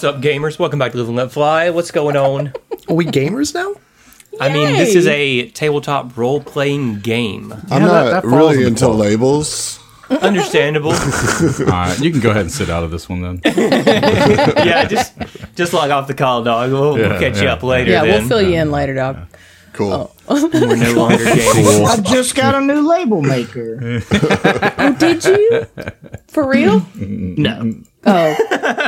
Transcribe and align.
What's 0.00 0.16
up, 0.16 0.22
gamers? 0.22 0.58
Welcome 0.58 0.78
back 0.78 0.92
to 0.92 0.96
Live 0.96 1.08
and 1.08 1.16
Let 1.18 1.30
Fly. 1.30 1.68
What's 1.68 1.90
going 1.90 2.16
on? 2.16 2.54
Are 2.88 2.94
we 2.94 3.04
gamers 3.04 3.52
now? 3.52 3.74
I 4.40 4.50
mean, 4.50 4.72
this 4.78 4.94
is 4.94 5.06
a 5.06 5.50
tabletop 5.50 6.16
role 6.16 6.40
playing 6.40 7.00
game. 7.00 7.52
I'm 7.70 7.82
Yeah, 7.82 7.86
not 7.86 8.04
that- 8.04 8.10
that 8.10 8.22
falls 8.22 8.32
really 8.34 8.54
in 8.54 8.60
the 8.62 8.66
into 8.68 8.86
quote. 8.86 8.96
labels. 8.96 9.78
Understandable. 10.08 10.92
All 10.94 11.66
right, 11.66 12.00
you 12.00 12.10
can 12.10 12.20
go 12.20 12.30
ahead 12.30 12.40
and 12.40 12.50
sit 12.50 12.70
out 12.70 12.82
of 12.82 12.90
this 12.90 13.10
one 13.10 13.20
then. 13.20 13.40
yeah, 13.44 14.86
just 14.86 15.12
just 15.54 15.74
log 15.74 15.90
off 15.90 16.06
the 16.06 16.14
call, 16.14 16.44
dog. 16.44 16.72
We'll, 16.72 16.94
we'll 16.94 16.98
Yeah, 16.98 17.18
catch 17.20 17.36
you 17.36 17.48
yeah. 17.48 17.52
up 17.52 17.62
later. 17.62 17.90
Yeah, 17.90 18.06
then. 18.06 18.20
we'll 18.20 18.28
fill 18.28 18.40
you 18.40 18.58
in 18.58 18.70
later, 18.70 18.94
dog. 18.94 19.18
Cool. 19.74 20.10
Oh. 20.30 20.48
We're 20.54 20.76
no 20.76 20.92
longer 20.94 21.16
gamers. 21.18 21.84
I 21.86 22.00
just 22.00 22.34
got 22.34 22.54
a 22.54 22.62
new 22.62 22.88
label 22.88 23.20
maker. 23.20 24.00
Oh, 24.78 24.96
did 24.98 25.26
you? 25.26 25.66
For 26.28 26.48
real? 26.48 26.86
No. 26.96 27.74
Oh, 28.06 28.36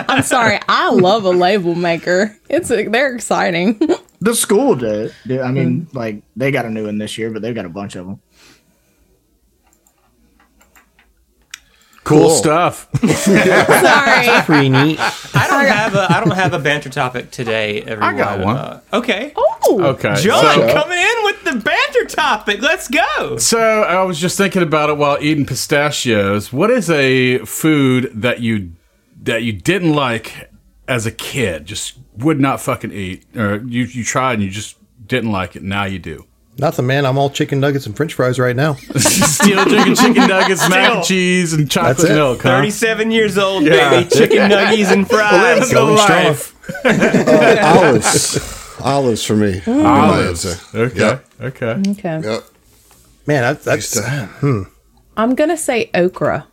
I'm 0.09 0.23
sorry. 0.23 0.59
I 0.69 0.91
love 0.91 1.25
a 1.25 1.31
label 1.31 1.75
maker. 1.75 2.37
It's 2.49 2.69
they're 2.69 3.15
exciting. 3.15 3.79
The 4.21 4.35
school 4.35 4.75
did. 4.75 5.13
I 5.31 5.51
mean, 5.51 5.89
like, 5.93 6.23
they 6.37 6.51
got 6.51 6.65
a 6.65 6.71
new 6.71 6.87
one 6.87 6.99
this 6.99 7.19
year, 7.19 7.31
but 7.31 7.43
they've 7.43 7.55
got 7.55 7.65
a 7.67 7.69
bunch 7.71 7.97
of 7.97 8.07
them. 8.07 8.21
Cool, 12.05 12.31
stuff. 12.31 12.89
sorry. 13.07 14.43
Pretty 14.43 14.69
neat. 14.69 14.99
I 15.01 15.47
don't 15.49 15.67
have 15.67 15.95
a 15.95 16.07
I 16.13 16.21
don't 16.21 16.35
have 16.37 16.53
a 16.53 16.59
banter 16.59 16.89
topic 16.91 17.31
today. 17.31 17.81
Everyone. 17.83 18.15
I 18.15 18.19
got 18.19 18.41
one. 18.41 18.57
Uh, 18.57 18.81
okay. 18.93 19.33
Oh, 19.37 19.81
Okay. 19.81 20.15
John 20.17 20.43
so- 20.43 20.73
coming 20.73 20.99
in 20.99 21.15
with 21.25 21.45
the 21.45 21.53
banter 21.61 22.05
topic. 22.07 22.61
Let's 22.61 22.89
go. 22.89 23.37
So 23.39 23.83
I 23.83 24.03
was 24.03 24.19
just 24.21 24.37
thinking 24.37 24.63
about 24.63 24.91
it 24.91 24.97
while 24.97 25.17
eating 25.21 25.47
pistachios. 25.47 26.53
What 26.53 26.71
is 26.73 26.91
a 26.91 27.39
food 27.39 28.11
that 28.15 28.41
you 28.41 28.73
that 29.23 29.43
you 29.43 29.53
didn't 29.53 29.93
like 29.95 30.51
as 30.89 31.07
a 31.07 31.11
kid? 31.13 31.67
Just 31.67 31.99
would 32.19 32.41
not 32.41 32.61
fucking 32.61 32.93
eat, 32.93 33.25
or 33.37 33.57
you 33.57 33.85
you 33.85 34.05
tried 34.05 34.35
and 34.35 34.43
you 34.43 34.51
just 34.51 34.77
didn't 35.07 35.33
like 35.33 35.57
it. 35.57 35.63
Now 35.63 35.85
you 35.85 35.99
do. 35.99 36.27
Nothing, 36.59 36.87
man. 36.87 37.07
I'm 37.07 37.17
all 37.17 37.31
chicken 37.31 37.61
nuggets 37.61 37.87
and 37.87 37.97
French 37.97 38.13
fries 38.13 38.39
right 38.39 38.55
now. 38.55 38.75
Still 38.97 39.65
drinking 39.65 39.95
chicken 39.97 40.29
nuggets, 40.29 40.69
mac 40.69 40.97
and 40.97 41.05
cheese, 41.05 41.55
and 41.55 41.71
chocolate 41.71 41.97
That's 41.97 42.11
milk. 42.11 42.43
Huh? 42.43 42.51
Thirty-seven 42.51 43.11
years 43.11 43.39
old, 43.39 43.65
Yeah. 43.65 43.89
baby. 43.91 44.11
Chicken 44.11 44.49
nuggets 44.51 44.91
and 44.91 45.09
fries. 45.09 45.33
Living 45.33 45.69
the 45.69 45.75
Going 45.75 45.99
strong. 45.99 46.25
life. 46.25 46.85
Uh, 46.85 47.59
olives. 47.79 48.77
olives 48.81 49.25
for 49.25 49.35
me. 49.37 49.61
Mm. 49.61 49.85
Olives. 49.85 50.45
Olives. 50.45 50.75
Okay. 50.75 50.99
Yep. 50.99 51.27
Okay. 51.41 51.83
okay. 51.91 52.21
Yep. 52.23 52.45
Man, 53.27 53.43
that, 53.43 53.63
that's 53.63 53.95
Used 53.95 54.07
to- 54.07 54.67
I'm 55.17 55.35
gonna 55.35 55.57
say 55.57 55.91
okra, 55.95 56.47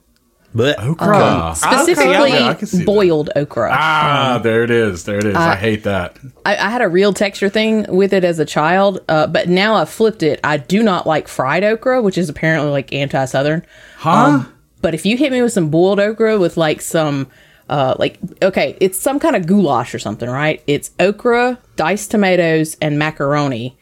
but 0.53 0.79
Okra. 0.81 1.53
specifically 1.55 2.31
yeah, 2.31 2.49
I 2.49 2.53
can 2.55 2.67
see 2.67 2.77
that. 2.79 2.85
boiled 2.85 3.29
okra. 3.35 3.69
Ah, 3.71 4.39
there 4.41 4.63
it 4.63 4.71
is. 4.71 5.03
There 5.03 5.17
it 5.17 5.25
is. 5.25 5.35
I 5.35 5.55
hate 5.55 5.83
that. 5.83 6.17
I, 6.45 6.57
I 6.57 6.69
had 6.69 6.81
a 6.81 6.87
real 6.87 7.13
texture 7.13 7.49
thing 7.49 7.85
with 7.87 8.13
it 8.13 8.23
as 8.23 8.39
a 8.39 8.45
child, 8.45 9.03
uh, 9.07 9.27
but 9.27 9.47
now 9.47 9.75
I've 9.75 9.89
flipped 9.89 10.23
it. 10.23 10.39
I 10.43 10.57
do 10.57 10.81
not 10.81 11.05
like 11.05 11.27
fried 11.27 11.63
okra, 11.63 12.01
which 12.01 12.17
is 12.17 12.29
apparently 12.29 12.71
like 12.71 12.91
anti-southern. 12.93 13.65
Huh? 13.97 14.45
But 14.81 14.93
if 14.95 15.05
you 15.05 15.17
hit 15.17 15.31
me 15.31 15.41
with 15.41 15.53
some 15.53 15.69
boiled 15.69 15.99
okra 15.99 16.39
with 16.39 16.57
like 16.57 16.81
some, 16.81 17.27
uh, 17.69 17.95
like 17.99 18.17
okay, 18.41 18.75
it's 18.79 18.97
some 18.97 19.19
kind 19.19 19.35
of 19.35 19.45
goulash 19.45 19.93
or 19.93 19.99
something, 19.99 20.29
right? 20.29 20.63
It's 20.65 20.91
okra, 20.99 21.59
diced 21.75 22.09
tomatoes, 22.09 22.75
and 22.81 22.97
macaroni, 22.97 23.77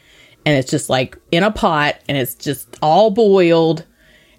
and 0.46 0.58
it's 0.58 0.70
just 0.70 0.90
like 0.90 1.18
in 1.32 1.44
a 1.44 1.52
pot, 1.52 1.96
and 2.10 2.18
it's 2.18 2.36
just 2.36 2.78
all 2.82 3.12
boiled, 3.12 3.86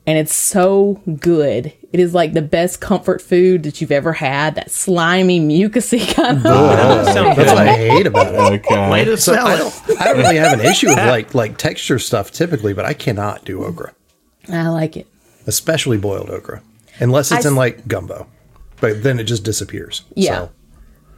and 0.09 0.17
it's 0.19 0.35
so 0.35 1.01
good. 1.21 1.73
It 1.93 2.01
is 2.01 2.15
like 2.15 2.33
the 2.33 2.43
best 2.43 2.81
comfort 2.81 3.21
food 3.23 3.63
that 3.65 3.81
you've 3.81 3.93
ever 3.93 4.13
had. 4.15 4.55
That 4.57 4.71
slimy, 4.71 5.39
mucusy 5.41 6.01
kind 6.15 6.39
of. 6.39 7.07
Sound 7.13 7.37
that's 7.39 7.53
what. 7.53 7.69
I 7.69 7.77
hate 7.77 8.07
about 8.07 8.35
it. 8.35 8.39
okay. 8.67 8.91
Way 8.91 9.05
to 9.05 9.17
So 9.17 9.35
sell 9.35 9.47
I 9.47 9.55
it. 9.55 9.59
don't, 9.59 10.01
I 10.01 10.05
don't 10.05 10.17
really 10.25 10.37
have 10.37 10.59
an 10.59 10.65
issue 10.67 10.89
with 10.89 10.97
like 10.99 11.35
like 11.35 11.57
texture 11.59 11.99
stuff 11.99 12.31
typically, 12.31 12.73
but 12.75 12.85
I 12.85 12.93
cannot 12.95 13.45
do 13.45 13.65
okra, 13.65 13.93
I 14.51 14.69
like 14.69 14.97
it. 14.97 15.07
especially 15.47 15.99
boiled 15.99 16.31
okra, 16.31 16.63
unless 17.01 17.31
it's 17.31 17.47
I 17.47 17.49
in 17.51 17.55
like 17.55 17.87
gumbo. 17.87 18.27
But 18.81 19.03
then 19.03 19.19
it 19.19 19.25
just 19.25 19.45
disappears. 19.45 20.05
Yeah. 20.15 20.35
So, 20.39 20.51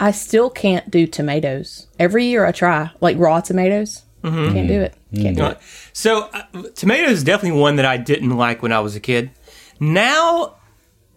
I 0.00 0.12
still 0.12 0.48
can't 0.50 0.90
do 0.90 1.06
tomatoes. 1.06 1.86
Every 1.98 2.24
year 2.24 2.46
I 2.46 2.52
try, 2.52 2.90
like 3.00 3.18
raw 3.18 3.40
tomatoes. 3.40 4.02
Mm-hmm. 4.22 4.52
Can't 4.54 4.68
do 4.68 4.74
mm-hmm. 4.74 4.82
it. 4.82 4.94
Can't 5.14 5.36
mm-hmm. 5.36 5.46
do 5.46 5.52
it. 5.52 5.58
So, 5.92 6.28
uh, 6.32 6.62
tomatoes 6.74 7.12
is 7.12 7.24
definitely 7.24 7.58
one 7.58 7.76
that 7.76 7.86
I 7.86 7.96
didn't 7.96 8.36
like 8.36 8.62
when 8.62 8.72
I 8.72 8.80
was 8.80 8.94
a 8.96 9.00
kid. 9.00 9.30
Now, 9.80 10.56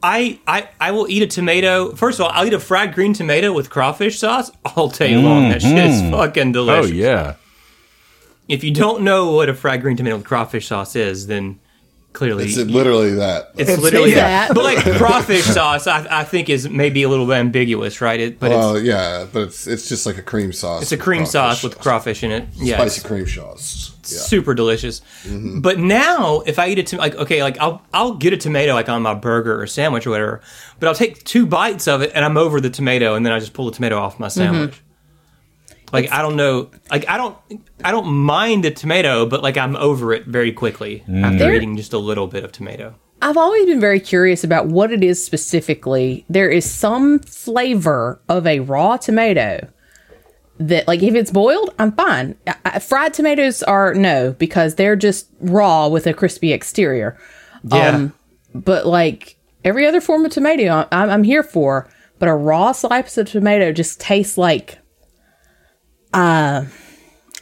I, 0.02 0.40
I 0.46 0.70
I 0.80 0.92
will 0.92 1.08
eat 1.10 1.24
a 1.24 1.28
tomato. 1.28 1.96
First 1.96 2.20
of 2.20 2.26
all, 2.26 2.32
I'll 2.34 2.46
eat 2.46 2.54
a 2.54 2.60
fried 2.60 2.94
green 2.94 3.14
tomato 3.14 3.54
with 3.54 3.70
crawfish 3.70 4.20
sauce 4.20 4.52
all 4.76 4.90
day 4.90 5.16
long. 5.16 5.50
That 5.50 5.62
shit 5.62 5.78
is 5.78 6.02
fucking 6.12 6.50
oh, 6.50 6.52
delicious. 6.52 6.92
Oh 6.92 6.94
yeah. 6.94 7.36
If 8.50 8.64
you 8.66 8.72
don't 8.72 9.04
know 9.04 9.32
what 9.32 9.48
a 9.48 9.54
fried 9.54 9.82
green 9.82 9.96
tomato 9.96 10.18
with 10.18 10.26
crawfish 10.26 10.68
sauce 10.68 10.98
is, 10.98 11.28
then 11.28 11.60
clearly 12.14 12.46
It's 12.46 12.58
literally 12.58 13.16
that. 13.16 13.52
it's, 13.58 13.70
It's 13.70 13.82
literally 13.82 14.12
that. 14.14 14.48
that. 14.50 14.56
But 14.56 14.64
like 14.64 14.78
crawfish 14.98 15.44
sauce, 15.44 15.88
I, 15.88 16.06
I 16.22 16.24
think 16.24 16.50
is 16.50 16.70
maybe 16.70 17.04
a 17.04 17.10
little 17.10 17.26
bit 17.26 17.36
ambiguous, 17.36 18.00
right? 18.02 18.20
It, 18.20 18.40
but 18.40 18.52
Well, 18.52 18.76
it's 18.76 18.86
yeah, 18.86 19.26
but 19.32 19.44
it's 19.44 19.68
it's 19.68 19.90
just 19.90 20.06
like 20.06 20.18
a 20.18 20.22
cream 20.22 20.54
sauce. 20.54 20.84
it's 20.84 20.92
a 20.92 20.98
cream 20.98 21.26
sauce 21.26 21.64
with 21.64 21.80
crawfish 21.80 22.24
in 22.24 22.32
it. 22.32 22.48
Yeah, 22.56 22.78
spicy 22.78 23.08
cream 23.08 23.28
sauce. 23.28 23.90
Yeah. 24.06 24.20
super 24.20 24.54
delicious. 24.54 25.00
Mm-hmm. 25.24 25.62
But 25.62 25.80
now, 25.80 26.42
if 26.42 26.60
I 26.60 26.68
eat 26.68 26.78
it, 26.78 26.88
to, 26.88 26.98
like 26.98 27.16
okay, 27.16 27.42
like 27.42 27.58
I'll 27.60 27.82
I'll 27.94 28.16
get 28.16 28.34
a 28.34 28.38
tomato 28.38 28.74
like 28.74 28.90
on 28.90 29.02
my 29.02 29.14
burger 29.14 29.62
or 29.62 29.66
sandwich 29.68 30.06
or 30.06 30.10
whatever, 30.12 30.42
but 30.80 30.88
I'll 30.88 30.96
take 30.96 31.24
two 31.24 31.46
bites 31.46 31.88
of 31.88 32.02
it 32.02 32.12
and 32.14 32.24
I'm 32.26 32.36
over 32.38 32.60
the 32.62 32.70
tomato, 32.70 33.16
and 33.16 33.26
then 33.26 33.32
I 33.34 33.40
just 33.40 33.54
pull 33.54 33.66
the 33.66 33.72
tomato 33.72 33.98
off 33.98 34.20
my 34.20 34.28
sandwich. 34.28 34.72
Mm-hmm. 34.72 34.93
Like 35.94 36.12
I 36.12 36.22
don't 36.22 36.36
know, 36.36 36.72
like 36.90 37.08
I 37.08 37.18
don't 37.18 37.38
I 37.84 37.92
don't 37.92 38.08
mind 38.08 38.66
a 38.66 38.72
tomato, 38.72 39.26
but 39.26 39.44
like 39.44 39.58
I'm 39.58 39.76
over 39.76 40.12
it 40.12 40.26
very 40.26 40.52
quickly 40.52 41.04
mm. 41.08 41.24
after 41.24 41.38
There- 41.38 41.54
eating 41.54 41.78
just 41.78 41.94
a 41.94 42.00
little 42.00 42.28
bit 42.28 42.44
of 42.44 42.52
tomato. 42.52 42.96
I've 43.22 43.38
always 43.38 43.66
been 43.68 43.80
very 43.80 44.02
curious 44.02 44.44
about 44.44 44.68
what 44.68 44.92
it 44.92 45.02
is 45.02 45.24
specifically. 45.24 46.26
There 46.30 46.50
is 46.50 46.70
some 46.70 47.20
flavor 47.20 48.20
of 48.28 48.46
a 48.46 48.60
raw 48.60 48.98
tomato 48.98 49.70
that, 50.60 50.90
like, 50.90 51.02
if 51.02 51.16
it's 51.16 51.32
boiled, 51.32 51.74
I'm 51.80 51.94
fine. 51.94 52.36
I, 52.46 52.56
I- 52.66 52.80
fried 52.80 53.14
tomatoes 53.14 53.64
are 53.64 53.94
no 53.94 54.34
because 54.34 54.76
they're 54.76 54.98
just 54.98 55.30
raw 55.40 55.88
with 55.88 56.06
a 56.06 56.14
crispy 56.14 56.52
exterior. 56.52 57.18
Yeah. 57.64 57.90
Um, 57.90 58.14
but 58.54 58.86
like 58.86 59.38
every 59.64 59.88
other 59.88 60.02
form 60.02 60.26
of 60.26 60.32
tomato, 60.32 60.86
I'm, 60.92 61.10
I'm 61.10 61.24
here 61.24 61.44
for. 61.44 61.90
But 62.20 62.28
a 62.30 62.36
raw 62.36 62.72
slice 62.74 63.18
of 63.18 63.30
tomato 63.30 63.72
just 63.72 64.02
tastes 64.02 64.38
like, 64.38 64.80
uh, 66.14 66.66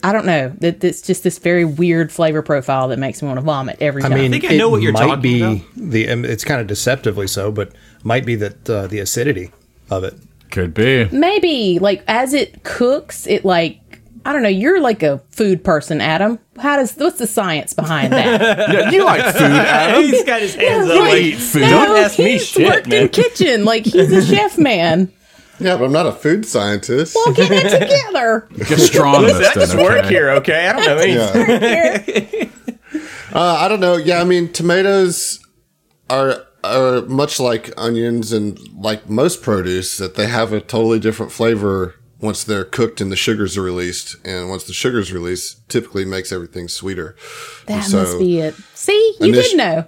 I 0.03 0.11
don't 0.13 0.25
know. 0.25 0.49
That 0.59 0.83
it's 0.83 1.01
just 1.01 1.23
this 1.23 1.37
very 1.37 1.63
weird 1.65 2.11
flavor 2.11 2.41
profile 2.41 2.87
that 2.87 2.97
makes 2.99 3.21
me 3.21 3.27
want 3.27 3.39
to 3.39 3.45
vomit 3.45 3.77
every 3.79 4.01
time. 4.01 4.13
I 4.13 4.15
time. 4.15 4.31
mean, 4.31 4.31
think 4.41 4.51
I 4.51 4.57
know 4.57 4.69
what 4.69 4.81
you're 4.81 4.93
might 4.93 5.05
talking 5.05 5.21
be 5.21 5.41
about. 5.41 5.61
the. 5.75 6.09
um, 6.09 6.25
It's 6.25 6.43
kind 6.43 6.59
of 6.59 6.67
deceptively 6.67 7.27
so, 7.27 7.51
but 7.51 7.71
might 8.03 8.25
be 8.25 8.35
that 8.35 8.67
uh, 8.69 8.87
the 8.87 8.99
acidity 8.99 9.51
of 9.89 10.03
it. 10.03 10.15
Could 10.49 10.73
be. 10.73 11.05
Maybe 11.11 11.79
like 11.79 12.03
as 12.07 12.33
it 12.33 12.63
cooks, 12.63 13.25
it 13.27 13.45
like 13.45 13.79
I 14.25 14.33
don't 14.33 14.43
know. 14.43 14.49
You're 14.49 14.81
like 14.81 15.01
a 15.01 15.19
food 15.29 15.63
person, 15.63 16.01
Adam. 16.01 16.39
How 16.59 16.75
does 16.77 16.93
what's 16.95 17.19
the 17.19 17.27
science 17.27 17.73
behind 17.73 18.11
that? 18.11 18.41
Yeah, 18.73 18.89
you 18.91 19.05
like 19.05 19.33
food, 19.33 19.41
Adam. 19.51 20.03
He's 20.03 20.23
got 20.25 20.41
his 20.41 20.55
hands 20.55 20.87
Yeah, 20.87 20.93
up. 20.93 20.97
You 20.99 21.03
Like, 21.09 21.21
eat 21.21 21.35
food. 21.37 21.59
Don't 21.61 21.97
ask 21.97 22.17
me 22.19 22.31
he's 22.31 22.45
shit, 22.47 22.67
worked 22.67 22.87
man. 22.87 23.03
in 23.03 23.09
kitchen, 23.09 23.65
like 23.65 23.85
he's 23.85 24.11
a 24.11 24.25
chef 24.35 24.57
man. 24.57 25.11
Yeah, 25.61 25.77
but 25.77 25.85
I'm 25.85 25.91
not 25.91 26.07
a 26.07 26.11
food 26.11 26.45
scientist. 26.45 27.15
Well, 27.15 27.33
get 27.33 27.51
it 27.51 27.79
together. 27.79 28.47
Gastronomist. 28.51 29.21
Listen, 29.21 29.45
I 29.45 29.53
just 29.53 29.73
then, 29.75 29.83
work 29.85 29.99
okay? 29.99 30.07
here, 30.09 30.29
okay? 30.31 30.67
I 30.67 30.73
don't 30.73 30.85
know 30.85 30.97
anything. 30.97 32.51
Yeah. 32.73 32.79
uh, 33.33 33.55
I 33.59 33.67
don't 33.67 33.79
know. 33.79 33.95
Yeah, 33.97 34.19
I 34.21 34.23
mean, 34.23 34.51
tomatoes 34.51 35.39
are 36.09 36.43
are 36.63 37.01
much 37.03 37.39
like 37.39 37.71
onions 37.77 38.31
and 38.31 38.59
like 38.75 39.09
most 39.09 39.41
produce 39.41 39.97
that 39.97 40.15
they 40.15 40.27
have 40.27 40.53
a 40.53 40.61
totally 40.61 40.99
different 40.99 41.31
flavor 41.31 41.95
once 42.19 42.43
they're 42.43 42.63
cooked 42.65 43.01
and 43.01 43.11
the 43.11 43.15
sugars 43.15 43.57
are 43.57 43.63
released. 43.63 44.15
And 44.25 44.49
once 44.49 44.65
the 44.65 44.73
sugars 44.73 45.11
released, 45.11 45.67
typically 45.69 46.05
makes 46.05 46.31
everything 46.31 46.67
sweeter. 46.67 47.15
That 47.65 47.83
So- 47.83 47.97
must 48.03 48.19
be 48.19 48.39
it. 48.39 48.55
See, 48.75 49.15
you 49.19 49.33
Initi- 49.33 49.49
did 49.49 49.57
know. 49.57 49.87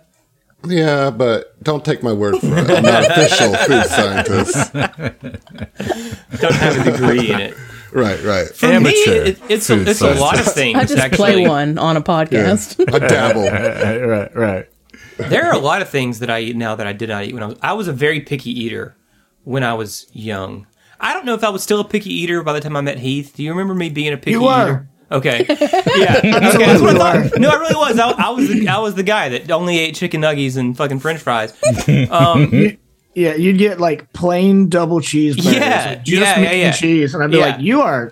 Yeah, 0.65 1.11
but 1.11 1.61
don't 1.63 1.83
take 1.83 2.03
my 2.03 2.13
word 2.13 2.39
for 2.39 2.57
it. 2.57 2.69
I'm 2.69 2.83
not 2.83 3.09
official 3.09 3.53
food 3.53 3.85
scientist. 3.85 4.73
Don't 6.41 6.53
have 6.53 6.87
a 6.87 6.91
degree 6.91 7.31
in 7.31 7.39
it. 7.39 7.57
Right, 7.91 8.23
right. 8.23 8.47
For 8.47 8.67
me, 8.67 8.75
Amateur 8.75 9.23
it, 9.23 9.39
it's 9.49 9.69
a, 9.69 9.77
food 9.77 9.87
it's 9.89 10.01
a 10.01 10.15
lot 10.15 10.39
of 10.39 10.45
things. 10.51 10.79
I 10.79 10.85
just 10.85 10.97
actually. 10.97 11.17
play 11.17 11.47
one 11.47 11.77
on 11.77 11.97
a 11.97 12.01
podcast. 12.01 12.81
I 12.93 12.99
dabble. 12.99 13.43
right, 14.07 14.35
right. 14.35 14.69
There 15.17 15.45
are 15.45 15.53
a 15.53 15.59
lot 15.59 15.81
of 15.81 15.89
things 15.89 16.19
that 16.19 16.29
I 16.29 16.39
eat 16.39 16.55
now 16.55 16.75
that 16.75 16.87
I 16.87 16.93
did 16.93 17.09
not 17.09 17.25
eat 17.25 17.33
when 17.33 17.43
I 17.43 17.47
was. 17.47 17.57
I 17.61 17.73
was 17.73 17.87
a 17.87 17.93
very 17.93 18.21
picky 18.21 18.51
eater 18.51 18.95
when 19.43 19.63
I 19.63 19.73
was 19.73 20.07
young. 20.13 20.65
I 20.99 21.13
don't 21.13 21.25
know 21.25 21.33
if 21.35 21.43
I 21.43 21.49
was 21.49 21.61
still 21.61 21.81
a 21.81 21.87
picky 21.87 22.13
eater 22.13 22.41
by 22.41 22.53
the 22.53 22.61
time 22.61 22.77
I 22.77 22.81
met 22.81 22.97
Heath. 22.99 23.33
Do 23.35 23.43
you 23.43 23.51
remember 23.51 23.75
me 23.75 23.89
being 23.89 24.13
a 24.13 24.17
picky 24.17 24.31
You 24.31 24.43
were. 24.43 24.87
Eater? 25.11 25.15
Okay. 25.17 25.45
Yeah. 25.95 26.17
Okay. 26.23 26.65
That's 26.65 26.81
what 26.81 26.99
I 26.99 27.27
thought. 27.27 27.39
No, 27.39 27.49
I 27.49 27.55
really 27.55 27.75
was. 27.75 27.99
I, 27.99 28.09
I 28.11 28.29
was. 28.31 28.47
The, 28.49 28.67
I 28.67 28.79
was 28.79 28.95
the 28.95 29.03
guy 29.03 29.29
that 29.29 29.49
only 29.51 29.77
ate 29.79 29.95
chicken 29.95 30.21
nuggets 30.21 30.55
and 30.55 30.75
fucking 30.75 30.99
French 30.99 31.21
fries. 31.21 31.53
Um, 32.09 32.77
Yeah, 33.15 33.35
you'd 33.35 33.59
get 33.59 33.79
like 33.79 34.11
plain 34.13 34.69
double 34.69 34.99
cheeseburgers. 34.99 35.53
Yeah, 35.53 35.85
like, 35.89 36.03
just 36.03 36.21
yeah, 36.21 36.35
meat 36.37 36.43
yeah, 36.45 36.51
yeah. 36.51 36.65
and 36.67 36.75
cheese, 36.75 37.13
and 37.13 37.23
I'd 37.23 37.29
be 37.29 37.37
Yeah. 37.37 37.45
like, 37.45 37.61
"You 37.61 37.81
are 37.81 38.11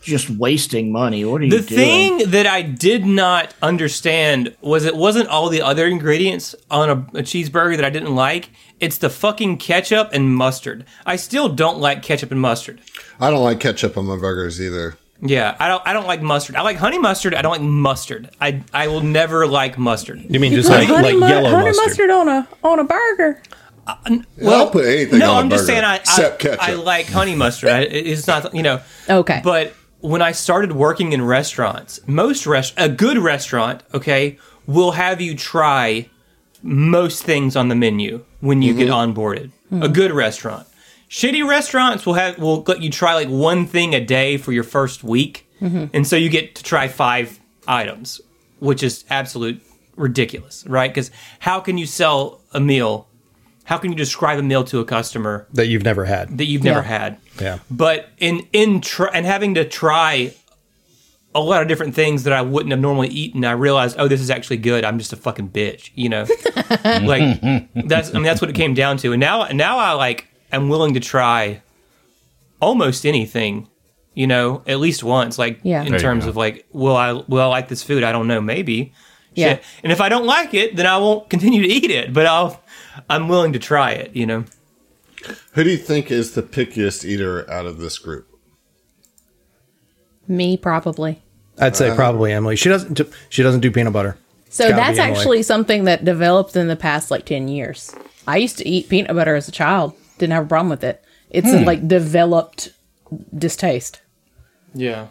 just 0.00 0.30
wasting 0.30 0.90
money. 0.90 1.22
What 1.26 1.42
are 1.42 1.44
you 1.44 1.50
The 1.50 1.66
doing?" 1.68 2.18
thing 2.18 2.30
that 2.30 2.46
I 2.46 2.62
did 2.62 3.04
not 3.04 3.52
understand 3.60 4.56
was 4.62 4.86
it 4.86 4.96
wasn't 4.96 5.28
all 5.28 5.50
the 5.50 5.60
other 5.60 5.86
ingredients 5.86 6.54
on 6.70 6.88
a, 6.88 6.92
a 7.18 7.22
cheeseburger 7.22 7.76
that 7.76 7.84
I 7.84 7.90
didn't 7.90 8.14
like. 8.14 8.48
It's 8.80 8.96
the 8.96 9.10
fucking 9.10 9.58
ketchup 9.58 10.08
and 10.14 10.34
mustard. 10.34 10.86
I 11.04 11.16
still 11.16 11.50
don't 11.50 11.78
like 11.78 12.02
ketchup 12.02 12.30
and 12.30 12.40
mustard. 12.40 12.80
I 13.20 13.28
don't 13.30 13.44
like 13.44 13.60
ketchup 13.60 13.98
on 13.98 14.06
my 14.06 14.16
burgers 14.16 14.62
either. 14.62 14.96
Yeah, 15.24 15.56
I 15.60 15.68
don't. 15.68 15.86
I 15.86 15.92
don't 15.92 16.06
like 16.06 16.20
mustard. 16.20 16.56
I 16.56 16.62
like 16.62 16.76
honey 16.76 16.98
mustard. 16.98 17.32
I 17.32 17.42
don't 17.42 17.52
like 17.52 17.62
mustard. 17.62 18.30
I 18.40 18.62
I 18.74 18.88
will 18.88 19.02
never 19.02 19.46
like 19.46 19.78
mustard. 19.78 20.24
You 20.28 20.40
mean 20.40 20.52
just 20.52 20.68
Put 20.68 20.80
like, 20.80 20.88
honey, 20.88 21.12
like 21.12 21.18
mu- 21.20 21.28
yellow 21.28 21.50
honey 21.50 21.66
mustard? 21.66 21.86
mustard 21.86 22.10
on 22.10 22.28
a 22.28 22.48
on 22.64 22.78
a 22.80 22.84
burger. 22.84 23.40
Uh, 23.86 23.96
well, 24.38 24.62
I'll 24.62 24.70
put 24.70 24.84
anything 24.84 25.20
no, 25.20 25.30
on 25.30 25.36
a 25.36 25.40
I'm 25.40 25.50
just 25.50 25.62
burger 25.62 25.72
saying 25.72 25.84
I 25.84 25.96
except 25.96 26.44
I, 26.44 26.48
ketchup. 26.48 26.68
I 26.68 26.72
like 26.74 27.06
honey 27.06 27.36
mustard. 27.36 27.70
I, 27.70 27.80
it's 27.82 28.26
not 28.26 28.52
you 28.52 28.64
know. 28.64 28.80
Okay. 29.08 29.40
But 29.44 29.74
when 30.00 30.22
I 30.22 30.32
started 30.32 30.72
working 30.72 31.12
in 31.12 31.24
restaurants, 31.24 32.00
most 32.08 32.44
rest 32.44 32.74
a 32.76 32.88
good 32.88 33.18
restaurant, 33.18 33.84
okay, 33.94 34.38
will 34.66 34.90
have 34.92 35.20
you 35.20 35.36
try 35.36 36.10
most 36.64 37.22
things 37.22 37.54
on 37.54 37.68
the 37.68 37.76
menu 37.76 38.24
when 38.40 38.60
you 38.60 38.74
get 38.74 38.88
mm-hmm. 38.88 39.12
onboarded. 39.12 39.52
A 39.82 39.88
good 39.88 40.12
restaurant. 40.12 40.66
Shitty 41.12 41.46
restaurants 41.46 42.06
will 42.06 42.14
have 42.14 42.38
will 42.38 42.62
let 42.66 42.80
you 42.80 42.88
try 42.88 43.12
like 43.12 43.28
one 43.28 43.66
thing 43.66 43.94
a 43.94 44.02
day 44.02 44.38
for 44.38 44.50
your 44.50 44.64
first 44.64 45.04
week, 45.04 45.46
mm-hmm. 45.60 45.84
and 45.92 46.06
so 46.06 46.16
you 46.16 46.30
get 46.30 46.54
to 46.54 46.62
try 46.62 46.88
five 46.88 47.38
items, 47.68 48.22
which 48.60 48.82
is 48.82 49.04
absolute 49.10 49.60
ridiculous, 49.94 50.64
right? 50.66 50.90
Because 50.90 51.10
how 51.40 51.60
can 51.60 51.76
you 51.76 51.84
sell 51.84 52.40
a 52.52 52.60
meal? 52.60 53.08
How 53.64 53.76
can 53.76 53.92
you 53.92 53.96
describe 53.96 54.38
a 54.38 54.42
meal 54.42 54.64
to 54.64 54.80
a 54.80 54.86
customer 54.86 55.46
that 55.52 55.66
you've 55.66 55.84
never 55.84 56.06
had. 56.06 56.38
that 56.38 56.46
you've 56.46 56.64
never 56.64 56.80
Yeah. 56.80 56.98
had? 56.98 57.18
Yeah. 57.38 57.58
But 57.70 58.08
in 58.16 58.46
in 58.54 58.80
tr- 58.80 59.12
and 59.12 59.26
having 59.26 59.54
to 59.56 59.66
try 59.66 60.32
a 61.34 61.40
lot 61.40 61.60
of 61.60 61.68
different 61.68 61.94
things 61.94 62.24
that 62.24 62.32
I 62.32 62.40
wouldn't 62.40 62.70
have 62.70 62.80
normally 62.80 63.08
eaten, 63.08 63.44
I 63.44 63.52
realized, 63.52 63.96
oh, 63.98 64.08
this 64.08 64.22
is 64.22 64.30
actually 64.30 64.56
good. 64.58 64.82
I'm 64.82 64.98
just 64.98 65.12
a 65.12 65.16
fucking 65.16 65.50
bitch, 65.50 65.90
you 65.94 66.08
know. 66.08 66.22
like 67.06 67.42
that's 67.86 68.08
I 68.08 68.14
mean 68.14 68.22
that's 68.22 68.40
what 68.40 68.48
it 68.48 68.56
came 68.56 68.72
down 68.72 68.96
to. 68.96 69.12
And 69.12 69.20
now 69.20 69.46
now 69.48 69.76
I 69.76 69.92
like 69.92 70.28
am 70.52 70.68
willing 70.68 70.94
to 70.94 71.00
try 71.00 71.62
almost 72.60 73.04
anything, 73.06 73.68
you 74.14 74.26
know, 74.26 74.62
at 74.66 74.78
least 74.78 75.02
once. 75.02 75.38
Like 75.38 75.60
Yeah. 75.62 75.82
in 75.82 75.90
There 75.90 76.00
terms 76.00 76.26
of 76.26 76.36
like, 76.36 76.66
will 76.72 76.96
I 76.96 77.12
will 77.12 77.40
I 77.40 77.46
like 77.46 77.68
this 77.68 77.82
food? 77.82 78.04
I 78.04 78.12
don't 78.12 78.28
know, 78.28 78.40
maybe. 78.40 78.92
Yeah. 79.34 79.54
Shit. 79.54 79.64
And 79.82 79.92
if 79.92 80.00
I 80.00 80.08
don't 80.08 80.26
like 80.26 80.52
it, 80.54 80.76
then 80.76 80.86
I 80.86 80.98
won't 80.98 81.30
continue 81.30 81.62
to 81.62 81.68
eat 81.68 81.90
it. 81.90 82.12
But 82.12 82.26
I'll 82.26 82.62
I'm 83.08 83.28
willing 83.28 83.52
to 83.54 83.58
try 83.58 83.92
it, 83.92 84.14
you 84.14 84.26
know. 84.26 84.44
Who 85.52 85.64
do 85.64 85.70
you 85.70 85.76
think 85.76 86.10
is 86.10 86.32
the 86.32 86.42
pickiest 86.42 87.04
eater 87.04 87.48
out 87.50 87.66
of 87.66 87.78
this 87.78 87.98
group? 87.98 88.28
Me 90.28 90.56
probably. 90.56 91.22
I'd 91.58 91.76
say 91.76 91.90
uh, 91.90 91.94
probably 91.94 92.32
Emily. 92.32 92.56
She 92.56 92.68
doesn't. 92.68 93.00
She 93.28 93.42
doesn't 93.42 93.60
do 93.60 93.70
peanut 93.70 93.92
butter. 93.92 94.16
So 94.48 94.68
that's 94.68 94.98
actually 94.98 95.42
something 95.42 95.84
that 95.84 96.04
developed 96.04 96.56
in 96.56 96.68
the 96.68 96.76
past 96.76 97.10
like 97.10 97.24
10 97.24 97.48
years. 97.48 97.94
I 98.26 98.36
used 98.36 98.58
to 98.58 98.68
eat 98.68 98.88
peanut 98.90 99.14
butter 99.16 99.34
as 99.34 99.48
a 99.48 99.52
child. 99.52 99.94
Didn't 100.22 100.34
have 100.34 100.44
a 100.44 100.48
problem 100.48 100.70
with 100.70 100.84
it. 100.84 101.02
It's 101.30 101.50
Hmm. 101.50 101.56
a 101.56 101.64
like 101.64 101.88
developed 101.88 102.70
distaste. 103.36 104.02
Yeah. 104.72 105.08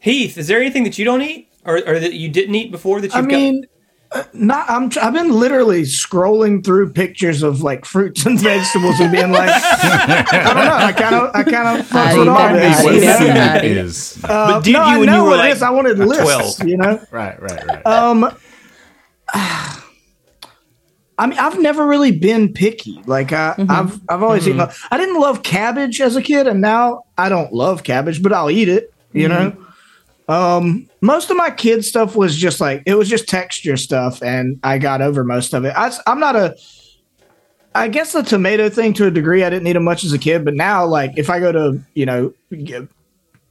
Heath, 0.00 0.36
is 0.36 0.48
there 0.48 0.60
anything 0.60 0.82
that 0.82 0.98
you 0.98 1.04
don't 1.04 1.22
eat 1.22 1.48
or, 1.64 1.76
or 1.86 2.00
that 2.00 2.14
you 2.14 2.28
didn't 2.28 2.56
eat 2.56 2.72
before 2.72 3.00
that 3.00 3.14
you've 3.14 3.24
I 3.24 3.28
mean, 3.28 3.66
uh, 4.10 4.24
not. 4.32 4.68
I'm. 4.68 4.90
I've 5.00 5.12
been 5.14 5.30
literally 5.30 5.82
scrolling 5.82 6.64
through 6.64 6.92
pictures 6.92 7.44
of 7.44 7.62
like 7.62 7.84
fruits 7.84 8.26
and 8.26 8.36
vegetables 8.50 8.98
and 8.98 9.12
being 9.12 9.30
like, 9.30 9.48
I 9.48 10.52
don't 10.54 10.64
know. 10.64 10.74
I 10.74 10.92
kind 10.92 11.14
of. 11.14 11.30
I 11.36 11.42
kind 11.44 11.78
of 11.78 11.86
fucks 11.88 12.18
with 12.18 12.26
all 12.28 12.52
this. 12.52 12.80
I 12.80 12.82
what 12.84 12.94
eat 12.94 13.00
you 13.02 13.06
know? 13.06 13.18
that. 13.18 13.60
food 13.62 13.76
Yeah. 13.76 13.82
is. 13.84 14.18
got, 14.22 14.28
but 14.48 14.64
did 14.64 14.72
no, 14.72 14.78
you 14.86 15.02
I 15.02 15.04
know 15.04 15.16
you 15.18 15.22
were 15.22 15.28
what 15.30 15.38
like 15.38 15.50
it 15.50 15.56
is. 15.56 15.62
I 15.62 15.70
wanted 15.70 15.98
lists. 16.00 16.56
12? 16.56 16.68
You 16.68 16.76
know. 16.78 17.00
Right, 17.12 17.40
right, 17.40 17.64
right. 17.66 17.86
Um. 17.86 18.36
I 21.22 21.26
mean, 21.26 21.38
I've 21.38 21.60
never 21.60 21.86
really 21.86 22.10
been 22.10 22.52
picky. 22.52 23.00
Like 23.06 23.32
I, 23.32 23.54
mm-hmm. 23.56 23.70
I've, 23.70 24.00
I've 24.08 24.24
always 24.24 24.48
eaten. 24.48 24.60
Mm-hmm. 24.60 24.86
I 24.92 24.98
didn't 24.98 25.20
love 25.20 25.44
cabbage 25.44 26.00
as 26.00 26.16
a 26.16 26.22
kid, 26.22 26.48
and 26.48 26.60
now 26.60 27.04
I 27.16 27.28
don't 27.28 27.52
love 27.52 27.84
cabbage, 27.84 28.24
but 28.24 28.32
I'll 28.32 28.50
eat 28.50 28.68
it. 28.68 28.92
You 29.12 29.28
mm-hmm. 29.28 29.56
know. 29.56 29.66
Um, 30.34 30.90
most 31.00 31.30
of 31.30 31.36
my 31.36 31.50
kid 31.50 31.84
stuff 31.84 32.16
was 32.16 32.36
just 32.36 32.60
like 32.60 32.82
it 32.86 32.96
was 32.96 33.08
just 33.08 33.28
texture 33.28 33.76
stuff, 33.76 34.20
and 34.20 34.58
I 34.64 34.78
got 34.78 35.00
over 35.00 35.22
most 35.22 35.54
of 35.54 35.64
it. 35.64 35.72
I, 35.76 35.92
I'm 36.08 36.18
not 36.18 36.34
a. 36.34 36.56
I 37.72 37.86
guess 37.86 38.14
the 38.14 38.24
tomato 38.24 38.68
thing 38.68 38.92
to 38.94 39.06
a 39.06 39.10
degree, 39.12 39.44
I 39.44 39.50
didn't 39.50 39.68
eat 39.68 39.74
them 39.74 39.84
much 39.84 40.02
as 40.02 40.12
a 40.12 40.18
kid, 40.18 40.44
but 40.44 40.54
now, 40.54 40.84
like, 40.84 41.12
if 41.16 41.30
I 41.30 41.38
go 41.38 41.52
to, 41.52 41.80
you 41.94 42.04
know, 42.04 42.34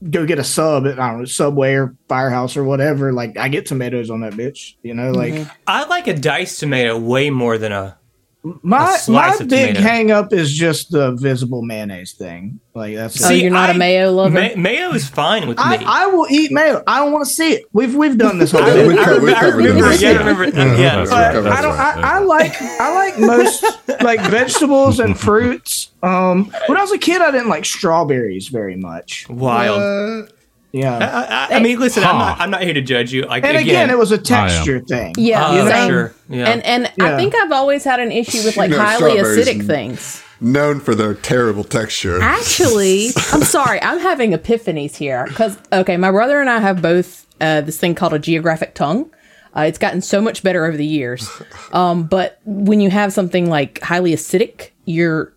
go 0.09 0.25
get 0.25 0.39
a 0.39 0.44
sub 0.44 0.86
at 0.86 1.00
I 1.00 1.12
don't 1.12 1.19
know 1.19 1.25
Subway 1.25 1.74
or 1.74 1.95
Firehouse 2.07 2.57
or 2.57 2.63
whatever, 2.63 3.13
like 3.13 3.38
I 3.38 3.50
get 3.50 3.65
tomatoes 3.65 4.09
on 4.09 4.21
that 4.21 4.33
bitch. 4.33 4.75
You 4.83 4.94
know, 4.94 5.12
like 5.12 5.33
mm-hmm. 5.33 5.50
I 5.68 5.86
like 5.86 6.07
a 6.07 6.13
diced 6.13 6.59
tomato 6.59 6.98
way 6.98 7.30
more 7.30 7.57
than 7.57 7.71
a 7.71 7.98
my 8.43 8.97
my 9.07 9.38
big 9.38 9.49
tomato. 9.49 9.81
hang 9.81 10.09
up 10.11 10.33
is 10.33 10.51
just 10.51 10.91
the 10.91 11.11
visible 11.11 11.61
mayonnaise 11.61 12.13
thing. 12.13 12.59
Like 12.73 12.95
that's 12.95 13.23
Oh, 13.23 13.31
it. 13.31 13.41
you're 13.43 13.51
not 13.51 13.69
a 13.69 13.75
mayo 13.75 14.11
lover? 14.11 14.33
Ma- 14.33 14.55
mayo 14.55 14.91
is 14.93 15.07
fine 15.07 15.47
with 15.47 15.59
I, 15.59 15.77
me. 15.77 15.85
I 15.88 16.07
will 16.07 16.25
eat 16.29 16.51
mayo. 16.51 16.81
I 16.88 16.99
don't 16.99 17.11
want 17.11 17.25
to 17.27 17.31
see 17.31 17.53
it. 17.53 17.65
We've 17.71 17.93
we've 17.93 18.17
done 18.17 18.39
this 18.39 18.51
whole 18.53 18.61
Yeah, 18.61 18.73
thing. 18.73 18.97
I 18.97 19.05
remember, 19.11 19.35
I 19.35 19.47
remember, 19.49 19.94
yeah, 19.94 20.09
I 20.09 20.13
remember, 20.18 20.44
uh, 20.45 20.75
yeah. 20.75 20.95
That's 20.95 21.09
but 21.11 21.16
right, 21.35 21.44
that's 21.44 21.57
I 21.57 21.61
don't. 21.61 21.77
I, 21.77 22.16
I 22.16 22.19
like 22.19 22.61
I 22.61 22.94
like 22.95 23.19
most 23.19 23.63
like 24.01 24.21
vegetables 24.21 24.99
and 24.99 25.19
fruits. 25.19 25.92
Um, 26.01 26.51
when 26.66 26.77
I 26.77 26.81
was 26.81 26.92
a 26.92 26.97
kid, 26.97 27.21
I 27.21 27.30
didn't 27.30 27.49
like 27.49 27.66
strawberries 27.66 28.47
very 28.47 28.75
much. 28.75 29.30
Wild. 29.30 30.31
Yeah, 30.71 30.97
I, 30.97 31.54
I, 31.56 31.57
I 31.57 31.59
mean, 31.59 31.80
listen, 31.80 32.04
I'm 32.04 32.18
not, 32.18 32.40
I'm 32.40 32.49
not 32.49 32.61
here 32.63 32.73
to 32.73 32.81
judge 32.81 33.11
you. 33.11 33.23
Like 33.23 33.44
and 33.44 33.57
again, 33.57 33.68
again, 33.68 33.90
it 33.90 33.97
was 33.97 34.11
a 34.11 34.18
texture 34.18 34.80
thing. 34.80 35.13
Yeah, 35.18 35.45
Oh, 35.47 35.69
same. 35.69 35.90
sure. 35.90 36.13
Yeah. 36.30 36.49
And 36.49 36.63
and 36.66 36.92
I 37.01 37.18
think 37.18 37.35
I've 37.35 37.51
always 37.51 37.83
had 37.83 37.99
an 37.99 38.11
issue 38.11 38.42
with 38.45 38.56
like 38.56 38.71
You 38.71 38.78
know, 38.78 38.83
highly 38.83 39.18
acidic 39.18 39.66
things. 39.68 40.23
Known 40.40 40.80
for 40.80 40.95
their 40.95 41.13
terrible 41.13 41.63
texture. 41.66 42.21
Actually, 42.21 43.09
I'm 43.33 43.44
sorry, 43.44 43.81
I'm 43.81 43.99
having 43.99 44.31
epiphanies 44.31 44.95
here 44.95 45.25
because 45.28 45.57
okay, 45.73 45.97
my 45.97 46.09
brother 46.09 46.40
and 46.40 46.49
I 46.49 46.59
have 46.59 46.81
both 46.81 47.28
uh, 47.42 47.61
this 47.61 47.78
thing 47.78 47.94
called 47.94 48.13
a 48.13 48.19
geographic 48.19 48.73
tongue. 48.73 49.11
Uh, 49.56 49.61
it's 49.63 49.78
gotten 49.78 50.01
so 50.01 50.21
much 50.21 50.42
better 50.42 50.66
over 50.66 50.78
the 50.78 50.85
years, 50.85 51.30
um, 51.73 52.04
but 52.04 52.40
when 52.45 52.80
you 52.80 52.90
have 52.90 53.11
something 53.11 53.49
like 53.49 53.81
highly 53.81 54.13
acidic, 54.13 54.69
you're 54.85 55.33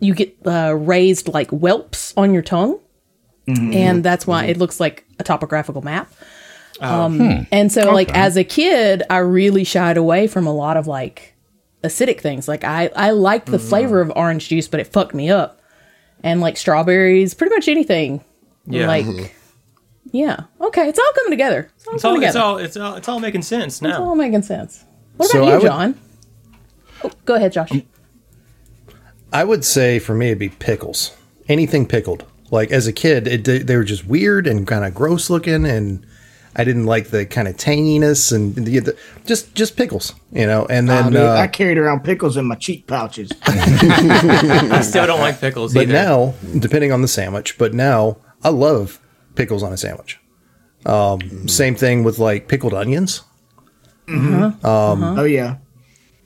you 0.00 0.12
get 0.14 0.36
uh, 0.44 0.74
raised 0.76 1.28
like 1.28 1.48
whelps 1.50 2.12
on 2.16 2.34
your 2.34 2.42
tongue, 2.42 2.78
Mm-hmm. 3.56 3.72
and 3.72 3.96
mm-hmm. 3.96 4.02
that's 4.02 4.26
why 4.26 4.42
mm-hmm. 4.42 4.50
it 4.50 4.56
looks 4.58 4.80
like 4.80 5.04
a 5.18 5.24
topographical 5.24 5.82
map. 5.82 6.12
Oh. 6.80 7.02
Um, 7.02 7.18
hmm. 7.18 7.42
And 7.52 7.70
so, 7.70 7.92
like 7.92 8.14
as 8.14 8.36
a 8.36 8.44
kid, 8.44 9.02
I 9.10 9.18
really 9.18 9.64
shied 9.64 9.96
away 9.96 10.26
from 10.26 10.46
a 10.46 10.52
lot 10.52 10.76
of 10.76 10.86
like 10.86 11.34
acidic 11.84 12.20
things. 12.20 12.48
Like 12.48 12.64
I 12.64 12.90
I 12.96 13.10
liked 13.10 13.46
the 13.46 13.58
flavor 13.58 14.02
mm. 14.02 14.10
of 14.10 14.16
orange 14.16 14.48
juice, 14.48 14.68
but 14.68 14.80
it 14.80 14.86
fucked 14.86 15.14
me 15.14 15.30
up. 15.30 15.60
And 16.22 16.40
like 16.40 16.56
strawberries, 16.56 17.34
pretty 17.34 17.54
much 17.54 17.68
anything. 17.68 18.24
Yeah. 18.66 18.86
Like 18.86 19.34
yeah. 20.12 20.44
Okay, 20.60 20.88
it's 20.88 20.98
all 20.98 21.12
coming 21.14 21.30
together. 21.30 21.70
It's 21.76 21.86
all 21.86 21.94
it's 21.94 22.02
coming 22.02 22.22
all, 22.22 22.28
it's 22.28 22.36
all, 22.36 22.58
it's 22.58 22.76
all, 22.76 22.94
it's 22.96 23.08
all 23.08 23.20
making 23.20 23.42
sense 23.42 23.82
now. 23.82 23.90
It's 23.90 23.98
all 23.98 24.14
making 24.14 24.42
sense. 24.42 24.84
What 25.16 25.30
So 25.30 25.38
about 25.38 25.48
I 25.48 25.50
you, 25.50 25.58
would- 25.58 25.66
John? 25.66 26.00
Oh, 27.02 27.10
go 27.24 27.34
ahead, 27.34 27.52
Josh. 27.52 27.72
I 29.32 29.44
would 29.44 29.64
say 29.64 29.98
for 29.98 30.14
me 30.14 30.26
it'd 30.26 30.38
be 30.38 30.48
pickles. 30.48 31.16
Anything 31.48 31.86
pickled. 31.86 32.24
Like 32.50 32.70
as 32.70 32.86
a 32.86 32.92
kid, 32.92 33.26
it, 33.28 33.44
they 33.44 33.58
they 33.58 33.76
were 33.76 33.84
just 33.84 34.06
weird 34.06 34.46
and 34.46 34.66
kind 34.66 34.84
of 34.84 34.94
gross 34.94 35.30
looking, 35.30 35.64
and 35.64 36.04
I 36.56 36.64
didn't 36.64 36.86
like 36.86 37.08
the 37.10 37.24
kind 37.26 37.46
of 37.46 37.56
tanginess 37.56 38.32
and 38.32 38.54
the, 38.56 38.80
the, 38.80 38.98
just 39.24 39.54
just 39.54 39.76
pickles, 39.76 40.14
you 40.32 40.46
know. 40.46 40.66
And 40.68 40.86
Nah, 40.86 41.02
then, 41.02 41.12
dude, 41.12 41.20
uh, 41.22 41.34
I 41.34 41.46
carried 41.46 41.78
around 41.78 42.02
pickles 42.02 42.36
in 42.36 42.44
my 42.46 42.56
cheek 42.56 42.86
pouches. 42.88 43.30
I 43.42 44.80
still 44.82 45.06
don't 45.06 45.20
like 45.20 45.40
pickles 45.40 45.74
but 45.74 45.84
either. 45.84 45.92
now, 45.92 46.34
depending 46.58 46.90
on 46.92 47.02
the 47.02 47.08
sandwich, 47.08 47.56
but 47.56 47.72
now 47.72 48.16
I 48.42 48.48
love 48.48 48.98
pickles 49.36 49.62
on 49.62 49.72
a 49.72 49.76
sandwich. 49.76 50.18
Um, 50.86 51.46
Same 51.46 51.74
thing 51.76 52.02
with 52.04 52.18
like 52.18 52.48
pickled 52.48 52.74
onions. 52.74 53.22
oh 54.08 55.24
yeah, 55.24 55.56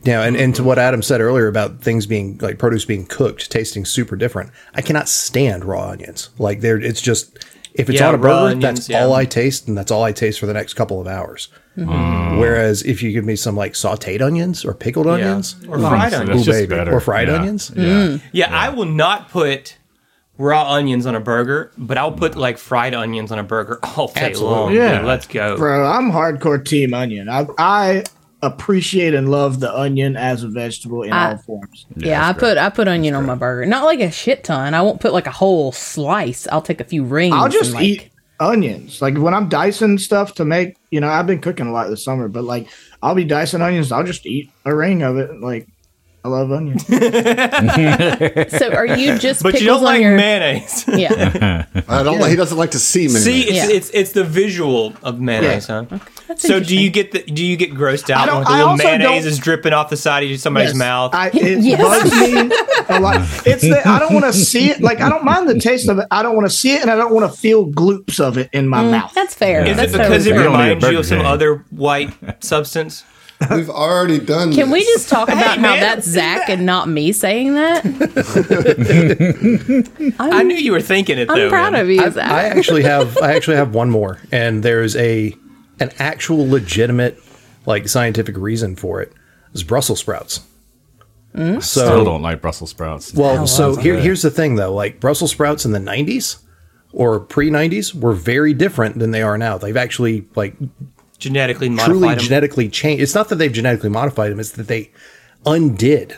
Yeah, 0.05 0.23
and, 0.23 0.37
and 0.37 0.55
to 0.57 0.63
what 0.63 0.79
Adam 0.79 1.03
said 1.03 1.21
earlier 1.21 1.47
about 1.49 1.81
things 1.81 2.07
being 2.07 2.39
like 2.39 2.59
produce 2.59 2.85
being 2.85 3.07
cooked, 3.07 3.51
tasting 3.51 3.85
super 3.85 4.17
different. 4.17 4.51
I 4.75 4.83
cannot 4.83 5.09
stand 5.09 5.65
raw 5.65 5.89
onions. 5.89 6.31
Like 6.39 6.61
they're 6.61 6.79
it's 6.81 7.01
just 7.01 7.39
if 7.75 7.89
it's 7.91 7.99
Yeah, 8.01 8.09
on 8.09 8.15
a 8.15 8.19
raw 8.19 8.43
burger, 8.43 8.51
onions, 8.57 8.63
that's 8.63 8.89
yeah. 8.89 9.03
all 9.05 9.15
I 9.15 9.25
taste, 9.25 9.67
and 9.67 9.77
that's 9.77 9.91
all 9.91 10.03
I 10.05 10.13
taste 10.13 10.39
for 10.41 10.47
the 10.47 10.53
next 10.55 10.75
couple 10.75 11.01
of 11.01 11.07
hours. 11.07 11.49
Mm-hmm. 11.77 11.91
Mm. 11.91 12.39
Whereas 12.39 12.83
if 12.85 13.03
you 13.03 13.11
give 13.13 13.25
me 13.25 13.35
some 13.35 13.57
like 13.57 13.73
sautéed 13.73 14.21
onions 14.21 14.65
or 14.65 14.75
pickled 14.75 15.07
yeah. 15.07 15.13
onions, 15.15 15.57
or 15.69 15.79
fried 15.79 15.93
Honestly, 16.15 16.17
onions. 16.19 16.29
that's 16.29 16.41
ooh, 16.41 16.45
just 16.45 16.59
baby. 16.69 16.69
better. 16.77 16.93
or 16.93 17.01
fried 17.01 17.29
Yeah. 17.29 17.35
onions. 17.35 17.73
Yeah. 17.75 17.83
Mm. 17.85 18.23
Yeah, 18.33 18.57
I 18.57 18.69
will 18.69 18.85
not 18.85 19.29
put 19.31 19.77
raw 20.39 20.71
onions 20.73 21.07
on 21.07 21.15
a 21.17 21.21
burger, 21.21 21.73
but 21.79 21.97
I'll 21.99 22.13
put 22.13 22.37
like 22.37 22.59
fried 22.59 22.95
onions 22.95 23.33
on 23.33 23.39
a 23.39 23.43
burger 23.45 23.79
all 23.97 24.09
day 24.09 24.21
Absolutely. 24.27 24.55
long. 24.57 24.73
Yeah. 24.75 24.99
Dude, 24.99 25.07
let's 25.07 25.27
go. 25.27 25.57
bro, 25.57 25.85
I'm 25.87 26.13
hardcore 26.13 26.65
team 26.65 26.93
onion. 26.95 27.29
I 27.29 27.47
I 27.59 28.05
appreciate 28.47 29.15
and 29.15 29.31
love 29.31 29.61
the 29.61 29.75
onion 29.75 30.17
as 30.17 30.43
a 30.43 30.49
vegetable 30.49 31.03
in 31.03 31.13
I- 31.13 31.33
all 31.33 31.39
forms. 31.39 31.87
Yeah, 31.97 32.27
I 32.29 32.33
put 32.33 32.59
I 32.59 32.69
put 32.71 32.89
onion 32.89 33.15
on 33.15 33.27
my 33.27 33.35
burger. 33.35 33.67
Not 33.67 33.85
like 33.85 34.01
a 34.01 34.11
shit 34.11 34.45
ton. 34.45 34.75
I 34.75 34.83
won't 34.83 35.01
put 35.01 35.13
like 35.13 35.27
a 35.27 35.33
whole 35.33 35.73
slice. 35.73 36.47
I'll 36.49 36.63
take 36.63 36.81
a 36.81 36.85
few 36.85 37.05
rings. 37.05 37.35
I'll 37.35 37.49
just 37.49 37.71
and, 37.71 37.75
like, 37.75 37.85
eat 37.85 38.11
onions. 38.41 39.01
Like 39.01 39.17
when 39.17 39.35
I'm 39.35 39.49
dicing 39.49 39.99
stuff 39.99 40.35
to 40.35 40.45
make, 40.45 40.77
you 40.91 41.01
know, 41.01 41.09
I've 41.09 41.27
been 41.27 41.41
cooking 41.41 41.67
a 41.67 41.73
lot 41.73 41.89
this 41.89 42.05
summer, 42.05 42.29
but 42.29 42.45
like 42.45 42.69
I'll 43.03 43.15
be 43.15 43.25
dicing 43.25 43.63
onions. 43.63 43.93
I'll 43.93 44.05
just 44.05 44.27
eat 44.27 44.51
a 44.65 44.75
ring 44.75 45.03
of 45.03 45.17
it. 45.17 45.41
Like 45.41 45.69
I 46.25 46.29
love 46.29 46.51
onions. 46.53 46.85
So 48.59 48.73
are 48.73 48.87
you 48.87 49.19
just 49.19 49.43
But 49.43 49.53
pickles 49.55 49.61
you 49.61 49.67
don't 49.67 49.79
on 49.79 49.85
like 49.85 50.01
your 50.01 50.17
mayonnaise. 50.17 50.85
Yeah. 50.95 51.67
I 51.89 52.03
don't. 52.03 52.19
like 52.19 52.31
He 52.31 52.37
doesn't 52.37 52.57
like 52.57 52.71
to 52.73 52.79
see 52.79 53.03
me. 53.09 53.15
See, 53.15 53.43
it's, 53.43 53.53
Yeah. 53.53 53.69
it's 53.69 53.91
it's 53.91 54.13
the 54.13 54.25
visual 54.25 54.95
of 55.03 55.21
mayonnaise, 55.21 55.69
Yeah. 55.69 55.85
huh? 55.91 55.99
So 56.37 56.61
do 56.61 56.77
you 56.79 56.89
get 56.91 57.13
the 57.13 57.23
do 57.23 57.45
you 57.45 57.57
get 57.59 57.73
grossed 57.75 58.09
out 58.11 58.29
when 58.33 58.43
the 58.45 58.49
I 58.51 58.59
little 58.61 58.77
mayonnaise 58.77 59.25
don't- 59.25 59.33
is 59.33 59.39
dripping 59.39 59.73
off 59.75 59.91
the 59.91 59.97
side 59.99 60.25
of 60.31 60.41
somebody's 60.41 60.71
Yes. 60.71 60.79
mouth? 60.79 61.15
I, 61.15 61.29
it 61.29 61.59
Yes. 61.61 61.81
bugs 61.83 62.11
me 62.13 62.51
a 62.89 63.01
lot. 63.01 63.17
It's 63.47 63.63
that 63.63 63.87
I 63.87 63.99
don't 63.99 64.15
want 64.15 64.25
to 64.25 64.33
see 64.33 64.71
it. 64.71 64.81
Like 64.81 65.01
I 65.03 65.11
don't 65.11 65.25
mind 65.25 65.47
the 65.49 65.59
taste 65.61 65.89
of 65.91 65.99
it. 65.99 66.07
I 66.11 66.23
don't 66.23 66.35
want 66.37 66.47
to 66.49 66.55
see 66.57 66.73
it, 66.75 66.81
and 66.83 66.91
I 66.91 66.97
don't 66.97 67.13
want 67.13 67.31
to 67.31 67.39
feel 67.39 67.67
gloops 67.67 68.19
of 68.19 68.39
it 68.39 68.49
in 68.55 68.67
my 68.67 68.83
mm, 68.83 68.93
mouth. 68.93 69.13
That's 69.15 69.35
fair. 69.35 69.65
is 69.67 69.77
That's 69.77 69.93
it 69.93 69.99
because 69.99 70.25
totally 70.25 70.31
it 70.31 70.35
fair. 70.35 70.43
don't 70.45 70.53
need 70.53 70.59
a 70.59 70.75
reminds 70.77 70.91
you 70.91 70.99
of 71.01 71.07
some 71.07 71.21
other 71.27 71.65
white 71.71 72.13
substance? 72.43 73.05
We've 73.51 73.71
already 73.71 74.19
done. 74.19 74.53
Can 74.53 74.71
we 74.71 74.81
just 74.85 75.09
talk 75.09 75.29
about 75.29 75.59
how 75.59 75.73
man. 75.73 75.81
that's 75.81 76.07
Zach 76.07 76.49
and 76.49 76.65
not 76.65 76.89
me 76.89 77.13
saying 77.13 77.55
that? 77.55 77.85
I 80.21 80.43
knew 80.45 80.57
you 80.57 80.73
were 80.73 80.81
thinking 80.81 81.19
it. 81.19 81.29
I'm 81.31 81.37
though, 81.37 81.49
proud 81.51 81.73
man. 81.73 81.83
of 81.83 81.91
you, 81.91 82.01
I, 82.03 82.11
Zach. 82.11 82.31
I 82.31 82.45
actually 82.45 82.85
have 82.85 83.19
I 83.19 83.35
actually 83.35 83.57
have 83.57 83.75
one 83.75 83.91
more, 83.91 84.21
and 84.31 84.63
there's 84.63 84.95
a 84.97 85.35
an 85.81 85.91
actual 85.99 86.49
legitimate 86.49 87.19
like 87.67 87.89
scientific 87.89 88.37
reason 88.37 88.77
for 88.77 89.03
it. 89.03 89.13
It's 89.53 89.63
Brussels 89.63 90.01
sprouts. 90.01 90.41
Mm? 91.35 91.63
So 91.63 91.85
Still 91.85 92.05
don't 92.05 92.23
like 92.23 92.41
Brussels 92.41 92.71
sprouts. 92.71 93.13
Well, 93.13 93.47
so 93.47 93.75
here, 93.75 93.99
here's 93.99 94.23
the 94.23 94.31
thing 94.31 94.55
though, 94.55 94.73
like 94.73 95.01
Brussels 95.01 95.33
sprouts 95.33 95.65
in 95.65 95.73
the 95.73 95.81
90s 95.81 96.39
or 96.93 97.21
pre 97.21 97.51
90s 97.51 97.95
were 97.95 98.13
very 98.13 98.55
different 98.55 98.99
than 98.99 99.11
they 99.11 99.23
are 99.23 99.37
now. 99.37 99.59
They've 99.59 99.77
actually 99.77 100.27
like 100.37 100.55
Genetically 101.25 101.69
modified 101.69 101.91
truly 101.91 102.09
them. 102.15 102.19
genetically 102.19 102.69
changed. 102.69 103.03
It's 103.03 103.15
not 103.15 103.29
that 103.31 103.37
they've 103.37 103.53
genetically 103.53 103.91
modified 103.91 104.31
them; 104.31 104.41
it's 104.41 104.53
that 104.53 104.69
they 104.69 104.91
undid 105.47 106.17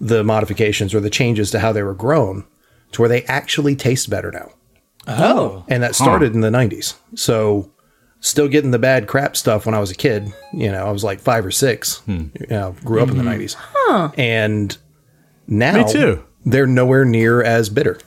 the 0.00 0.22
modifications 0.24 0.94
or 0.94 1.00
the 1.00 1.10
changes 1.10 1.50
to 1.52 1.58
how 1.60 1.72
they 1.72 1.82
were 1.82 1.94
grown 1.94 2.44
to 2.92 3.00
where 3.02 3.08
they 3.08 3.22
actually 3.24 3.74
taste 3.76 4.10
better 4.10 4.30
now. 4.32 4.50
oh, 5.06 5.64
And 5.68 5.82
that 5.82 5.94
started 5.94 6.34
in 6.34 6.40
the 6.40 6.50
90s. 6.50 6.94
So 7.14 7.70
still 8.20 8.48
getting 8.48 8.70
the 8.70 8.78
bad 8.78 9.06
crap 9.06 9.36
stuff 9.36 9.64
when 9.66 9.74
I 9.74 9.78
was 9.80 9.90
a 9.90 9.94
kid. 9.94 10.32
You 10.52 10.70
know, 10.72 10.86
I 10.86 10.90
was 10.90 11.04
like 11.04 11.20
five 11.20 11.44
or 11.46 11.50
six. 11.50 11.98
Hmm. 12.00 12.26
You 12.40 12.46
know, 12.50 12.76
grew 12.84 13.02
up 13.02 13.10
in 13.10 13.16
the 13.16 13.22
mm-hmm. 13.24 13.42
90s. 13.42 13.56
huh. 13.58 14.10
And 14.18 14.76
now 15.46 15.84
Me 15.86 15.92
too. 15.92 16.24
they're 16.44 16.66
nowhere 16.66 17.04
near 17.04 17.42
as 17.42 17.68
bitter, 17.68 17.98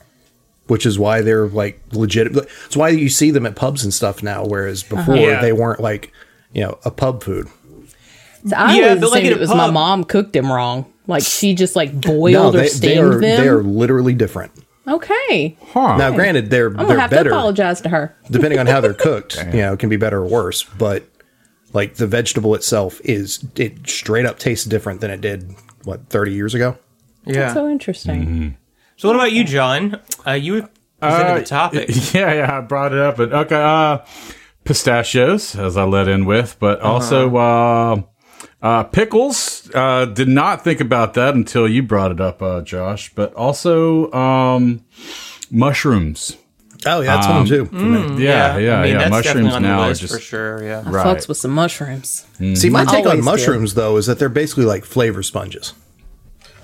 which 0.67 0.85
is 0.85 0.97
why 0.97 1.21
they're 1.21 1.47
like 1.47 1.79
legit. 1.91 2.27
It's 2.65 2.75
why 2.77 2.89
you 2.89 3.09
see 3.09 3.31
them 3.31 3.45
at 3.45 3.55
pubs 3.55 3.83
and 3.83 3.93
stuff 3.93 4.23
now, 4.23 4.45
whereas 4.45 4.83
uh-huh. 4.83 4.95
before 4.97 5.15
Yeah. 5.17 5.41
they 5.41 5.53
weren't 5.53 5.79
like, 5.79 6.11
you 6.53 6.63
know, 6.63 6.77
a 6.85 6.91
pub 6.91 7.23
food. 7.23 7.47
So 8.47 8.55
I 8.55 8.75
Yeah, 8.77 8.83
always 8.89 9.01
but 9.01 9.11
like 9.11 9.23
assumed 9.23 9.27
in 9.27 9.33
a 9.33 9.35
it 9.35 9.39
was 9.39 9.49
my 9.49 9.69
mom 9.69 10.03
cooked 10.03 10.33
them 10.33 10.51
wrong. 10.51 10.91
Like 11.07 11.23
she 11.23 11.53
just 11.53 11.75
like 11.75 11.99
boiled 12.01 12.33
No, 12.33 12.47
or 12.49 12.51
they, 12.51 12.59
they 12.63 12.67
steamed 12.69 12.99
are 12.99 13.09
them. 13.19 13.21
they 13.21 13.47
are 13.47 13.61
literally 13.63 14.13
different. 14.13 14.51
okay, 14.87 15.57
Huh. 15.71 15.97
Now, 15.97 16.11
granted, 16.11 16.49
they're 16.49 16.67
I'm 16.67 16.75
gonna 16.75 16.87
they're 16.89 16.99
have 16.99 17.09
better 17.09 17.29
to 17.29 17.35
apologize 17.35 17.81
to 17.81 17.89
her. 17.89 18.15
depending 18.31 18.59
on 18.59 18.65
how 18.67 18.81
they're 18.81 18.93
cooked. 18.93 19.35
you 19.53 19.61
know, 19.61 19.73
it 19.73 19.79
can 19.79 19.89
be 19.89 19.97
better 19.97 20.19
or 20.19 20.27
worse, 20.27 20.63
but 20.63 21.03
like 21.73 21.95
the 21.95 22.07
vegetable 22.07 22.55
itself 22.55 23.01
is 23.03 23.43
it 23.55 23.87
straight 23.89 24.25
up 24.25 24.39
tastes 24.39 24.65
different 24.65 25.01
than 25.01 25.11
it 25.11 25.21
did 25.21 25.53
what 25.83 26.07
30 26.09 26.33
years 26.33 26.53
ago. 26.53 26.77
yeah. 27.25 27.53
So 27.53 27.67
interesting. 27.69 28.25
Mm-hmm. 28.25 28.49
So 28.97 29.09
what 29.09 29.15
about 29.15 29.31
you, 29.31 29.43
John? 29.43 29.99
Uh, 30.25 30.31
you 30.31 30.69
presented 31.01 31.41
the 31.41 31.45
topic. 31.45 31.89
Yeah, 32.13 32.33
yeah, 32.33 32.57
I 32.57 32.61
brought 32.61 32.93
it 32.93 32.99
up. 32.99 33.17
But 33.17 33.33
okay, 33.33 33.61
uh, 33.61 34.05
pistachios, 34.63 35.55
as 35.55 35.77
I 35.77 35.83
let 35.83 36.07
in 36.07 36.25
with, 36.25 36.57
but 36.59 36.79
also 36.81 37.35
uh, 37.35 38.01
uh, 38.61 38.83
pickles. 38.83 39.69
Uh, 39.73 40.05
did 40.05 40.27
not 40.29 40.63
think 40.63 40.79
about 40.79 41.13
that 41.15 41.35
until 41.35 41.67
you 41.67 41.83
brought 41.83 42.11
it 42.11 42.21
up, 42.21 42.41
uh, 42.41 42.61
Josh. 42.61 43.13
But 43.13 43.33
also 43.33 44.11
um, 44.13 44.85
mushrooms. 45.51 46.37
Oh 46.85 47.01
yeah, 47.01 47.15
that's 47.15 47.27
one 47.27 47.45
too. 47.45 47.65
for 47.65 47.75
me. 47.75 48.23
Yeah, 48.23 48.57
yeah, 48.57 48.79
I 48.79 48.83
mean, 48.83 48.93
yeah. 48.93 49.09
that's 49.09 49.11
Mushrooms 49.11 49.53
on 49.55 49.63
now 49.63 49.81
the 49.81 49.87
list 49.87 50.01
just 50.01 50.13
for 50.13 50.19
sure. 50.19 50.63
Yeah. 50.63 50.83
right. 50.85 51.17
Fucks 51.17 51.27
with 51.27 51.37
some 51.37 51.51
mushrooms. 51.51 52.25
See, 52.53 52.69
my 52.69 52.85
take 52.85 53.05
on 53.05 53.07
Always 53.07 53.19
do. 53.19 53.25
mushrooms 53.25 53.73
though 53.73 53.97
is 53.97 54.05
that 54.05 54.19
they're 54.19 54.29
basically 54.29 54.65
like 54.65 54.85
flavor 54.85 55.23
sponges. 55.23 55.73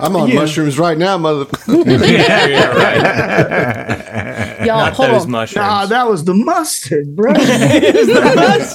I'm 0.01 0.15
on 0.15 0.33
mushrooms 0.33 0.79
right 0.79 0.97
now, 0.97 1.17
mother. 1.17 1.45
yeah, 1.67 2.45
yeah, 2.47 2.67
right. 2.77 4.57
Y'all, 4.65 4.77
Not 4.77 4.93
hold 4.93 5.09
those 5.09 5.25
on. 5.25 5.31
mushrooms. 5.31 5.67
Ah, 5.67 5.85
that 5.87 6.07
was 6.07 6.23
the 6.25 6.33
mustard, 6.33 7.15
bro. 7.15 7.33
I 7.37 8.67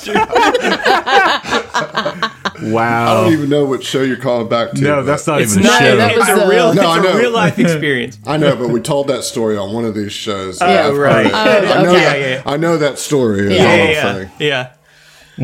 Wow. 2.62 3.06
I 3.06 3.24
don't 3.24 3.32
even 3.34 3.48
know 3.50 3.64
what 3.64 3.84
show 3.84 4.02
you're 4.02 4.16
calling 4.16 4.48
back 4.48 4.72
to. 4.72 4.80
No, 4.80 5.02
that's 5.02 5.26
not 5.26 5.42
it's 5.42 5.52
even 5.56 5.66
a 5.66 5.72
show. 5.78 5.96
that 5.96 6.16
was 6.16 6.28
a 6.28 6.34
the- 6.36 6.46
real. 6.48 6.74
No, 6.74 6.82
I 6.88 6.96
it's 6.98 7.04
know. 7.06 7.12
a 7.12 7.18
real 7.18 7.30
life 7.30 7.58
experience. 7.58 8.18
I 8.26 8.36
know, 8.38 8.56
but 8.56 8.68
we 8.70 8.80
told 8.80 9.08
that 9.08 9.24
story 9.24 9.56
on 9.56 9.72
one 9.74 9.84
of 9.84 9.94
these 9.94 10.12
shows. 10.12 10.60
Oh, 10.62 10.66
I've 10.66 10.96
right. 10.96 11.26
it. 11.26 11.32
Oh, 11.34 11.36
I 11.38 11.82
know 11.82 11.90
okay. 11.90 12.00
that. 12.00 12.18
Yeah, 12.20 12.28
yeah. 12.36 12.42
I 12.46 12.56
know 12.56 12.78
that 12.78 12.98
story. 12.98 13.54
Yeah. 13.54 13.62
Yeah, 13.74 13.90
yeah, 13.90 14.28
yeah. 14.38 14.72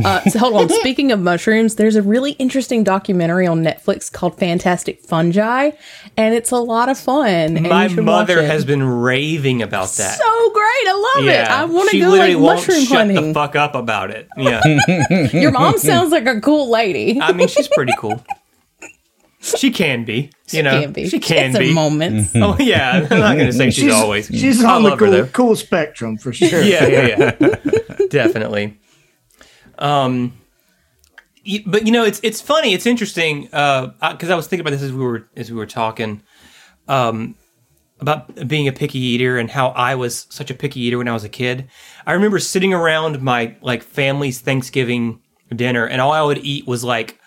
Uh, 0.05 0.21
so 0.23 0.39
hold 0.39 0.55
on. 0.55 0.69
Speaking 0.69 1.13
of 1.13 1.21
mushrooms, 1.21 1.75
there's 1.77 1.97
a 1.97 2.03
really 2.03 2.33
interesting 2.33 2.83
documentary 2.85 3.47
on 3.47 3.63
Netflix 3.63 4.11
called 4.11 4.39
Fantastic 4.39 5.01
Fungi, 5.03 5.71
and 6.17 6.35
it's 6.35 6.51
a 6.51 6.57
lot 6.57 6.89
of 6.89 6.99
fun. 6.99 7.29
and 7.59 7.63
My 7.69 7.89
mother 7.89 8.43
has 8.43 8.65
been 8.65 8.83
raving 8.83 9.61
about 9.63 9.91
that. 9.93 10.19
so 10.19 10.51
great. 10.53 10.65
I 10.65 11.15
love 11.17 11.29
it. 11.29 11.49
I 11.49 11.65
want 11.67 11.91
to 11.91 11.97
she 11.97 12.01
go 12.01 12.09
literally 12.11 12.35
like 12.35 12.43
won't 12.43 12.59
mushroom 12.67 12.85
shut 12.85 12.97
hunting. 12.99 13.29
the 13.29 13.35
fuck 13.35 13.55
up 13.57 13.75
about 13.75 14.11
it. 14.11 14.29
Yeah, 14.37 14.63
Your 15.33 15.51
mom 15.53 15.79
sounds 15.79 16.11
like 16.11 16.27
a 16.27 16.41
cool 16.41 16.71
lady. 16.71 17.21
I 17.21 17.33
mean 17.33 17.49
she's 17.49 17.69
pretty 17.69 17.93
cool. 17.99 18.25
She 19.45 19.73
can 19.73 20.05
be, 20.05 20.31
you 20.51 20.63
know. 20.63 20.81
can 20.83 20.93
be. 20.93 21.09
She 21.09 21.19
can 21.19 21.51
It's 21.51 21.59
be. 21.59 21.75
moments. 21.75 22.31
Oh 22.37 22.57
yeah, 22.61 23.09
I'm 23.11 23.19
not 23.19 23.37
gonna 23.37 23.53
say 23.53 23.71
she's, 23.73 23.93
always. 23.93 24.29
She's 24.29 24.63
I 24.63 24.73
on 24.77 24.85
the 24.85 24.97
cool, 24.97 25.27
cool 25.33 25.57
spectrum 25.57 26.17
for 26.17 26.33
sure. 26.33 26.63
yeah, 26.63 26.87
yeah, 26.87 27.35
yeah, 27.41 27.57
definitely. 28.09 28.79
Um, 29.79 30.39
but 31.67 31.87
you 31.87 31.93
know, 31.93 32.05
it's 32.05 32.21
it's 32.23 32.41
funny, 32.41 32.73
it's 32.75 32.87
interesting 32.87 33.49
uh 33.53 33.89
because 34.13 34.31
I 34.31 34.37
was 34.37 34.47
thinking 34.47 34.61
about 34.61 34.71
this 34.71 34.83
as 34.83 34.93
we 34.93 35.05
were 35.05 35.29
as 35.37 35.51
we 35.51 35.57
were 35.57 35.67
talking, 35.67 36.23
um, 36.89 37.35
about 38.01 38.49
being 38.49 38.69
a 38.69 38.73
picky 38.73 38.99
eater 38.99 39.39
and 39.39 39.51
how 39.51 39.69
I 39.69 39.95
was 39.95 40.27
such 40.29 40.51
a 40.51 40.55
picky 40.55 40.81
eater 40.81 40.99
when 40.99 41.09
I 41.09 41.13
was 41.13 41.25
a 41.25 41.29
kid. 41.29 41.69
I 42.07 42.13
remember 42.13 42.39
sitting 42.39 42.75
around 42.75 43.23
my 43.23 43.57
like 43.63 43.83
family's 43.83 44.41
Thanksgiving 44.41 45.21
dinner, 45.55 45.87
and 45.87 46.01
all 46.01 46.13
I 46.13 46.23
would 46.23 46.39
eat 46.39 46.67
was 46.67 46.85
like 46.85 47.19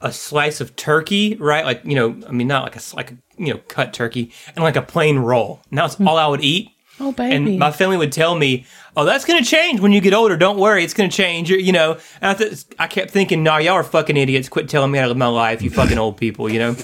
a 0.00 0.12
slice 0.12 0.60
of 0.60 0.74
turkey, 0.76 1.36
right? 1.36 1.64
Like 1.64 1.82
you 1.84 1.94
know, 1.94 2.20
I 2.26 2.32
mean, 2.32 2.48
not 2.48 2.64
like 2.64 2.76
a 2.76 2.80
like 2.96 3.12
a, 3.12 3.18
you 3.38 3.54
know 3.54 3.60
cut 3.68 3.92
turkey, 3.92 4.32
and 4.54 4.64
like 4.64 4.76
a 4.76 4.82
plain 4.82 5.18
roll. 5.18 5.62
And 5.70 5.78
that's 5.78 6.00
all 6.00 6.18
I 6.18 6.26
would 6.26 6.42
eat. 6.42 6.70
Oh, 7.02 7.10
baby. 7.10 7.34
And 7.34 7.58
my 7.58 7.72
family 7.72 7.96
would 7.96 8.12
tell 8.12 8.36
me, 8.36 8.64
"Oh, 8.96 9.04
that's 9.04 9.24
going 9.24 9.42
to 9.42 9.48
change 9.48 9.80
when 9.80 9.90
you 9.90 10.00
get 10.00 10.14
older. 10.14 10.36
Don't 10.36 10.56
worry, 10.56 10.84
it's 10.84 10.94
going 10.94 11.10
to 11.10 11.16
change." 11.16 11.50
You 11.50 11.72
know, 11.72 11.98
and 12.20 12.30
I, 12.30 12.34
th- 12.34 12.64
I 12.78 12.86
kept 12.86 13.10
thinking, 13.10 13.42
"Nah, 13.42 13.58
y'all 13.58 13.74
are 13.74 13.82
fucking 13.82 14.16
idiots. 14.16 14.48
Quit 14.48 14.68
telling 14.68 14.92
me 14.92 14.98
how 14.98 15.04
to 15.04 15.08
live 15.08 15.16
my 15.16 15.26
life, 15.26 15.62
you 15.62 15.70
fucking 15.70 15.98
old 15.98 16.16
people." 16.16 16.48
You 16.48 16.60
know. 16.60 16.76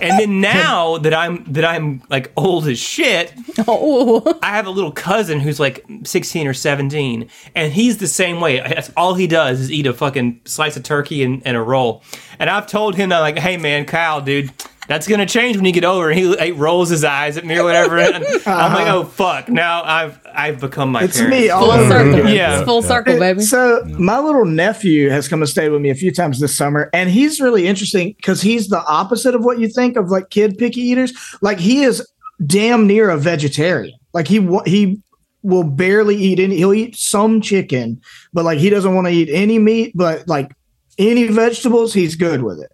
and 0.00 0.18
then 0.18 0.40
now 0.54 0.98
that 0.98 1.12
I'm 1.12 1.44
that 1.52 1.64
I'm 1.64 2.02
like 2.08 2.30
old 2.36 2.68
as 2.68 2.78
shit, 2.78 3.34
oh, 3.66 4.38
I 4.42 4.50
have 4.50 4.66
a 4.68 4.70
little 4.70 4.92
cousin 4.92 5.40
who's 5.40 5.58
like 5.58 5.84
16 6.04 6.46
or 6.46 6.54
17, 6.54 7.28
and 7.56 7.72
he's 7.72 7.98
the 7.98 8.06
same 8.06 8.40
way. 8.40 8.60
That's 8.60 8.92
all 8.96 9.14
he 9.14 9.26
does 9.26 9.58
is 9.58 9.72
eat 9.72 9.86
a 9.86 9.92
fucking 9.92 10.42
slice 10.44 10.76
of 10.76 10.84
turkey 10.84 11.24
and, 11.24 11.42
and 11.44 11.56
a 11.56 11.62
roll. 11.62 12.04
And 12.38 12.48
I've 12.48 12.68
told 12.68 12.94
him 12.94 13.08
that, 13.08 13.18
like, 13.18 13.38
hey 13.38 13.56
man, 13.56 13.86
Kyle, 13.86 14.20
dude, 14.20 14.52
that's 14.88 15.06
gonna 15.06 15.26
change 15.26 15.56
when 15.56 15.64
you 15.64 15.72
get 15.72 15.84
older. 15.84 16.10
And 16.10 16.18
he, 16.18 16.36
he 16.36 16.52
rolls 16.52 16.88
his 16.88 17.04
eyes 17.04 17.36
at 17.36 17.44
me 17.44 17.56
or 17.56 17.64
whatever. 17.64 17.98
And 17.98 18.16
I'm 18.16 18.22
like, 18.22 18.46
uh-huh. 18.46 18.96
oh 18.96 19.04
fuck, 19.04 19.48
now 19.48 19.82
I've 19.84 20.18
I've 20.32 20.60
become 20.60 20.90
my 20.92 21.04
It's 21.04 21.16
parents. 21.16 21.36
me 21.38 21.48
all 21.50 21.62
full 21.62 21.72
over 21.72 21.88
circle. 21.88 22.14
again. 22.20 22.34
Yeah. 22.34 22.58
It's 22.58 22.64
full 22.66 22.82
circle, 22.82 23.18
baby. 23.18 23.42
So 23.42 23.84
my 23.98 24.18
little 24.18 24.44
nephew 24.44 25.10
has 25.10 25.28
come 25.28 25.40
to 25.40 25.46
stay 25.46 25.68
with 25.68 25.80
me 25.80 25.90
a 25.90 25.94
few 25.94 26.12
times 26.12 26.40
this 26.40 26.56
summer, 26.56 26.90
and 26.92 27.10
he's 27.10 27.40
really 27.40 27.66
interesting 27.66 28.14
because 28.16 28.42
he's 28.42 28.68
the 28.68 28.84
opposite 28.86 29.34
of 29.34 29.44
what 29.44 29.58
you 29.58 29.68
think 29.68 29.96
of 29.96 30.10
like 30.10 30.30
kid 30.30 30.58
picky 30.58 30.80
eaters. 30.80 31.12
Like 31.40 31.58
he 31.58 31.82
is 31.82 32.06
damn 32.46 32.86
near 32.86 33.10
a 33.10 33.16
vegetarian. 33.16 33.96
Like 34.12 34.28
he 34.28 34.46
he 34.66 35.00
will 35.42 35.64
barely 35.64 36.16
eat 36.16 36.40
any. 36.40 36.56
He'll 36.56 36.74
eat 36.74 36.96
some 36.96 37.40
chicken, 37.40 38.00
but 38.32 38.44
like 38.44 38.58
he 38.58 38.70
doesn't 38.70 38.94
want 38.94 39.06
to 39.06 39.12
eat 39.12 39.28
any 39.30 39.58
meat. 39.58 39.92
But 39.94 40.26
like 40.26 40.52
any 40.98 41.28
vegetables, 41.28 41.94
he's 41.94 42.16
good 42.16 42.42
with 42.42 42.60
it. 42.60 42.70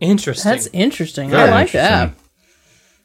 Interesting. 0.00 0.50
That's 0.50 0.68
interesting. 0.72 1.28
I 1.28 1.36
Very 1.36 1.50
like 1.50 1.72
that. 1.72 2.12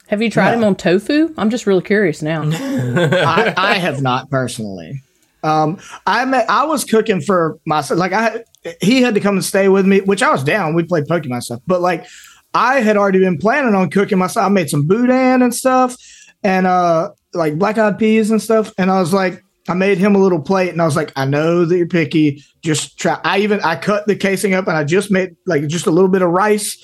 Have 0.07 0.21
you 0.21 0.29
tried 0.29 0.51
Yeah. 0.51 0.57
him 0.57 0.63
on 0.63 0.75
tofu? 0.75 1.33
I'm 1.37 1.49
just 1.49 1.65
really 1.67 1.81
curious 1.81 2.21
now. 2.21 2.43
I, 2.53 3.53
I 3.57 3.73
have 3.75 4.01
not 4.01 4.29
personally. 4.29 5.01
Um, 5.43 5.77
I 6.07 6.25
met, 6.25 6.49
I 6.49 6.65
was 6.65 6.83
cooking 6.85 7.21
for 7.21 7.59
myself. 7.65 7.99
Like 7.99 8.13
I, 8.13 8.43
he 8.81 9.01
had 9.01 9.13
to 9.15 9.19
come 9.19 9.35
and 9.35 9.43
stay 9.45 9.67
with 9.67 9.85
me, 9.85 10.01
which 10.01 10.23
I 10.23 10.31
was 10.31 10.43
down. 10.43 10.73
We 10.75 10.83
played 10.83 11.05
Pokemon 11.05 11.43
stuff, 11.43 11.59
but 11.67 11.81
like 11.81 12.05
I 12.53 12.79
had 12.81 12.97
already 12.97 13.19
been 13.19 13.37
planning 13.37 13.75
on 13.75 13.89
cooking 13.89 14.17
myself. 14.17 14.45
I 14.45 14.49
made 14.49 14.69
some 14.69 14.87
boudin 14.87 15.41
and 15.41 15.53
stuff, 15.53 15.95
and 16.43 16.65
uh, 16.65 17.11
like 17.33 17.59
black 17.59 17.77
eyed 17.77 17.99
peas 17.99 18.31
and 18.31 18.41
stuff. 18.41 18.71
And 18.77 18.89
I 18.89 18.99
was 18.99 19.13
like, 19.13 19.43
I 19.67 19.74
made 19.74 19.98
him 19.98 20.15
a 20.15 20.19
little 20.19 20.41
plate, 20.41 20.69
and 20.69 20.81
I 20.81 20.86
was 20.86 20.95
like, 20.95 21.12
I 21.15 21.25
know 21.25 21.65
that 21.65 21.75
you're 21.75 21.88
picky. 21.88 22.43
Just 22.63 23.00
try. 23.00 23.19
I 23.24 23.39
even 23.39 23.60
I 23.62 23.75
cut 23.75 24.07
the 24.07 24.15
casing 24.15 24.53
up, 24.53 24.67
and 24.67 24.77
I 24.77 24.84
just 24.84 25.12
made 25.12 25.36
like 25.45 25.67
just 25.67 25.88
a 25.88 25.91
little 25.91 26.10
bit 26.10 26.22
of 26.22 26.29
rice. 26.29 26.77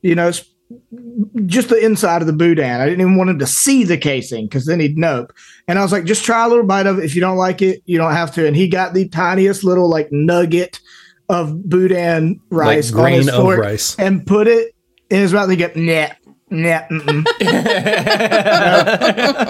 You 0.00 0.14
know, 0.14 0.32
just 1.46 1.68
the 1.68 1.78
inside 1.78 2.22
of 2.22 2.26
the 2.26 2.32
boudin. 2.32 2.80
I 2.80 2.84
didn't 2.84 3.00
even 3.00 3.16
want 3.16 3.30
him 3.30 3.38
to 3.38 3.46
see 3.46 3.84
the 3.84 3.98
casing 3.98 4.46
because 4.46 4.66
then 4.66 4.80
he'd 4.80 4.96
nope. 4.96 5.32
And 5.68 5.78
I 5.78 5.82
was 5.82 5.92
like, 5.92 6.04
just 6.04 6.24
try 6.24 6.44
a 6.44 6.48
little 6.48 6.64
bite 6.64 6.86
of 6.86 6.98
it. 6.98 7.04
If 7.04 7.14
you 7.14 7.20
don't 7.20 7.36
like 7.36 7.62
it, 7.62 7.82
you 7.84 7.98
don't 7.98 8.12
have 8.12 8.32
to. 8.34 8.46
And 8.46 8.56
he 8.56 8.68
got 8.68 8.94
the 8.94 9.08
tiniest 9.08 9.64
little 9.64 9.88
like 9.88 10.10
nugget 10.10 10.80
of 11.28 11.68
boudin 11.68 12.40
rice 12.50 12.92
on 12.92 13.00
grain 13.00 13.18
his 13.18 13.28
of 13.28 13.42
fork 13.42 13.58
rice. 13.58 13.98
and 13.98 14.26
put 14.26 14.48
it 14.48 14.74
in 15.10 15.20
his 15.20 15.32
mouth. 15.32 15.44
And 15.44 15.52
he 15.52 15.56
get 15.56 15.76
nah, 15.76 16.08
and 16.52 17.26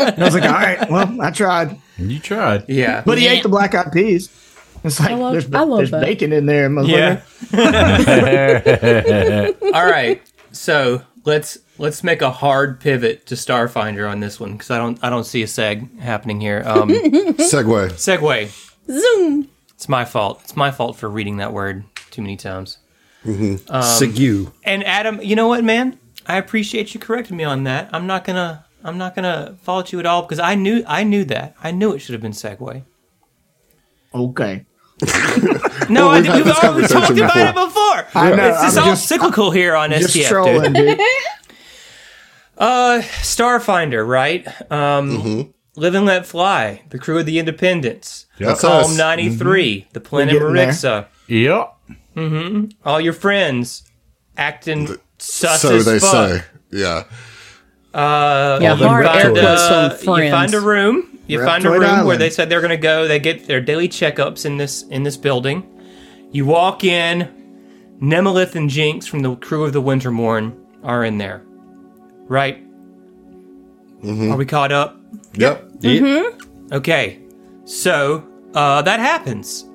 I 0.09 0.15
was 0.19 0.35
like, 0.35 0.45
all 0.45 0.53
right, 0.53 0.89
well, 0.89 1.21
I 1.21 1.33
tried, 1.33 1.77
You 1.99 2.19
tried. 2.19 2.65
Yeah. 2.69 3.03
but 3.05 3.19
he 3.19 3.27
ate 3.29 3.43
the 3.43 3.49
black 3.49 3.75
eyed 3.75 3.93
peas. 3.93 4.29
It's 4.85 4.99
like 4.99 5.11
I 5.11 5.15
love- 5.15 5.33
there's, 5.33 5.53
I 5.55 5.61
love 5.63 5.79
there's 5.79 5.91
that. 5.93 6.01
bacon 6.03 6.33
in 6.33 6.47
there, 6.47 6.69
motherfucker. 6.69 7.23
Yeah. 7.53 9.51
All 9.75 9.87
right. 9.87 10.21
So 10.53 11.03
let's 11.25 11.59
let's 11.79 12.03
make 12.05 12.21
a 12.23 12.31
hard 12.31 12.81
pivot 12.81 13.27
to 13.27 13.35
Starfinder 13.35 14.11
on 14.11 14.21
this 14.21 14.41
one 14.41 14.53
because 14.53 14.71
I 14.71 14.79
don't 14.79 14.99
I 15.03 15.11
don't 15.11 15.25
see 15.25 15.43
a 15.43 15.47
seg 15.47 15.99
happening 16.01 16.41
here. 16.41 16.63
Um, 16.67 16.89
Segway. 17.39 17.91
segue. 17.93 18.49
Zoom. 18.91 19.49
It's 19.75 19.89
my 19.89 20.05
fault. 20.05 20.41
It's 20.43 20.57
my 20.57 20.71
fault 20.71 20.97
for 20.97 21.09
reading 21.09 21.37
that 21.39 21.53
word 21.53 21.85
too 22.11 22.23
many 22.23 22.37
times. 22.37 22.79
Um, 23.25 23.59
Sigu. 23.69 24.53
And 24.65 24.85
Adam, 24.85 25.21
you 25.23 25.37
know 25.37 25.47
what, 25.49 25.63
man? 25.63 25.99
I 26.27 26.37
appreciate 26.39 26.93
you 26.95 27.01
correcting 27.01 27.37
me 27.37 27.45
on 27.45 27.65
that. 27.65 27.89
I'm 27.93 28.07
not 28.07 28.25
gonna 28.25 28.65
I'm 28.85 28.99
not 28.99 29.15
gonna 29.15 29.57
fault 29.63 29.93
you 29.93 29.99
at 30.01 30.07
all 30.07 30.23
because 30.23 30.39
I 30.39 30.55
knew 30.55 30.83
I 30.87 31.05
knew 31.05 31.25
that. 31.27 31.55
I 31.63 31.71
knew 31.71 31.93
it 31.93 32.01
should 32.01 32.13
have 32.15 32.23
been 32.23 32.33
Segway. 32.33 32.85
Okay. 34.15 34.67
No, 35.89 36.07
Well, 36.07 36.11
I 36.11 36.21
we've 36.21 36.25
did, 36.27 36.35
we've 36.37 36.45
this 36.45 36.65
always 36.65 36.89
talked 36.91 37.07
conversation 37.09 37.25
about 37.25 37.49
it 37.49 37.55
before. 37.67 38.07
I 38.23 38.35
know, 38.37 38.49
It's 38.51 38.63
just 38.63 38.77
I'm 38.79 38.85
all 38.85 38.91
just- 38.91 39.09
cyclical 39.09 39.51
here 39.51 39.75
on 39.75 39.91
Just 39.91 40.15
STF, 40.15 40.29
trolling, 40.29 40.73
dude. 40.73 40.97
dude. 40.99 41.01
Uh, 42.57 43.01
Starfinder, 43.21 44.07
right? 44.07 44.47
Um, 44.71 45.11
Mm-hmm. 45.11 45.51
Live 45.75 45.95
and 45.95 46.05
Let 46.07 46.27
Fly, 46.27 46.83
the 46.91 46.99
crew 46.99 47.19
of 47.19 47.25
the 47.27 47.39
Independence, 47.39 48.27
That's 48.39 48.61
Calm 48.61 48.85
us. 48.85 48.97
93, 48.97 49.89
the 49.95 50.01
Planet 50.01 50.35
getting 50.35 50.53
there. 50.55 50.67
Marixa, 50.69 51.07
Yep. 51.29 52.77
all 52.85 53.01
your 53.01 53.15
friends 53.15 53.83
acting 54.37 54.97
sus 55.19 55.63
So 55.63 55.75
as 55.77 55.87
they 55.87 55.99
fuck. 55.99 56.11
say. 56.31 56.43
Yeah. 56.71 57.05
Uh, 57.95 58.59
Yeah, 58.61 58.75
you 58.75 58.87
hard 58.87 59.07
air 59.07 59.13
find, 59.13 59.35
quotes 59.35 59.63
uh, 59.63 59.91
from 59.91 60.21
you 60.21 60.31
find 60.31 60.55
a 60.55 60.61
room. 60.61 61.19
You 61.27 61.39
We're 61.39 61.47
find 61.47 61.65
a 61.65 61.69
Toy 61.69 61.79
room 61.79 62.07
where 62.07 62.17
they 62.17 62.31
said 62.31 62.49
they're 62.49 62.61
going 62.61 62.71
to 62.71 62.77
go. 62.77 63.07
They 63.07 63.19
get 63.19 63.47
their 63.47 63.61
daily 63.61 63.89
checkups 63.89 64.45
in 64.45 64.57
this 64.57 64.83
in 64.85 65.03
this 65.03 65.17
building. 65.17 65.63
You 66.33 66.47
walk 66.47 66.85
in. 66.85 67.29
Nemelith 68.01 68.57
and 68.57 68.69
Jinx 68.69 69.07
from 69.07 69.21
the 69.21 69.37
crew 69.37 69.65
of 69.65 69.73
the 69.73 69.81
Winterborne 69.81 70.59
are 70.83 71.05
in 71.05 71.19
there, 71.19 71.43
right? 72.27 72.61
Mm-hmm. 74.03 74.33
Are 74.33 74.37
we 74.37 74.45
caught 74.45 74.73
up? 74.73 74.99
Yep. 75.35 75.71
Okay, 76.73 77.21
so 77.65 78.27
uh, 78.55 78.83
that 78.83 78.99
happens. 78.99 79.67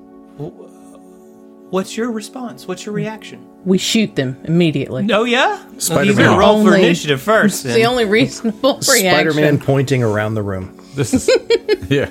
What's 1.69 1.95
your 1.95 2.11
response? 2.11 2.67
What's 2.67 2.85
your 2.85 2.93
reaction? 2.93 3.47
We 3.67 3.77
shoot 3.77 4.15
them 4.15 4.37
immediately. 4.45 5.07
Oh 5.11 5.25
yeah, 5.25 5.61
Spider-Man. 5.77 6.05
He's 6.07 6.17
gonna 6.17 6.39
roll 6.39 6.63
for 6.63 6.69
Only- 6.69 6.83
initiative 6.85 7.21
first. 7.21 7.65
It's 7.65 7.73
the 7.75 7.81
then. 7.81 7.85
only 7.89 8.05
reasonable 8.05 8.81
Spider 8.81 9.33
Man 9.33 9.59
pointing 9.59 10.01
around 10.03 10.35
the 10.35 10.41
room. 10.41 10.79
This 10.95 11.13
is 11.13 11.29
yeah. 11.89 12.09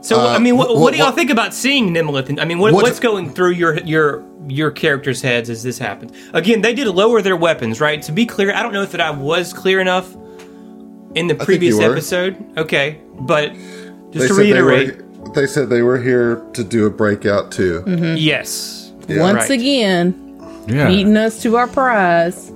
So 0.00 0.20
I 0.20 0.36
uh, 0.36 0.38
mean, 0.38 0.56
what, 0.56 0.68
wh- 0.68 0.80
what 0.80 0.92
do 0.92 0.98
y'all 0.98 1.08
what- 1.08 1.16
think 1.16 1.30
about 1.30 1.52
seeing 1.52 1.92
Nemelith? 1.92 2.28
And- 2.28 2.40
I 2.40 2.44
mean, 2.44 2.58
what, 2.58 2.72
What- 2.72 2.84
what's 2.84 2.98
going 3.00 3.28
through 3.30 3.50
your 3.52 3.78
your 3.80 4.24
your 4.48 4.70
characters' 4.70 5.20
heads 5.20 5.50
as 5.50 5.62
this 5.62 5.78
happens? 5.78 6.12
Again, 6.32 6.62
they 6.62 6.72
did 6.74 6.86
lower 6.88 7.20
their 7.20 7.36
weapons, 7.36 7.80
right? 7.80 8.00
To 8.02 8.12
be 8.12 8.24
clear, 8.24 8.54
I 8.54 8.62
don't 8.62 8.72
know 8.72 8.82
if 8.82 8.92
that 8.92 9.00
I 9.02 9.10
was 9.10 9.52
clear 9.52 9.80
enough 9.80 10.14
in 11.14 11.26
the 11.26 11.34
think 11.34 11.42
previous 11.44 11.76
were. 11.76 11.92
episode. 11.92 12.36
Okay, 12.56 13.00
but 13.20 13.52
just 14.12 14.28
to 14.28 14.28
said 14.28 14.36
they 14.36 14.52
reiterate, 14.52 14.96
were. 14.96 15.32
They 15.34 15.46
said 15.46 15.68
they 15.68 15.82
were 15.82 16.00
here 16.00 16.36
to 16.54 16.62
do 16.64 16.86
a 16.86 16.90
breakout 16.90 17.50
too. 17.52 17.82
yes, 18.16 18.85
Yeah. 19.08 19.22
Once 19.22 19.48
Right. 19.48 19.50
again, 19.60 20.14
Yeah. 20.68 20.88
beating 20.88 21.16
us 21.16 21.40
to 21.42 21.56
our 21.56 21.66
prize. 21.66 22.50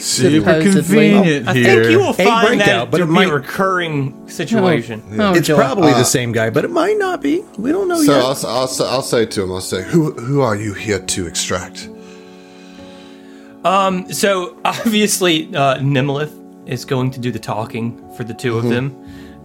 Super 0.00 0.38
Supposedly. 0.62 1.10
convenient 1.10 1.48
I 1.48 1.54
here. 1.54 1.64
think 1.82 1.90
you 1.90 1.98
will 1.98 2.12
find 2.12 2.46
breakout, 2.58 2.66
that 2.66 2.90
but 2.92 2.98
to 2.98 3.02
it 3.02 3.06
be 3.08 3.12
might- 3.12 3.28
a 3.28 3.32
recurring 3.32 4.14
situation. 4.28 5.02
Oh, 5.18 5.34
It's 5.34 5.48
joy. 5.48 5.56
probably 5.56 5.90
the 5.92 6.04
same 6.04 6.30
guy, 6.30 6.50
but 6.50 6.64
it 6.64 6.70
might 6.70 6.96
not 6.98 7.20
be. 7.20 7.42
We 7.58 7.72
don't 7.72 7.88
know 7.88 8.00
So 8.00 8.12
yet. 8.12 8.20
I'll, 8.20 8.46
I'll, 8.58 8.68
say- 8.68 8.84
I'll 8.88 9.02
say 9.02 9.26
to 9.26 9.42
him, 9.42 9.50
I'll 9.50 9.60
say, 9.60 9.82
who 9.82 10.12
who 10.12 10.40
are 10.40 10.54
you 10.54 10.72
here 10.72 11.00
to 11.00 11.26
extract? 11.26 11.88
Um. 13.64 14.10
So 14.12 14.56
obviously, 14.64 15.48
uh, 15.54 15.78
Nemelith 15.78 16.32
is 16.68 16.84
going 16.84 17.10
to 17.10 17.18
do 17.18 17.32
the 17.32 17.38
talking 17.40 18.00
for 18.16 18.22
the 18.22 18.34
2 18.34 18.52
Mm-hmm. 18.52 18.66
of 18.66 18.72
them, 18.72 18.96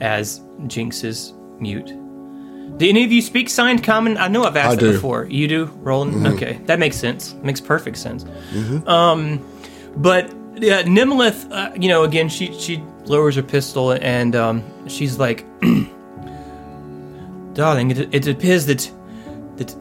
as 0.02 0.42
Jinx 0.68 1.04
is 1.04 1.34
mute. 1.60 1.92
Do 2.78 2.90
any 2.90 3.04
of 3.04 3.12
you 3.12 3.22
speak 3.22 3.50
signed 3.50 3.84
common? 3.84 4.18
I 4.18 4.28
know 4.28 4.44
I've 4.44 4.58
asked 4.58 4.82
I 4.82 4.86
that 4.86 4.92
before. 4.94 5.26
You 5.26 5.48
do, 5.48 5.66
Roland. 5.82 6.16
Mm-hmm. 6.16 6.36
Okay, 6.36 6.60
that 6.66 6.80
makes 6.80 6.98
sense. 6.98 7.34
Makes 7.36 7.62
perfect 7.62 7.98
sense. 7.98 8.26
Um, 8.88 9.46
but 9.96 10.34
yeah, 10.56 10.82
Nemelith, 10.84 11.52
uh, 11.52 11.72
you 11.76 11.88
know, 11.90 12.04
again, 12.04 12.30
she 12.30 12.52
she 12.60 12.84
lowers 13.06 13.36
her 13.36 13.44
pistol 13.44 13.92
and 13.92 14.36
um, 14.36 14.64
she's 14.88 15.20
like, 15.20 15.46
"Darling, 17.54 17.92
it, 17.92 18.14
it 18.14 18.28
appears 18.28 18.66
that 18.66 18.92
that 19.58 19.76